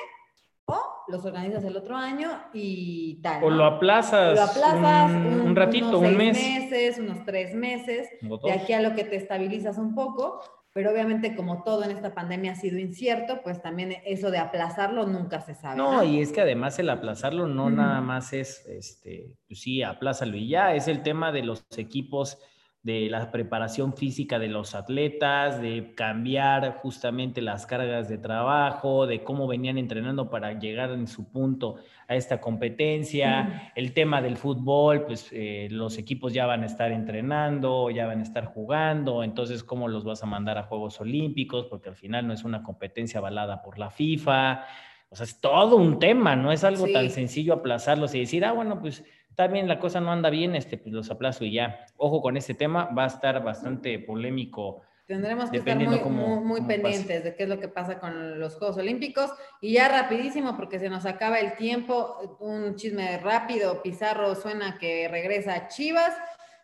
o 0.68 0.82
los 1.10 1.26
organizas 1.26 1.66
el 1.66 1.76
otro 1.76 1.97
año 1.97 2.30
y 2.53 3.20
tal. 3.22 3.43
O 3.43 3.49
¿no? 3.49 3.57
lo 3.57 3.66
aplazas, 3.66 4.36
Lo 4.38 4.43
aplazas 4.43 5.12
un, 5.12 5.26
un, 5.26 5.41
un 5.41 5.55
ratito, 5.57 5.88
unos 5.99 5.99
un 5.99 6.05
seis 6.05 6.18
mes. 6.18 6.38
meses, 6.38 6.97
unos 6.99 7.26
tres 7.26 7.53
meses, 7.53 8.07
de 8.22 8.51
aquí 8.53 8.72
a 8.72 8.80
lo 8.80 8.95
que 8.95 9.03
te 9.03 9.18
estabilizas 9.18 9.78
un 9.78 9.95
poco, 9.95 10.39
pero 10.80 10.92
obviamente 10.92 11.36
como 11.36 11.62
todo 11.64 11.84
en 11.84 11.92
esta 11.92 12.16
pandemia 12.16 12.54
ha 12.54 12.56
sido 12.56 12.80
incierto, 12.80 13.42
pues 13.44 13.62
también 13.62 13.98
eso 14.06 14.32
de 14.32 14.38
aplazarlo 14.38 15.06
nunca 15.06 15.42
se 15.42 15.54
sabe. 15.54 15.76
No, 15.76 16.06
y 16.06 16.22
es 16.22 16.32
que 16.32 16.40
además 16.40 16.80
el 16.80 16.90
aplazarlo 16.90 17.50
no 17.50 17.70
nada 17.70 18.00
más 18.00 18.32
es, 18.32 18.66
este, 18.66 19.36
pues 19.46 19.60
sí, 19.60 19.84
aplázalo 19.84 20.38
y 20.38 20.48
ya, 20.48 20.74
es 20.74 20.88
el 20.88 21.04
tema 21.04 21.34
de 21.34 21.44
los 21.44 21.66
equipos, 21.78 22.38
de 22.82 23.10
la 23.10 23.30
preparación 23.30 23.94
física 23.94 24.40
de 24.40 24.48
los 24.48 24.74
atletas, 24.74 25.62
de 25.62 25.94
cambiar 25.96 26.78
justamente 26.78 27.42
las 27.42 27.66
cargas 27.66 28.08
de 28.08 28.18
trabajo, 28.18 29.06
de 29.06 29.22
cómo 29.22 29.48
venían 29.48 29.78
entrenando 29.78 30.30
para 30.30 30.58
llegar 30.58 30.92
en 30.92 31.08
su 31.08 31.30
punto 31.30 31.76
a 32.08 32.16
esta 32.16 32.40
competencia, 32.40 33.72
el 33.76 33.94
tema 33.94 34.22
del 34.22 34.38
fútbol, 34.38 35.06
pues 35.06 35.28
eh, 35.32 35.68
los 35.70 35.98
equipos 35.98 36.34
ya 36.34 36.46
van 36.46 36.64
a 36.64 36.68
estar 36.68 36.92
entrenando, 36.92 37.90
ya 37.90 38.08
van 38.08 38.22
a 38.22 38.24
estar 38.24 38.46
jugando, 38.46 39.24
entonces 39.24 39.64
cómo 39.64 39.90
los 39.90 40.06
vas 40.06 40.24
a 40.24 40.26
mandar 40.26 40.58
a 40.58 40.64
Juegos 40.64 41.02
Olímpicos, 41.02 41.66
porque 41.66 41.90
al 41.90 41.96
final 41.96 42.28
no 42.28 42.34
es 42.34 42.46
una 42.46 42.64
competencia 42.64 43.20
avalada 43.20 43.62
por 43.62 43.78
la 43.78 43.90
FIFA. 43.90 44.64
O 45.12 45.16
sea, 45.16 45.26
es 45.26 45.42
todo 45.42 45.76
un 45.76 46.00
tema, 46.00 46.36
no 46.36 46.52
es 46.52 46.64
algo 46.64 46.86
tan 46.94 47.10
sencillo 47.10 47.54
aplazarlos 47.54 48.14
y 48.14 48.20
decir, 48.20 48.46
ah, 48.46 48.52
bueno, 48.52 48.80
pues 48.80 49.04
está 49.30 49.48
bien, 49.48 49.68
la 49.68 49.80
cosa 49.80 50.02
no 50.02 50.12
anda 50.12 50.30
bien, 50.30 50.56
este, 50.56 50.78
pues 50.78 50.94
los 50.94 51.10
aplazo 51.10 51.46
y 51.46 51.54
ya. 51.54 51.86
Ojo 51.98 52.22
con 52.22 52.38
este 52.38 52.54
tema, 52.54 52.86
va 52.98 53.06
a 53.06 53.08
estar 53.08 53.44
bastante 53.44 54.00
polémico. 54.00 54.82
Tendremos 55.06 55.50
que 55.50 55.58
estar 55.58 55.76
muy, 55.80 56.00
cómo- 56.02 56.28
muy, 56.42 56.46
muy 56.46 56.58
cómo 56.58 56.68
pase. 56.68 56.80
pendientes 56.82 57.24
de 57.24 57.36
qué 57.36 57.44
es 57.44 57.50
lo 57.50 57.60
que 57.60 57.68
pasa 57.68 57.98
con 58.00 58.40
los 58.40 58.56
Juegos 58.58 58.78
Olímpicos. 58.78 59.32
Y 59.60 59.74
ya 59.74 59.88
rapidísimo, 59.88 60.56
porque 60.56 60.78
se 60.78 60.88
nos 60.90 61.06
acaba 61.08 61.40
el 61.40 61.56
tiempo, 61.56 62.38
un 62.40 62.76
chisme 62.76 63.18
rápido. 63.18 63.82
Pizarro 63.82 64.36
suena 64.36 64.78
que 64.78 65.08
regresa 65.08 65.56
a 65.56 65.68
Chivas. 65.68 66.14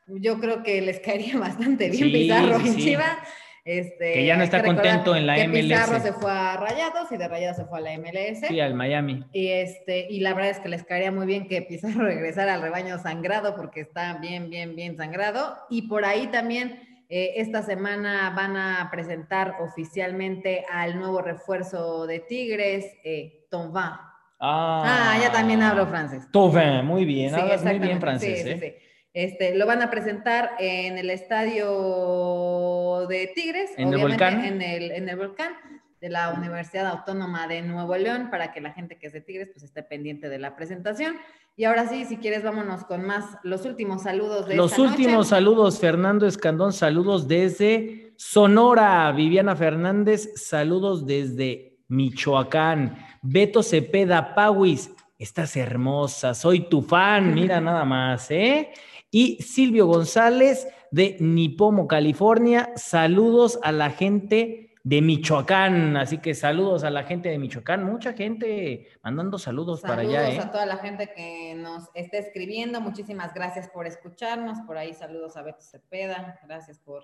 Yo 0.08 0.40
creo 0.40 0.62
que 0.62 0.80
les 0.82 1.00
caería 1.06 1.40
bastante 1.40 1.90
bien 1.90 2.04
Sí, 2.04 2.12
Pizarro 2.12 2.60
sí, 2.60 2.68
en 2.68 2.74
sí. 2.76 2.82
Chivas. 2.84 3.18
Este, 3.66 4.14
Que 4.14 4.26
ya 4.28 4.38
no 4.38 4.44
está 4.44 4.64
contento 4.64 5.16
en 5.16 5.26
la 5.26 5.36
que 5.36 5.50
Pizarro 5.50 5.94
MLS. 5.94 6.04
se 6.04 6.14
fue 6.14 6.32
a 6.32 6.56
Rayados 6.56 7.12
y 7.12 7.18
de 7.18 7.28
Rayados 7.28 7.58
se 7.58 7.66
fue 7.66 7.80
a 7.80 7.82
la 7.82 7.98
MLS. 7.98 8.48
Sí, 8.48 8.60
al 8.60 8.76
Miami. 8.76 9.26
Y, 9.34 9.48
este, 9.48 10.06
y 10.08 10.20
la 10.20 10.36
verdad 10.36 10.52
es 10.52 10.60
que 10.60 10.70
les 10.70 10.84
caería 10.84 11.12
muy 11.12 11.26
bien 11.26 11.48
que 11.48 11.64
Pizarro 11.64 12.04
regresara 12.06 12.54
al 12.54 12.62
rebaño 12.62 13.00
sangrado 13.00 13.56
porque 13.56 13.82
está 13.82 14.20
bien, 14.20 14.52
bien, 14.52 14.76
bien 14.76 14.96
sangrado. 14.98 15.58
Y 15.72 15.88
por 15.88 16.06
ahí 16.06 16.28
también 16.28 16.80
eh, 17.10 17.34
esta 17.38 17.64
semana 17.64 18.32
van 18.36 18.56
a 18.56 18.88
presentar 18.92 19.56
oficialmente 19.60 20.64
al 20.72 21.00
nuevo 21.00 21.22
refuerzo 21.24 22.06
de 22.06 22.20
Tigres, 22.20 22.86
eh, 23.04 23.48
Tonva. 23.50 24.12
Ah, 24.40 25.14
Ah, 25.16 25.20
ya 25.20 25.32
también 25.32 25.64
hablo 25.64 25.88
francés. 25.88 26.28
Tauvin, 26.32 26.86
muy 26.86 27.04
bien, 27.06 27.34
Sí, 27.34 27.40
hablas 27.40 27.64
muy 27.64 27.80
bien 27.80 28.00
francés, 28.00 28.44
sí, 28.44 28.50
¿eh? 28.50 28.60
sí, 28.60 28.68
sí. 28.68 28.76
Este, 29.16 29.56
lo 29.56 29.66
van 29.66 29.82
a 29.82 29.90
presentar 29.90 30.52
en 30.60 30.98
el 30.98 31.10
estadio 31.10 33.08
de 33.08 33.32
Tigres, 33.34 33.72
¿En 33.78 33.94
el 33.94 34.02
Volcán? 34.02 34.44
En 34.44 34.62
el, 34.62 34.92
en 34.92 35.08
el 35.08 35.16
volcán 35.16 35.54
de 36.02 36.10
la 36.10 36.34
Universidad 36.34 36.86
Autónoma 36.88 37.48
de 37.48 37.62
Nuevo 37.62 37.96
León, 37.96 38.28
para 38.30 38.52
que 38.52 38.60
la 38.60 38.74
gente 38.74 38.98
que 38.98 39.08
es 39.08 39.14
de 39.14 39.22
Tigres 39.22 39.52
pues 39.54 39.64
esté 39.64 39.84
pendiente 39.84 40.28
de 40.28 40.38
la 40.38 40.58
presentación. 40.58 41.16
Y 41.56 41.64
ahora 41.64 41.88
sí, 41.88 42.04
si 42.04 42.18
quieres, 42.18 42.44
vámonos 42.44 42.84
con 42.84 43.06
más 43.06 43.38
los 43.44 43.66
últimos 43.66 44.04
saludos 44.04 44.50
de 44.50 44.58
Los 44.58 44.72
esta 44.72 44.84
últimos 44.84 45.14
noche. 45.14 45.30
saludos, 45.30 45.80
Fernando 45.80 46.28
Escandón, 46.28 46.74
saludos 46.74 47.26
desde 47.30 48.12
Sonora. 48.18 49.10
Viviana 49.14 49.56
Fernández, 49.56 50.34
saludos 50.36 51.06
desde 51.06 51.78
Michoacán. 51.88 52.98
Beto 53.22 53.64
Cepeda 53.64 54.36
Pauis, 54.36 54.92
estás 55.18 55.56
hermosa, 55.56 56.34
soy 56.34 56.68
tu 56.68 56.82
fan, 56.82 57.34
mira 57.34 57.62
nada 57.62 57.86
más, 57.86 58.30
¿eh? 58.30 58.74
Y 59.18 59.42
Silvio 59.42 59.88
González 59.88 60.68
de 60.92 61.16
Nipomo, 61.22 61.88
California, 61.88 62.74
saludos 62.76 63.58
a 63.64 63.72
la 63.72 63.90
gente 63.92 64.76
de 64.84 65.02
Michoacán. 65.02 65.96
Así 65.96 66.18
que 66.18 66.34
saludos 66.34 66.84
a 66.84 66.90
la 66.90 67.04
gente 67.04 67.30
de 67.30 67.40
Michoacán, 67.40 67.86
mucha 67.86 68.12
gente 68.12 68.90
mandando 69.04 69.40
saludos, 69.40 69.80
para 69.80 70.04
Saludos 70.04 70.18
allá, 70.18 70.32
¿eh? 70.34 70.40
a 70.42 70.52
toda 70.52 70.66
la 70.66 70.76
gente 70.80 71.14
que 71.16 71.56
nos 71.56 71.88
está 71.94 72.18
escribiendo. 72.18 72.82
Muchísimas 72.82 73.34
gracias 73.34 73.70
por 73.70 73.88
escucharnos. 73.88 74.60
Por 74.68 74.78
ahí 74.78 74.94
saludos 74.94 75.38
a 75.38 75.44
Beto 75.44 75.62
Cepeda. 75.62 76.38
Gracias 76.46 76.80
por 76.80 77.02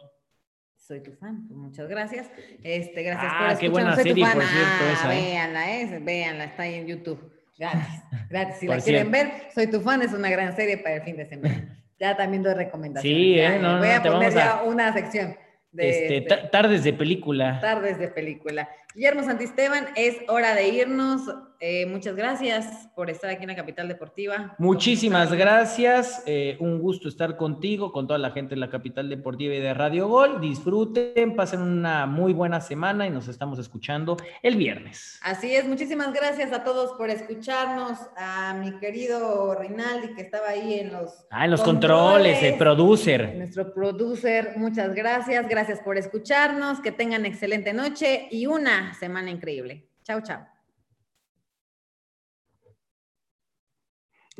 soy 0.76 1.02
tu 1.02 1.14
fan, 1.14 1.48
pues 1.48 1.58
muchas 1.58 1.88
gracias. 1.88 2.30
Este, 2.62 3.04
gracias 3.04 3.32
Ah, 3.34 3.48
por 3.52 3.58
qué 3.60 3.70
buena 3.70 3.94
escucharnos. 3.94 4.04
Soy 4.04 4.04
tu 4.04 4.10
serie, 4.10 4.26
fan. 4.26 4.34
por 4.34 4.44
cierto, 4.44 4.84
Ah, 4.84 4.92
esa, 4.92 5.16
¿eh? 5.16 5.22
véanla, 5.22 5.80
eh, 5.80 6.00
véanla, 6.02 6.44
está 6.44 6.64
ahí 6.64 6.74
en 6.74 6.88
YouTube. 6.88 7.32
Gratis, 7.58 8.04
gratis. 8.30 8.56
Si 8.60 8.68
Por 8.68 8.76
la 8.76 8.82
quieren 8.84 9.12
ver, 9.12 9.32
Soy 9.56 9.68
tu 9.68 9.80
fan 9.80 10.02
es 10.02 10.12
una 10.12 10.30
gran 10.30 10.54
serie 10.58 10.78
para 10.78 10.96
el 10.96 11.04
fin 11.04 11.16
de 11.16 11.26
semana. 11.26 11.78
Ya 12.02 12.18
también 12.18 12.42
doy 12.42 12.56
recomendaciones. 12.56 13.16
Sí, 13.20 13.36
Ya, 13.36 13.56
eh, 13.56 13.60
no, 13.60 13.78
voy 13.78 13.88
no, 13.90 13.94
a 13.94 14.02
poner 14.02 14.30
a- 14.30 14.32
ya 14.34 14.64
una 14.66 14.92
sección 14.92 15.38
de 15.72 15.90
Este, 15.90 16.18
este, 16.18 16.22
ta- 16.36 16.50
tardes 16.50 16.84
de 16.84 16.94
película. 16.94 17.60
tardes 17.62 18.00
de 18.00 18.08
película. 18.08 18.68
Guillermo 18.96 19.22
Santisteban, 19.24 19.86
es 19.96 20.18
hora 20.28 20.56
de 20.56 20.68
irnos. 20.70 21.22
Eh, 21.64 21.86
muchas 21.86 22.16
gracias 22.16 22.90
por 22.96 23.12
estar 23.12 23.30
aquí 23.30 23.44
en 23.44 23.50
la 23.50 23.56
capital 23.56 23.88
deportiva. 23.88 24.56
Muchísimas 24.58 25.32
gracias. 25.32 26.24
eh, 26.26 26.58
un 26.60 26.80
gusto 26.80 27.08
estar 27.08 27.38
contigo, 27.38 27.92
con 27.92 28.08
toda 28.08 28.18
la 28.18 28.32
gente 28.32 28.56
de 28.56 28.60
la 28.62 28.70
capital 28.72 29.08
deportiva 29.10 29.54
y 29.54 29.60
de 29.60 29.72
Radio 29.76 30.08
Gol. 30.08 30.42
Disfruten, 30.42 31.36
pasen 31.36 31.62
una 31.62 32.08
muy 32.08 32.34
buena 32.34 32.62
semana 32.62 33.06
y 33.06 33.12
nos 33.12 33.28
estamos 33.28 33.60
escuchando 33.60 34.18
el 34.42 34.56
viernes. 34.56 35.20
Así 35.22 35.54
es, 35.56 35.68
muchísimas 35.68 36.12
gracias 36.14 36.52
a 36.52 36.64
todos 36.64 36.94
por 36.98 37.12
escucharnos, 37.12 38.00
a 38.18 38.56
mi 38.56 38.80
querido 38.80 39.54
Rinaldi 39.54 40.16
que 40.16 40.22
estaba 40.24 40.50
ahí 40.50 40.80
en 40.80 40.92
los 40.92 41.28
Ah, 41.30 41.46
en 41.46 41.52
los 41.52 41.62
controles, 41.62 42.42
el 42.42 42.56
producer. 42.58 43.36
nuestro 43.38 43.72
producer, 43.72 44.54
muchas 44.58 44.96
gracias, 44.96 45.48
gracias 45.48 45.80
por 45.82 46.00
escucharnos, 46.00 46.80
que 46.80 46.92
tengan 46.92 47.26
excelente 47.28 47.72
noche 47.72 48.28
y 48.32 48.48
una 48.48 48.96
semana 48.96 49.30
increíble. 49.30 49.88
Chao, 50.04 50.22
chao. 50.22 50.51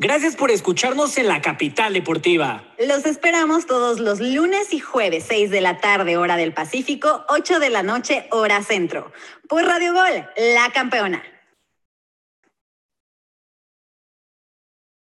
Gracias 0.04 0.36
por 0.36 0.50
escucharnos 0.50 1.16
en 1.20 1.28
la 1.28 1.44
capital 1.44 1.94
deportiva. 1.94 2.64
Los 2.80 3.06
esperamos 3.06 3.68
todos 3.68 4.00
los 4.00 4.20
lunes 4.20 4.74
y 4.74 4.80
jueves, 4.80 5.26
6 5.28 5.52
de 5.52 5.62
la 5.62 5.78
tarde, 5.78 6.18
hora 6.18 6.38
del 6.38 6.56
Pacífico, 6.56 7.24
8 7.30 7.60
de 7.60 7.70
la 7.70 7.84
noche, 7.84 8.26
hora 8.32 8.64
centro. 8.64 9.12
Por 9.48 9.64
Radio 9.64 9.94
Gol, 9.94 10.28
la 10.56 10.72
campeona. 10.74 11.22